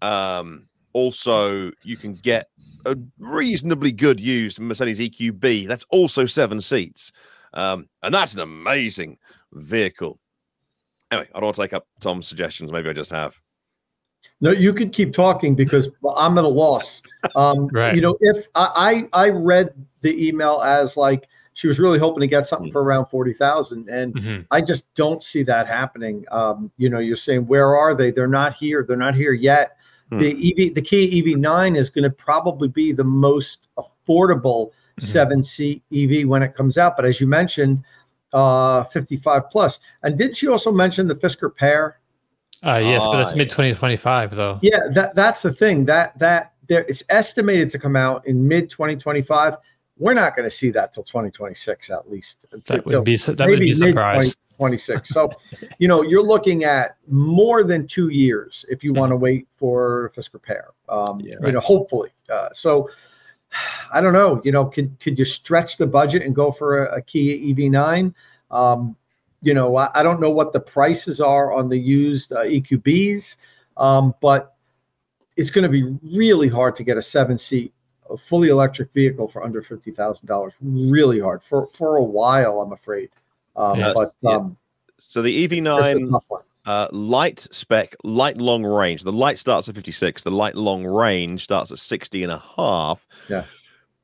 Um, 0.00 0.66
also, 0.94 1.70
you 1.84 1.96
can 1.96 2.14
get 2.14 2.48
a 2.86 2.96
reasonably 3.18 3.92
good 3.92 4.18
used 4.18 4.58
Mercedes 4.58 4.98
EQB. 4.98 5.68
That's 5.68 5.84
also 5.90 6.26
seven 6.26 6.60
seats, 6.60 7.12
um, 7.54 7.88
and 8.02 8.12
that's 8.12 8.34
an 8.34 8.40
amazing 8.40 9.18
vehicle. 9.52 10.18
Anyway, 11.10 11.28
I 11.34 11.38
don't 11.38 11.44
want 11.44 11.56
to 11.56 11.62
take 11.62 11.72
up 11.74 11.86
Tom's 12.00 12.26
suggestions. 12.26 12.72
Maybe 12.72 12.88
I 12.88 12.94
just 12.94 13.10
have. 13.10 13.38
No, 14.42 14.50
you 14.50 14.74
could 14.74 14.92
keep 14.92 15.14
talking 15.14 15.54
because 15.54 15.88
I'm 16.16 16.36
at 16.36 16.44
a 16.44 16.48
loss. 16.48 17.00
Um, 17.36 17.68
right. 17.72 17.94
You 17.94 18.00
know, 18.00 18.16
if 18.20 18.48
I, 18.56 19.08
I 19.12 19.28
read 19.28 19.72
the 20.00 20.28
email 20.28 20.60
as 20.62 20.96
like 20.96 21.28
she 21.54 21.68
was 21.68 21.78
really 21.78 21.98
hoping 21.98 22.22
to 22.22 22.26
get 22.26 22.44
something 22.44 22.72
for 22.72 22.82
around 22.82 23.06
forty 23.06 23.32
thousand, 23.32 23.88
and 23.88 24.14
mm-hmm. 24.14 24.42
I 24.50 24.60
just 24.60 24.92
don't 24.94 25.22
see 25.22 25.44
that 25.44 25.68
happening. 25.68 26.24
Um, 26.32 26.72
you 26.76 26.90
know, 26.90 26.98
you're 26.98 27.16
saying 27.16 27.46
where 27.46 27.76
are 27.76 27.94
they? 27.94 28.10
They're 28.10 28.26
not 28.26 28.54
here. 28.54 28.84
They're 28.86 28.96
not 28.96 29.14
here 29.14 29.32
yet. 29.32 29.76
Hmm. 30.10 30.18
The 30.18 30.30
EV, 30.30 30.74
the 30.74 30.82
Kia 30.82 31.22
EV9 31.22 31.76
is 31.76 31.88
going 31.88 32.04
to 32.04 32.10
probably 32.10 32.66
be 32.66 32.90
the 32.90 33.04
most 33.04 33.68
affordable 33.78 34.70
mm-hmm. 34.70 35.04
seven 35.04 35.44
seat 35.44 35.84
EV 35.94 36.26
when 36.26 36.42
it 36.42 36.56
comes 36.56 36.78
out. 36.78 36.96
But 36.96 37.04
as 37.04 37.20
you 37.20 37.28
mentioned, 37.28 37.84
uh, 38.32 38.84
55 38.84 39.48
plus. 39.50 39.78
And 40.02 40.18
didn't 40.18 40.36
she 40.36 40.48
also 40.48 40.72
mention 40.72 41.06
the 41.06 41.14
Fisker 41.14 41.54
PEAR? 41.54 41.98
Uh, 42.64 42.76
yes, 42.76 43.04
but 43.04 43.16
that's 43.16 43.34
mid 43.34 43.50
2025 43.50 44.36
though. 44.36 44.58
Yeah, 44.62 44.78
that 44.92 45.14
that's 45.14 45.42
the 45.42 45.52
thing. 45.52 45.84
That 45.86 46.16
that 46.18 46.52
there 46.68 46.84
it's 46.88 47.02
estimated 47.08 47.70
to 47.70 47.78
come 47.78 47.96
out 47.96 48.26
in 48.26 48.46
mid 48.46 48.70
2025. 48.70 49.56
We're 49.98 50.14
not 50.14 50.34
going 50.36 50.48
to 50.48 50.54
see 50.54 50.70
that 50.70 50.92
till 50.92 51.02
2026 51.02 51.90
at 51.90 52.10
least. 52.10 52.46
That 52.66 52.84
would 52.86 53.04
be 53.04 53.16
that 53.16 53.46
would 53.46 53.60
be 53.60 53.72
surprise. 53.72 54.36
26. 54.58 55.08
So, 55.08 55.30
you 55.78 55.88
know, 55.88 56.02
you're 56.02 56.22
looking 56.22 56.64
at 56.64 56.96
more 57.08 57.64
than 57.64 57.86
two 57.86 58.10
years 58.10 58.64
if 58.68 58.84
you 58.84 58.92
want 58.92 59.10
to 59.10 59.16
wait 59.16 59.48
for 59.56 60.12
Fisker 60.16 60.40
PEAR. 60.40 60.72
Um, 60.88 61.20
yeah, 61.20 61.34
right. 61.34 61.48
You 61.48 61.52
know, 61.54 61.60
hopefully. 61.60 62.10
Uh, 62.30 62.48
so, 62.52 62.88
I 63.92 64.00
don't 64.00 64.12
know. 64.12 64.40
You 64.44 64.52
know, 64.52 64.64
could 64.64 64.98
could 65.00 65.18
you 65.18 65.24
stretch 65.24 65.76
the 65.76 65.86
budget 65.86 66.22
and 66.22 66.34
go 66.34 66.52
for 66.52 66.86
a, 66.86 66.98
a 66.98 67.02
Kia 67.02 67.36
EV9? 67.38 68.14
Um, 68.50 68.96
you 69.42 69.54
know, 69.54 69.76
I, 69.76 69.90
I, 69.94 70.02
don't 70.02 70.20
know 70.20 70.30
what 70.30 70.52
the 70.52 70.60
prices 70.60 71.20
are 71.20 71.52
on 71.52 71.68
the 71.68 71.76
used 71.76 72.32
uh, 72.32 72.44
EQBs, 72.44 73.36
um, 73.76 74.14
but 74.20 74.54
it's 75.36 75.50
going 75.50 75.64
to 75.64 75.68
be 75.68 75.96
really 76.02 76.48
hard 76.48 76.76
to 76.76 76.84
get 76.84 76.96
a 76.96 77.02
seven 77.02 77.36
seat, 77.36 77.74
a 78.08 78.16
fully 78.16 78.48
electric 78.48 78.92
vehicle 78.92 79.28
for 79.28 79.42
under 79.44 79.62
fifty 79.62 79.90
thousand 79.90 80.26
dollars. 80.28 80.54
Really 80.60 81.20
hard 81.20 81.42
for 81.42 81.66
for 81.74 81.96
a 81.96 82.02
while, 82.02 82.60
I'm 82.60 82.72
afraid. 82.72 83.10
Um, 83.56 83.78
yes, 83.78 83.96
but 83.96 84.14
um, 84.30 84.56
so 84.98 85.20
the 85.20 85.46
EV9 85.48 86.20
uh, 86.64 86.88
light 86.92 87.40
spec, 87.50 87.96
light 88.04 88.36
long 88.36 88.64
range. 88.64 89.02
The 89.02 89.12
light 89.12 89.38
starts 89.38 89.68
at 89.68 89.74
56. 89.74 90.22
The 90.22 90.30
light 90.30 90.54
long 90.54 90.84
range 90.84 91.42
starts 91.42 91.72
at 91.72 91.78
60 91.78 92.22
and 92.22 92.32
a 92.32 92.42
half. 92.56 93.06
Yeah. 93.28 93.44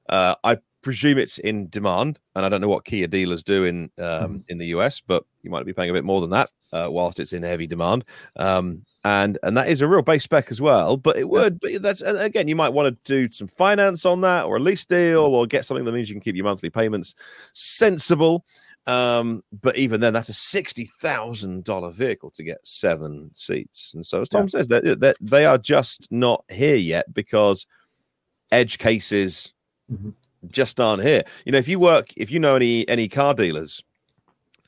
Uh, 0.09 0.35
I 0.43 0.59
presume 0.89 1.19
it's 1.19 1.37
in 1.37 1.69
demand, 1.69 2.19
and 2.35 2.47
I 2.47 2.49
don't 2.49 2.63
know 2.63 2.69
what 2.69 2.87
Kia 2.87 3.07
dealers 3.07 3.43
do 3.43 3.65
in 3.65 3.91
um, 3.99 4.39
mm. 4.39 4.45
in 4.49 4.57
the 4.57 4.69
US, 4.69 5.03
but 5.03 5.23
you 5.43 5.51
might 5.51 5.67
be 5.67 5.75
paying 5.75 5.91
a 5.91 5.93
bit 5.93 6.03
more 6.03 6.23
than 6.23 6.31
that 6.31 6.49
uh, 6.73 6.89
whilst 6.91 7.21
it's 7.21 7.35
in 7.35 7.43
heavy 7.43 7.67
demand. 7.67 8.07
Um, 8.37 8.87
and 9.05 9.37
and 9.43 9.55
that 9.55 9.69
is 9.69 9.83
a 9.83 9.87
real 9.87 10.01
base 10.01 10.25
spec 10.25 10.51
as 10.51 10.63
well. 10.63 10.97
But 10.97 11.19
it 11.19 11.29
would, 11.29 11.61
but 11.61 11.83
that's 11.83 12.01
again, 12.01 12.49
you 12.49 12.57
might 12.57 12.73
want 12.73 13.05
to 13.05 13.13
do 13.13 13.31
some 13.31 13.49
finance 13.49 14.07
on 14.07 14.23
that, 14.23 14.47
or 14.47 14.57
a 14.57 14.61
lease 14.61 14.87
deal, 14.87 15.21
or 15.21 15.47
get 15.47 15.67
something 15.67 15.85
that 15.85 15.93
means 15.93 16.09
you 16.09 16.15
can 16.15 16.23
keep 16.23 16.37
your 16.37 16.47
monthly 16.47 16.71
payments 16.71 17.15
sensible. 17.53 18.47
Um, 18.87 19.43
but 19.61 19.77
even 19.77 20.01
then, 20.01 20.15
that's 20.15 20.31
a 20.31 20.35
sixty 20.35 20.87
thousand 20.87 21.65
dollar 21.65 21.91
vehicle 21.91 22.31
to 22.31 22.43
get 22.43 22.67
seven 22.67 23.31
seats. 23.35 23.93
And 23.93 24.07
so, 24.07 24.23
as 24.23 24.31
Tom 24.31 24.45
yeah. 24.45 24.49
says, 24.49 24.69
that, 24.69 25.01
that 25.01 25.17
they 25.21 25.45
are 25.45 25.59
just 25.59 26.09
not 26.11 26.47
here 26.49 26.77
yet 26.77 27.13
because 27.13 27.67
edge 28.51 28.79
cases 28.79 29.53
mm-hmm. 29.93 30.11
Just 30.51 30.81
aren't 30.81 31.03
here. 31.03 31.23
You 31.45 31.53
know, 31.53 31.59
if 31.59 31.69
you 31.69 31.79
work, 31.79 32.09
if 32.17 32.31
you 32.31 32.41
know 32.41 32.57
any 32.57 32.89
any 32.89 33.09
car 33.09 33.35
dealers, 33.35 33.83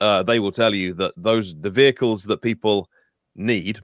uh, 0.01 0.23
they 0.23 0.39
will 0.39 0.53
tell 0.53 0.75
you 0.75 0.93
that 0.95 1.15
those 1.17 1.55
the 1.61 1.71
vehicles 1.71 2.25
that 2.25 2.43
people 2.43 2.89
need 3.35 3.81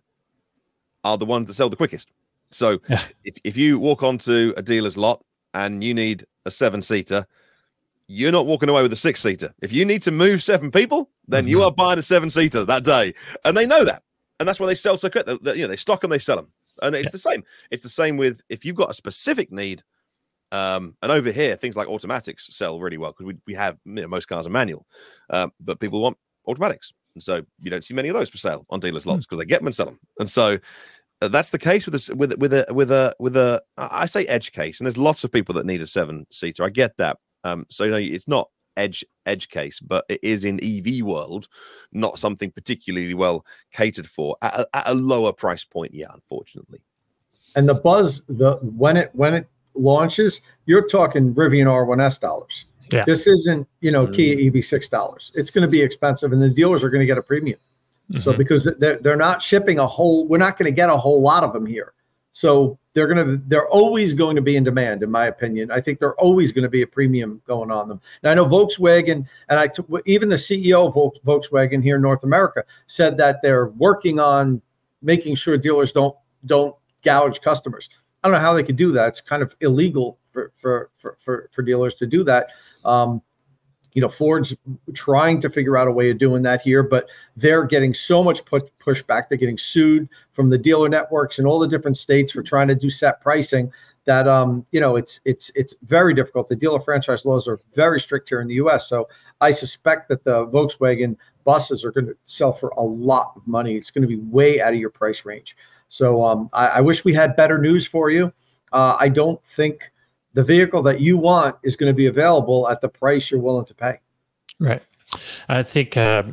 are 1.05 1.19
the 1.19 1.27
ones 1.27 1.49
that 1.49 1.55
sell 1.55 1.69
the 1.69 1.77
quickest. 1.77 2.11
So, 2.51 2.81
yeah. 2.89 3.03
if 3.25 3.37
if 3.45 3.57
you 3.57 3.79
walk 3.79 4.03
onto 4.03 4.53
a 4.57 4.63
dealer's 4.63 4.97
lot 4.97 5.25
and 5.55 5.83
you 5.83 5.95
need 5.95 6.25
a 6.45 6.51
seven 6.51 6.83
seater 6.83 7.27
you're 8.09 8.33
not 8.33 8.47
walking 8.47 8.69
away 8.69 8.83
with 8.83 8.93
a 8.93 8.97
six 8.97 9.23
seater. 9.23 9.53
If 9.61 9.73
you 9.73 9.85
need 9.85 10.03
to 10.03 10.11
move 10.11 10.43
seven 10.43 10.71
people, 10.71 11.11
then 11.27 11.45
mm-hmm. 11.45 11.51
you 11.51 11.63
are 11.63 11.73
buying 11.73 11.99
a 11.99 12.03
seven 12.03 12.31
seater 12.31 12.65
that 12.65 12.85
day, 12.85 13.15
and 13.45 13.57
they 13.57 13.67
know 13.67 13.85
that, 13.85 14.03
and 14.39 14.49
that's 14.49 14.61
why 14.61 14.67
they 14.67 14.75
sell 14.75 14.97
so 14.97 15.11
quick. 15.11 15.27
They, 15.27 15.37
they, 15.39 15.55
you 15.57 15.63
know, 15.63 15.69
they 15.69 15.77
stock 15.77 16.01
them, 16.01 16.11
they 16.11 16.19
sell 16.19 16.37
them, 16.37 16.49
and 16.83 16.95
it's 16.95 17.07
yeah. 17.07 17.11
the 17.11 17.19
same. 17.19 17.45
It's 17.71 17.83
the 17.83 17.89
same 17.89 18.17
with 18.17 18.43
if 18.49 18.65
you've 18.65 18.77
got 18.77 18.91
a 18.91 18.95
specific 18.95 19.51
need. 19.51 19.83
Um, 20.53 20.95
and 21.03 21.11
over 21.11 21.33
here, 21.33 21.57
things 21.57 21.77
like 21.77 21.89
automatics 21.89 22.49
sell 22.57 22.79
really 22.81 22.99
well 22.99 23.13
because 23.13 23.27
we, 23.27 23.37
we 23.47 23.55
have 23.55 23.79
you 23.85 23.95
know, 23.95 24.09
most 24.09 24.27
cars 24.27 24.47
are 24.47 24.51
manual, 24.51 24.87
um, 25.31 25.53
but 25.61 25.81
people 25.81 26.01
want 26.01 26.17
automatics, 26.47 26.93
and 27.15 27.23
so 27.23 27.43
you 27.61 27.71
don't 27.71 27.85
see 27.85 27.95
many 27.95 28.09
of 28.09 28.15
those 28.15 28.31
for 28.31 28.39
sale 28.39 28.65
on 28.71 28.81
dealers' 28.81 29.07
lots 29.07 29.27
because 29.27 29.37
mm. 29.37 29.41
they 29.41 29.47
get 29.47 29.61
them 29.61 29.67
and 29.67 29.75
sell 29.75 29.87
them. 29.87 29.99
And 30.21 30.29
so 30.29 30.59
uh, 31.23 31.29
that's 31.29 31.51
the 31.51 31.59
case 31.59 31.87
with 31.87 31.95
a 31.95 32.15
with 32.15 32.37
with 32.39 32.53
a 32.53 32.67
with 32.71 32.93
a 32.93 33.15
with 33.19 33.37
a 33.37 33.63
I 33.77 34.07
say 34.07 34.25
edge 34.27 34.53
case, 34.53 34.79
and 34.79 34.87
there's 34.87 34.99
lots 34.99 35.25
of 35.25 35.33
people 35.33 35.55
that 35.55 35.67
need 35.67 35.83
a 35.83 35.87
seven 35.87 36.27
seater. 36.31 36.63
I 36.63 36.71
get 36.71 36.97
that, 36.99 37.19
um, 37.45 37.67
so 37.69 37.85
you 37.85 37.91
know, 37.91 37.97
it's 37.97 38.29
not 38.29 38.49
edge 38.77 39.05
edge 39.25 39.49
case, 39.49 39.81
but 39.81 40.05
it 40.09 40.21
is 40.23 40.45
in 40.45 40.61
EV 40.63 41.03
world, 41.03 41.49
not 41.93 42.19
something 42.19 42.51
particularly 42.51 43.15
well 43.15 43.45
catered 43.73 44.07
for 44.07 44.37
at 44.43 44.61
a, 44.61 44.69
at 44.75 44.91
a 44.91 44.95
lower 44.95 45.33
price 45.33 45.65
point. 45.65 45.95
Yeah, 45.95 46.09
unfortunately. 46.13 46.81
And 47.55 47.69
the 47.69 47.75
buzz, 47.75 48.23
the 48.29 48.57
when 48.61 48.97
it 48.97 49.11
when 49.15 49.35
it 49.35 49.49
launches, 49.77 50.41
you're 50.67 50.87
talking 50.87 51.35
Rivian 51.35 51.67
R1S 51.67 52.21
dollars. 52.21 52.67
Yeah. 52.93 53.05
This 53.05 53.27
isn't, 53.27 53.67
you 53.81 53.91
know, 53.91 54.07
mm. 54.07 54.15
Kia 54.15 54.51
EV6 54.51 54.91
dollars. 54.91 55.33
It's 55.35 55.51
going 55.51 55.63
to 55.63 55.69
be 55.69 55.83
expensive, 55.83 56.33
and 56.33 56.41
the 56.41 56.49
dealers 56.49 56.85
are 56.85 56.91
going 56.91 57.01
to 57.01 57.07
get 57.07 57.19
a 57.19 57.23
premium. 57.23 57.59
Mm-hmm. 58.11 58.21
So 58.21 58.33
because 58.33 58.65
they're 58.79 58.99
they're 58.99 59.17
not 59.17 59.43
shipping 59.43 59.79
a 59.79 59.87
whole, 59.87 60.27
we're 60.29 60.39
not 60.39 60.57
going 60.57 60.71
to 60.71 60.75
get 60.75 60.89
a 60.89 60.97
whole 60.97 61.21
lot 61.21 61.43
of 61.43 61.53
them 61.53 61.67
here. 61.67 61.93
So 62.31 62.79
they're 62.93 63.07
going 63.07 63.27
to 63.27 63.43
they're 63.49 63.69
always 63.69 64.15
going 64.15 64.37
to 64.37 64.43
be 64.43 64.57
in 64.57 64.63
demand, 64.63 65.03
in 65.03 65.11
my 65.11 65.27
opinion. 65.27 65.71
I 65.71 65.81
think 65.81 65.99
they're 65.99 66.15
always 66.15 66.53
going 66.53 66.63
to 66.63 66.69
be 66.69 66.83
a 66.83 66.87
premium 66.87 67.43
going 67.47 67.71
on 67.71 67.89
them. 67.89 68.01
And 68.23 68.31
I 68.31 68.35
know 68.35 68.45
Volkswagen, 68.45 69.27
and 69.49 69.59
I 69.59 69.67
took 69.67 69.89
even 70.07 70.29
the 70.29 70.37
CEO 70.37 70.87
of 70.87 70.95
Volkswagen 71.25 71.83
here 71.83 71.97
in 71.97 72.03
North 72.03 72.25
America 72.25 72.63
said 72.87 73.17
that 73.19 73.43
they're 73.43 73.69
working 73.69 74.21
on 74.21 74.63
making 75.03 75.35
sure 75.35 75.59
dealers 75.59 75.93
don't 75.93 76.15
don't 76.45 76.77
gouge 77.03 77.41
customers. 77.41 77.89
I 78.27 78.29
don't 78.29 78.41
know 78.41 78.45
how 78.45 78.55
they 78.55 78.65
could 78.65 78.75
do 78.75 78.91
that. 78.91 79.11
It's 79.11 79.21
kind 79.21 79.41
of 79.41 79.55
illegal 79.61 80.19
for 80.33 80.51
for 80.57 80.91
for 80.97 81.17
for, 81.21 81.49
for 81.53 81.63
dealers 81.63 81.95
to 81.95 82.09
do 82.09 82.25
that. 82.25 82.49
Um, 82.85 83.23
you 83.93 84.03
know, 84.03 84.09
Ford's 84.09 84.53
trying 84.95 85.41
to 85.43 85.49
figure 85.49 85.77
out 85.77 85.87
a 85.87 85.93
way 85.93 86.11
of 86.11 86.19
doing 86.19 86.43
that 86.43 86.61
here, 86.61 86.83
but 86.83 87.09
they're 87.37 87.63
getting 87.63 87.95
so 87.95 88.25
much 88.25 88.45
put 88.45 88.77
pushback. 88.81 89.29
They're 89.29 89.39
getting 89.39 89.57
sued 89.57 90.09
from 90.33 90.51
the 90.51 90.59
dealer 90.59 90.89
networks 90.89 91.39
in 91.39 91.47
all 91.47 91.61
the 91.61 91.69
different 91.69 91.97
states 91.97 92.33
for 92.33 92.43
trying 92.43 92.67
to 92.67 92.75
do 92.75 92.91
set 92.91 93.21
pricing. 93.21 93.71
That 94.07 94.27
um, 94.27 94.67
you 94.73 94.81
know, 94.81 94.97
it's 94.97 95.21
it's 95.25 95.53
it's 95.55 95.73
very 95.83 96.13
difficult. 96.13 96.49
The 96.49 96.57
dealer 96.57 96.81
franchise 96.81 97.25
laws 97.25 97.47
are 97.47 97.61
very 97.75 98.01
strict 98.01 98.29
here 98.29 98.41
in 98.41 98.49
the 98.49 98.55
U.S. 98.55 98.89
So 98.89 99.09
I 99.41 99.53
suspect 99.53 100.09
that 100.09 100.25
the 100.25 100.49
Volkswagen 100.49 101.17
buses 101.45 101.85
are 101.85 101.93
going 101.93 102.07
to 102.07 102.17
sell 102.27 102.53
for 102.53 102.71
a 102.77 102.83
lot 102.83 103.35
of 103.37 103.47
money. 103.47 103.77
It's 103.77 103.93
going 103.93 104.03
to 104.03 104.09
be 104.09 104.17
way 104.17 104.61
out 104.61 104.75
of 104.75 104.81
your 104.81 104.91
price 104.91 105.25
range. 105.25 105.57
So 105.89 106.25
um, 106.25 106.49
I, 106.53 106.69
I 106.69 106.81
wish 106.81 107.05
we 107.05 107.15
had 107.15 107.37
better 107.37 107.59
news 107.59 107.87
for 107.87 108.11
you. 108.11 108.33
Uh, 108.73 108.97
I 108.99 109.09
don't 109.09 109.43
think 109.45 109.91
the 110.35 110.45
vehicle 110.45 110.83
that 110.83 111.01
you 111.01 111.17
want 111.17 111.57
is 111.63 111.77
going 111.77 111.91
to 111.91 111.97
be 111.97 112.07
available 112.07 112.69
at 112.69 112.81
the 112.81 112.89
price 112.89 113.31
you're 113.31 113.41
willing 113.41 113.65
to 113.67 113.75
pay. 113.75 113.99
Right. 114.61 114.83
I 115.49 115.63
think, 115.63 115.97
uh, 115.97 116.25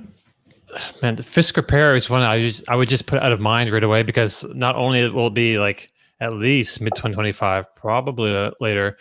man, 1.02 1.16
the 1.16 1.24
Fisker 1.24 1.66
PEAR 1.66 1.96
is 1.96 2.10
one 2.10 2.22
I 2.22 2.40
just, 2.40 2.68
I 2.68 2.76
would 2.76 2.90
just 2.90 3.06
put 3.06 3.22
out 3.22 3.32
of 3.32 3.40
mind 3.40 3.70
right 3.70 3.84
away 3.84 4.04
because 4.04 4.44
not 4.54 4.76
only 4.76 5.08
will 5.10 5.28
it 5.28 5.34
be 5.34 5.60
like 5.60 5.94
at 6.24 6.34
least 6.34 6.80
mid 6.82 6.96
2025, 6.96 7.76
probably 7.76 8.52
later. 8.60 8.98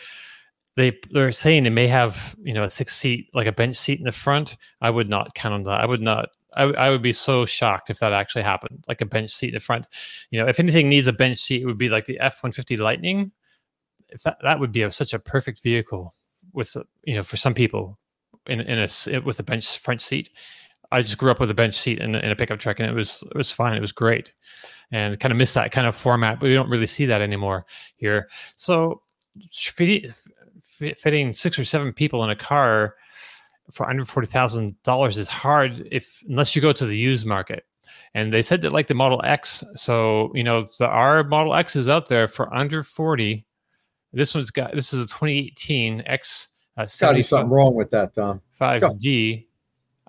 They 0.75 0.99
they're 1.11 1.33
saying 1.33 1.67
it 1.67 1.71
may 1.71 1.87
have 1.87 2.35
you 2.43 2.55
know 2.55 2.65
a 2.65 2.71
six 2.71 2.97
seat 2.97 3.29
like 3.35 3.47
a 3.47 3.53
bench 3.53 3.77
seat 3.77 3.99
in 3.99 4.05
the 4.05 4.12
front. 4.12 4.57
I 4.81 4.91
would 4.91 5.09
not 5.09 5.35
count 5.35 5.55
on 5.55 5.62
that. 5.65 5.81
I 5.81 5.87
would 5.87 6.01
not. 6.01 6.31
I, 6.55 6.65
I 6.65 6.91
would 6.91 7.03
be 7.03 7.12
so 7.12 7.45
shocked 7.45 7.91
if 7.91 7.99
that 8.01 8.12
actually 8.12 8.43
happened, 8.43 8.85
like 8.88 9.01
a 9.01 9.07
bench 9.07 9.31
seat 9.31 9.49
in 9.49 9.55
the 9.55 9.61
front. 9.61 9.88
You 10.31 10.41
know, 10.41 10.49
if 10.49 10.61
anything 10.61 10.88
needs 10.88 11.07
a 11.07 11.12
bench 11.12 11.38
seat, 11.38 11.62
it 11.62 11.67
would 11.67 11.79
be 11.79 11.88
like 11.88 12.05
the 12.05 12.21
F 12.21 12.43
one 12.43 12.53
fifty 12.53 12.77
Lightning 12.77 13.33
if 14.12 14.23
that, 14.23 14.38
that 14.43 14.61
would 14.61 14.73
be 14.73 14.83
a, 14.83 14.91
such 14.91 15.15
a 15.15 15.19
perfect 15.19 15.62
vehicle 15.62 16.15
with 16.53 16.77
you 17.05 17.15
know 17.15 17.23
for 17.23 17.37
some 17.37 17.55
people 17.55 17.99
in 18.47 18.61
in 18.61 18.79
a 18.79 19.19
with 19.21 19.41
a 19.41 19.43
bench 19.43 19.79
front 19.79 20.01
seat. 20.01 20.31
I 20.91 21.01
just 21.01 21.17
grew 21.17 21.31
up 21.31 21.41
with 21.41 21.51
a 21.51 21.55
bench 21.55 21.75
seat 21.75 22.01
in, 22.01 22.15
in 22.15 22.31
a 22.31 22.37
pickup 22.37 22.59
truck, 22.59 22.79
and 22.79 22.88
it 22.88 22.95
was 22.95 23.25
it 23.31 23.37
was 23.37 23.51
fine. 23.51 23.77
It 23.77 23.81
was 23.81 23.93
great, 23.93 24.35
and 24.93 25.19
kind 25.19 25.33
of 25.33 25.38
miss 25.38 25.55
that 25.55 25.73
kind 25.73 25.87
of 25.87 25.97
format, 25.97 26.38
but 26.38 26.47
we 26.47 26.55
don't 26.55 26.69
really 26.69 26.87
see 26.87 27.07
that 27.07 27.23
anymore 27.23 27.65
here. 27.97 28.29
So 28.57 29.03
fitting, 29.51 30.12
fitting 30.99 31.33
six 31.33 31.59
or 31.59 31.65
seven 31.65 31.93
people 31.93 32.23
in 32.25 32.31
a 32.31 32.37
car 32.37 32.97
for 33.73 33.89
under 33.89 34.05
forty 34.05 34.29
thousand 34.29 34.81
dollars 34.83 35.19
is 35.19 35.29
hard 35.29 35.89
if 35.91 36.23
unless 36.29 36.55
you 36.55 36.63
go 36.63 36.73
to 36.73 36.87
the 36.87 36.97
used 36.97 37.27
market. 37.27 37.65
And 38.15 38.31
they 38.31 38.43
said 38.43 38.61
that 38.61 38.73
like 38.73 38.89
the 38.89 38.95
Model 38.95 39.23
X, 39.25 39.65
so 39.75 40.31
you 40.35 40.45
know 40.45 40.69
the 40.79 40.87
R 40.87 41.25
Model 41.25 41.55
X 41.55 41.77
is 41.77 41.89
out 41.89 42.09
there 42.09 42.29
for 42.29 42.53
under 42.55 42.83
forty 42.83 43.47
this 44.13 44.35
one's 44.35 44.51
got 44.51 44.75
this 44.75 44.93
is 44.93 45.03
a 45.03 45.07
2018 45.07 46.03
X. 46.07 46.49
Uh, 46.77 46.87
got 47.01 47.13
to 47.13 47.25
something 47.25 47.51
wrong 47.51 47.75
with 47.75 47.91
that, 47.91 48.15
Tom. 48.15 48.41
5D. 48.61 49.47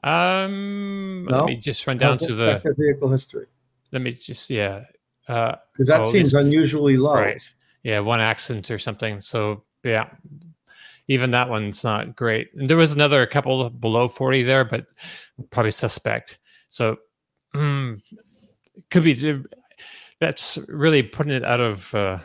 Um, 0.04 1.26
no? 1.30 1.40
let 1.40 1.46
me 1.46 1.58
just 1.58 1.86
run 1.88 1.98
down 1.98 2.18
to 2.18 2.36
the 2.36 2.62
vehicle 2.78 3.10
history. 3.10 3.48
Let 3.92 4.02
me 4.02 4.14
just 4.14 4.50
yeah, 4.50 4.84
because 5.26 5.90
uh, 5.90 5.98
that 5.98 6.02
oh, 6.02 6.12
seems 6.12 6.34
unusually 6.34 6.98
low. 6.98 7.16
Right. 7.16 7.52
Yeah, 7.84 8.00
one 8.00 8.20
accident 8.20 8.70
or 8.72 8.80
something. 8.80 9.22
So 9.22 9.64
yeah, 9.84 10.10
even 11.08 11.32
that 11.32 11.50
one's 11.50 11.84
not 11.84 12.16
great. 12.16 12.50
And 12.54 12.68
there 12.68 12.78
was 12.78 12.94
another 12.94 13.26
couple 13.26 13.70
below 13.70 14.08
40 14.08 14.44
there, 14.44 14.64
but 14.64 14.94
probably 15.52 15.72
suspect. 15.72 16.40
So 16.70 16.98
mm, 17.54 18.02
could 18.90 19.04
be 19.04 19.44
that's 20.20 20.58
really 20.68 21.04
putting 21.04 21.34
it 21.34 21.44
out 21.44 21.60
of 21.60 21.94
uh, 21.94 22.20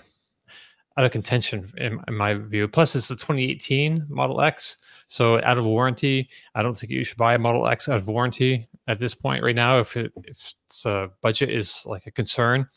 out 0.96 1.04
of 1.04 1.10
contention 1.12 1.70
in, 1.76 2.00
in, 2.08 2.14
my 2.14 2.34
view. 2.34 2.66
Plus, 2.66 2.94
it's 2.96 3.08
the 3.08 3.14
2018 3.14 4.06
Model 4.08 4.40
X, 4.40 4.76
so 5.06 5.42
out 5.42 5.58
of 5.58 5.64
warranty. 5.64 6.28
I 6.54 6.62
don't 6.62 6.76
think 6.76 6.90
you 6.90 7.04
should 7.04 7.16
buy 7.16 7.35
a 7.35 7.38
Model 7.38 7.66
X 7.66 7.88
out 7.88 7.98
of 7.98 8.08
warranty 8.08 8.68
at 8.88 8.98
this 8.98 9.14
point 9.14 9.44
right 9.44 9.54
now 9.54 9.79
if 9.79 9.96
it, 9.96 10.12
if 10.24 10.54
its 10.66 10.87
uh, 10.87 11.08
budget 11.20 11.50
is 11.50 11.83
like 11.87 12.06
a 12.06 12.10
concern. 12.10 12.68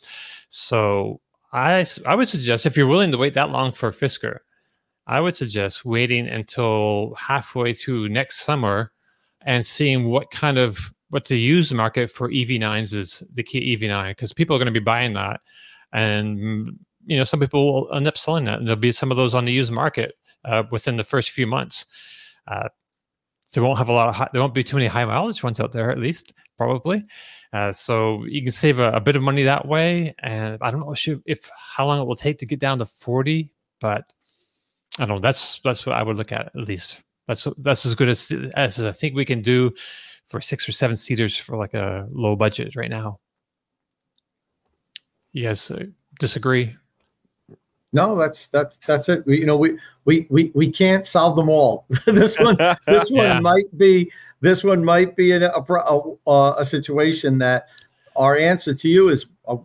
So 0.50 1.22
I 1.54 1.86
I 2.06 2.16
would 2.16 2.28
suggest 2.28 2.66
if 2.66 2.78
you're 2.78 2.88
willing 2.88 3.12
to 3.12 3.18
wait 3.18 3.34
that 3.34 3.50
long 3.50 3.74
for 3.74 3.90
a 3.90 3.94
Fisker, 3.94 4.40
I 5.08 5.20
would 5.20 5.36
suggest 5.36 5.86
waiting 5.86 6.28
until 6.28 7.16
halfway 7.16 7.74
through 7.74 8.10
next 8.10 8.42
summer 8.42 8.92
and 9.46 9.66
seeing 9.66 10.10
what 10.10 10.32
kind 10.32 10.58
of 10.58 10.94
what 11.10 11.26
the 11.26 11.38
used 11.38 11.74
market 11.74 12.10
for 12.10 12.30
EV9s 12.30 12.94
is 12.94 13.24
the 13.34 13.44
Kia 13.44 13.78
EV9 13.78 14.12
because 14.12 14.32
people 14.32 14.56
are 14.56 14.60
going 14.60 14.74
to 14.74 14.80
be 14.80 14.84
buying 14.84 15.14
that 15.14 15.42
and 15.92 16.78
you 17.06 17.18
know, 17.18 17.24
some 17.24 17.40
people 17.40 17.74
will 17.88 17.94
end 17.96 18.08
up 18.08 18.18
selling 18.18 18.46
that, 18.46 18.60
and 18.60 18.68
there'll 18.68 18.80
be 18.80 18.92
some 18.92 19.12
of 19.12 19.18
those 19.18 19.34
on 19.34 19.46
the 19.46 19.52
used 19.52 19.72
market 19.72 20.16
uh, 20.46 20.64
within 20.72 20.98
the 20.98 21.04
first 21.04 21.32
few 21.32 21.48
months. 21.48 21.86
Uh, 22.48 22.70
they 23.54 23.62
won't 23.62 23.78
have 23.78 23.90
a 23.90 23.94
lot 23.94 24.08
of 24.08 24.16
high, 24.16 24.30
there 24.32 24.42
won't 24.42 24.54
be 24.54 24.64
too 24.64 24.78
many 24.78 24.88
high 24.88 25.04
mileage 25.06 25.44
ones 25.44 25.60
out 25.60 25.74
there 25.74 25.92
at 25.92 26.00
least 26.00 26.34
probably 26.58 27.04
uh, 27.52 27.72
so 27.72 28.24
you 28.26 28.42
can 28.42 28.52
save 28.52 28.80
a, 28.80 28.92
a, 28.92 29.02
bit 29.02 29.18
of 29.18 29.22
money 29.22 29.44
that 29.44 29.68
way 29.68 30.16
and 30.20 30.58
i 30.62 30.72
don't 30.72 30.80
know 30.80 30.94
if, 30.94 31.08
if 31.26 31.50
how 31.54 31.86
long 31.86 32.00
it 32.00 32.06
will 32.06 32.16
take 32.16 32.38
to 32.38 32.46
get 32.46 32.62
down 32.62 32.80
to 32.80 32.86
40 32.86 33.52
but 33.82 34.14
i 35.00 35.06
don't 35.06 35.10
know 35.10 35.20
that's 35.20 35.60
that's 35.64 35.86
what 35.86 35.96
i 35.96 36.04
would 36.04 36.18
look 36.18 36.32
at 36.32 36.48
at 36.48 36.56
least 36.56 37.00
that's 37.28 37.48
that's 37.60 37.86
as 37.86 37.96
good 37.96 38.10
as 38.10 38.32
as 38.56 38.80
i 38.80 38.92
think 38.92 39.16
we 39.16 39.26
can 39.26 39.42
do 39.42 39.72
for 40.28 40.42
six 40.42 40.68
or 40.68 40.72
seven 40.72 40.96
seaters 40.96 41.38
for 41.38 41.58
like 41.58 41.74
a 41.74 42.08
low 42.12 42.36
budget 42.36 42.76
right 42.76 42.90
now 42.90 43.20
yes 45.34 45.72
uh, 45.72 45.84
disagree 46.20 46.76
no, 47.94 48.16
that's 48.16 48.48
that's 48.48 48.80
that's 48.88 49.10
it. 49.10 49.26
We, 49.26 49.40
you 49.40 49.46
know, 49.46 49.58
we 49.58 49.78
we 50.06 50.26
we 50.30 50.52
we 50.56 50.72
can't 50.72 51.06
solve 51.06 51.36
them 51.36 51.50
all. 51.50 51.86
this 52.06 52.40
one, 52.40 52.56
this 52.88 53.12
one 53.12 53.26
yeah. 53.26 53.40
might 53.40 53.78
be 53.78 54.10
this 54.40 54.64
one 54.64 54.84
might 54.84 55.16
be 55.16 55.32
a, 55.32 55.52
a, 55.52 56.16
a, 56.28 56.56
a 56.58 56.66
situation 56.66 57.38
that 57.40 57.68
our 58.16 58.38
answer 58.38 58.74
to 58.74 58.88
you 58.88 59.10
is 59.10 59.26
uh, 59.48 59.58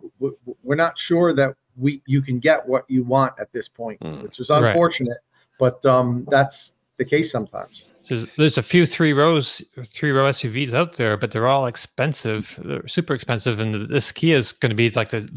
we're 0.63 0.75
not 0.75 0.97
sure 0.97 1.33
that 1.33 1.55
we 1.77 2.01
you 2.05 2.21
can 2.21 2.39
get 2.39 2.67
what 2.67 2.85
you 2.87 3.03
want 3.03 3.33
at 3.39 3.51
this 3.53 3.67
point, 3.67 3.99
mm. 3.99 4.23
which 4.23 4.39
is 4.39 4.49
unfortunate, 4.49 5.09
right. 5.09 5.19
but 5.59 5.85
um, 5.85 6.27
that's 6.29 6.73
the 6.97 7.05
case 7.05 7.31
sometimes. 7.31 7.85
So 8.01 8.25
there's 8.37 8.57
a 8.57 8.63
few 8.63 8.85
three 8.85 9.13
rows, 9.13 9.63
three 9.85 10.11
row 10.11 10.29
SUVs 10.29 10.73
out 10.73 10.95
there, 10.95 11.17
but 11.17 11.31
they're 11.31 11.47
all 11.47 11.67
expensive, 11.67 12.57
they're 12.63 12.87
super 12.87 13.13
expensive, 13.13 13.59
and 13.59 13.87
this 13.89 14.11
Kia 14.11 14.37
is 14.37 14.53
going 14.53 14.69
to 14.69 14.75
be 14.75 14.89
like 14.91 15.09
the 15.09 15.29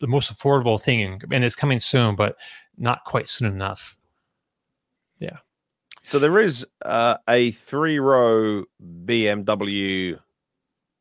the 0.00 0.06
most 0.06 0.32
affordable 0.32 0.80
thing, 0.80 1.20
and 1.30 1.44
it's 1.44 1.56
coming 1.56 1.80
soon, 1.80 2.16
but 2.16 2.36
not 2.76 3.04
quite 3.04 3.28
soon 3.28 3.50
enough. 3.50 3.96
Yeah. 5.18 5.38
So 6.02 6.18
there 6.18 6.38
is 6.38 6.66
uh, 6.84 7.16
a 7.28 7.52
three 7.52 7.98
row 7.98 8.64
BMW 8.82 10.18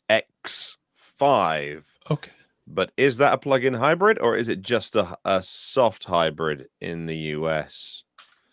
X5. 0.10 1.84
Okay. 2.12 2.32
But 2.66 2.92
is 2.96 3.18
that 3.18 3.34
a 3.34 3.38
plug 3.38 3.66
in 3.66 3.74
hybrid 3.74 4.20
or 4.20 4.36
is 4.36 4.48
it 4.48 4.62
just 4.62 4.96
a, 4.96 5.18
a 5.26 5.42
soft 5.44 6.06
hybrid 6.06 6.70
in 6.80 7.08
the 7.08 7.18
US? 7.18 8.04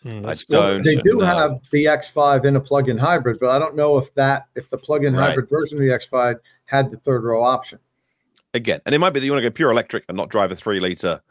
Mm, 0.03 0.27
I 0.27 0.35
don't. 0.49 0.75
Well, 0.75 0.83
they 0.83 0.95
do 0.95 1.17
know. 1.17 1.25
have 1.25 1.61
the 1.71 1.85
X5 1.85 2.45
in 2.45 2.55
a 2.55 2.59
plug 2.59 2.89
in 2.89 2.97
hybrid, 2.97 3.39
but 3.39 3.49
I 3.49 3.59
don't 3.59 3.75
know 3.75 3.97
if 3.97 4.13
that 4.15 4.47
if 4.55 4.69
the 4.69 4.77
plug 4.77 5.05
in 5.05 5.13
right. 5.13 5.29
hybrid 5.29 5.49
version 5.49 5.77
of 5.77 5.83
the 5.83 5.91
X5 5.91 6.39
had 6.65 6.91
the 6.91 6.97
third 6.97 7.23
row 7.23 7.43
option 7.43 7.79
again. 8.53 8.81
And 8.85 8.95
it 8.95 8.99
might 8.99 9.11
be 9.11 9.19
that 9.19 9.25
you 9.25 9.31
want 9.31 9.43
to 9.43 9.49
go 9.49 9.53
pure 9.53 9.71
electric 9.71 10.03
and 10.07 10.17
not 10.17 10.29
drive 10.29 10.51
a 10.51 10.55
three 10.55 10.79
liter, 10.79 11.21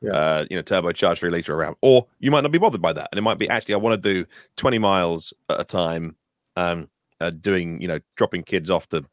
yeah. 0.00 0.12
uh, 0.12 0.46
you 0.50 0.56
know, 0.56 0.62
turbocharged 0.62 1.18
three 1.18 1.30
liter 1.30 1.54
around, 1.54 1.76
or 1.82 2.06
you 2.18 2.30
might 2.30 2.42
not 2.42 2.52
be 2.52 2.58
bothered 2.58 2.82
by 2.82 2.92
that. 2.92 3.08
And 3.12 3.18
it 3.18 3.22
might 3.22 3.38
be 3.38 3.48
actually, 3.48 3.74
I 3.74 3.78
want 3.78 4.02
to 4.02 4.14
do 4.14 4.26
20 4.56 4.78
miles 4.78 5.32
at 5.48 5.60
a 5.60 5.64
time, 5.64 6.16
um, 6.56 6.88
uh, 7.20 7.30
doing, 7.30 7.80
you 7.80 7.88
know, 7.88 8.00
dropping 8.16 8.44
kids 8.44 8.70
off 8.70 8.88
to, 8.90 9.04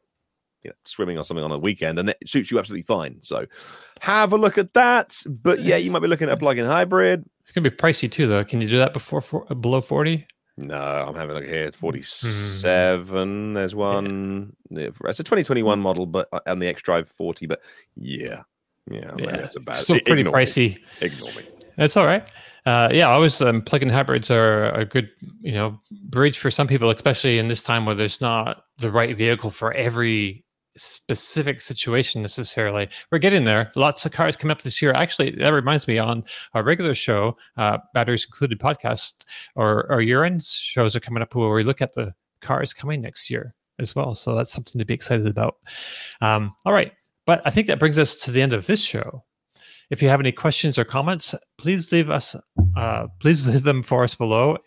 you 0.62 0.70
know, 0.70 0.74
swimming 0.84 1.18
or 1.18 1.24
something 1.24 1.44
on 1.44 1.52
a 1.52 1.58
weekend, 1.58 1.98
and 1.98 2.10
it 2.10 2.16
suits 2.26 2.50
you 2.50 2.58
absolutely 2.58 2.82
fine. 2.82 3.16
So 3.20 3.46
have 4.00 4.32
a 4.32 4.36
look 4.36 4.58
at 4.58 4.74
that. 4.74 5.16
But 5.26 5.60
yeah, 5.60 5.76
you 5.76 5.90
might 5.90 6.00
be 6.00 6.08
looking 6.08 6.28
at 6.28 6.34
a 6.34 6.36
plug 6.36 6.58
in 6.58 6.64
hybrid. 6.64 7.24
It's 7.42 7.52
going 7.52 7.64
to 7.64 7.70
be 7.70 7.76
pricey 7.76 8.10
too, 8.10 8.26
though. 8.26 8.44
Can 8.44 8.60
you 8.60 8.68
do 8.68 8.78
that 8.78 8.92
before 8.92 9.20
for, 9.20 9.44
below 9.54 9.80
40? 9.80 10.26
No, 10.58 10.74
I'm 10.74 11.14
having 11.14 11.36
a 11.36 11.38
look 11.38 11.48
here. 11.48 11.70
47. 11.72 13.52
Mm. 13.52 13.54
There's 13.54 13.74
one. 13.74 14.54
Yeah. 14.70 14.88
It's 15.04 15.20
a 15.20 15.24
2021 15.24 15.80
model, 15.80 16.04
but 16.04 16.28
uh, 16.32 16.40
on 16.46 16.58
the 16.58 16.66
X 16.66 16.82
Drive 16.82 17.08
40. 17.08 17.46
But 17.46 17.60
yeah, 17.96 18.42
yeah, 18.90 19.12
yeah. 19.16 19.36
that's 19.36 19.56
about 19.56 19.76
still 19.76 20.00
pretty 20.00 20.22
Ignore 20.22 20.34
pricey. 20.34 20.76
Me. 20.76 20.84
Ignore 21.00 21.32
me. 21.32 21.42
That's 21.76 21.96
all 21.96 22.06
right. 22.06 22.26
Uh, 22.66 22.88
yeah, 22.92 23.08
always 23.08 23.40
um, 23.40 23.62
plug-in 23.62 23.88
hybrids 23.88 24.30
are 24.30 24.72
a 24.72 24.84
good, 24.84 25.08
you 25.40 25.52
know, 25.52 25.80
bridge 25.90 26.38
for 26.38 26.50
some 26.50 26.66
people, 26.66 26.90
especially 26.90 27.38
in 27.38 27.48
this 27.48 27.62
time 27.62 27.86
where 27.86 27.94
there's 27.94 28.20
not 28.20 28.64
the 28.78 28.90
right 28.90 29.16
vehicle 29.16 29.50
for 29.50 29.72
every 29.72 30.44
specific 30.78 31.60
situation 31.60 32.22
necessarily. 32.22 32.88
We're 33.10 33.18
getting 33.18 33.44
there. 33.44 33.70
Lots 33.74 34.06
of 34.06 34.12
cars 34.12 34.36
coming 34.36 34.52
up 34.52 34.62
this 34.62 34.80
year. 34.80 34.92
Actually, 34.92 35.32
that 35.32 35.52
reminds 35.52 35.86
me 35.86 35.98
on 35.98 36.24
our 36.54 36.62
regular 36.62 36.94
show, 36.94 37.36
uh, 37.56 37.78
Batteries 37.94 38.24
Included 38.24 38.58
podcast, 38.58 39.24
or 39.54 39.90
our 39.92 40.00
end 40.24 40.44
shows 40.44 40.96
are 40.96 41.00
coming 41.00 41.22
up 41.22 41.34
where 41.34 41.50
we 41.50 41.62
look 41.62 41.82
at 41.82 41.92
the 41.92 42.14
cars 42.40 42.72
coming 42.72 43.00
next 43.00 43.28
year 43.30 43.54
as 43.78 43.94
well. 43.94 44.14
So 44.14 44.34
that's 44.34 44.52
something 44.52 44.78
to 44.78 44.84
be 44.84 44.94
excited 44.94 45.26
about. 45.26 45.56
Um, 46.20 46.54
all 46.64 46.72
right. 46.72 46.92
But 47.26 47.42
I 47.44 47.50
think 47.50 47.66
that 47.66 47.78
brings 47.78 47.98
us 47.98 48.16
to 48.16 48.30
the 48.30 48.40
end 48.40 48.52
of 48.52 48.66
this 48.66 48.82
show. 48.82 49.24
If 49.90 50.02
you 50.02 50.08
have 50.08 50.20
any 50.20 50.32
questions 50.32 50.78
or 50.78 50.84
comments, 50.84 51.34
please 51.56 51.90
leave 51.92 52.10
us, 52.10 52.36
uh, 52.76 53.06
please 53.20 53.46
leave 53.48 53.62
them 53.62 53.82
for 53.82 54.04
us 54.04 54.14
below, 54.14 54.58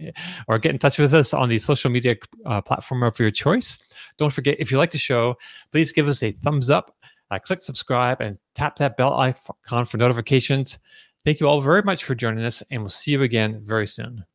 or 0.48 0.60
get 0.60 0.72
in 0.72 0.80
touch 0.80 0.98
with 0.98 1.14
us 1.14 1.34
on 1.34 1.50
the 1.50 1.60
social 1.60 1.92
media 1.92 2.16
uh, 2.46 2.62
platform 2.62 3.04
of 3.04 3.20
your 3.20 3.32
choice. 3.32 3.78
Don't 4.18 4.34
forget, 4.34 4.58
if 4.60 4.72
you 4.72 4.78
like 4.78 4.92
the 4.92 4.98
show, 4.98 5.36
please 5.72 5.92
give 5.92 6.08
us 6.08 6.24
a 6.24 6.32
thumbs 6.32 6.70
up, 6.70 6.96
uh, 7.30 7.40
click 7.40 7.62
subscribe, 7.62 8.20
and 8.20 8.38
tap 8.56 8.78
that 8.78 8.98
bell 8.98 9.20
icon 9.20 9.86
for 9.86 9.98
notifications. 9.98 10.80
Thank 11.24 11.40
you 11.40 11.48
all 11.48 11.62
very 11.62 11.84
much 11.84 12.04
for 12.04 12.16
joining 12.16 12.44
us, 12.44 12.64
and 12.72 12.82
we'll 12.82 12.90
see 12.90 13.12
you 13.12 13.22
again 13.22 13.62
very 13.64 13.88
soon. 13.88 14.26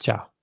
Ciao. 0.00 0.33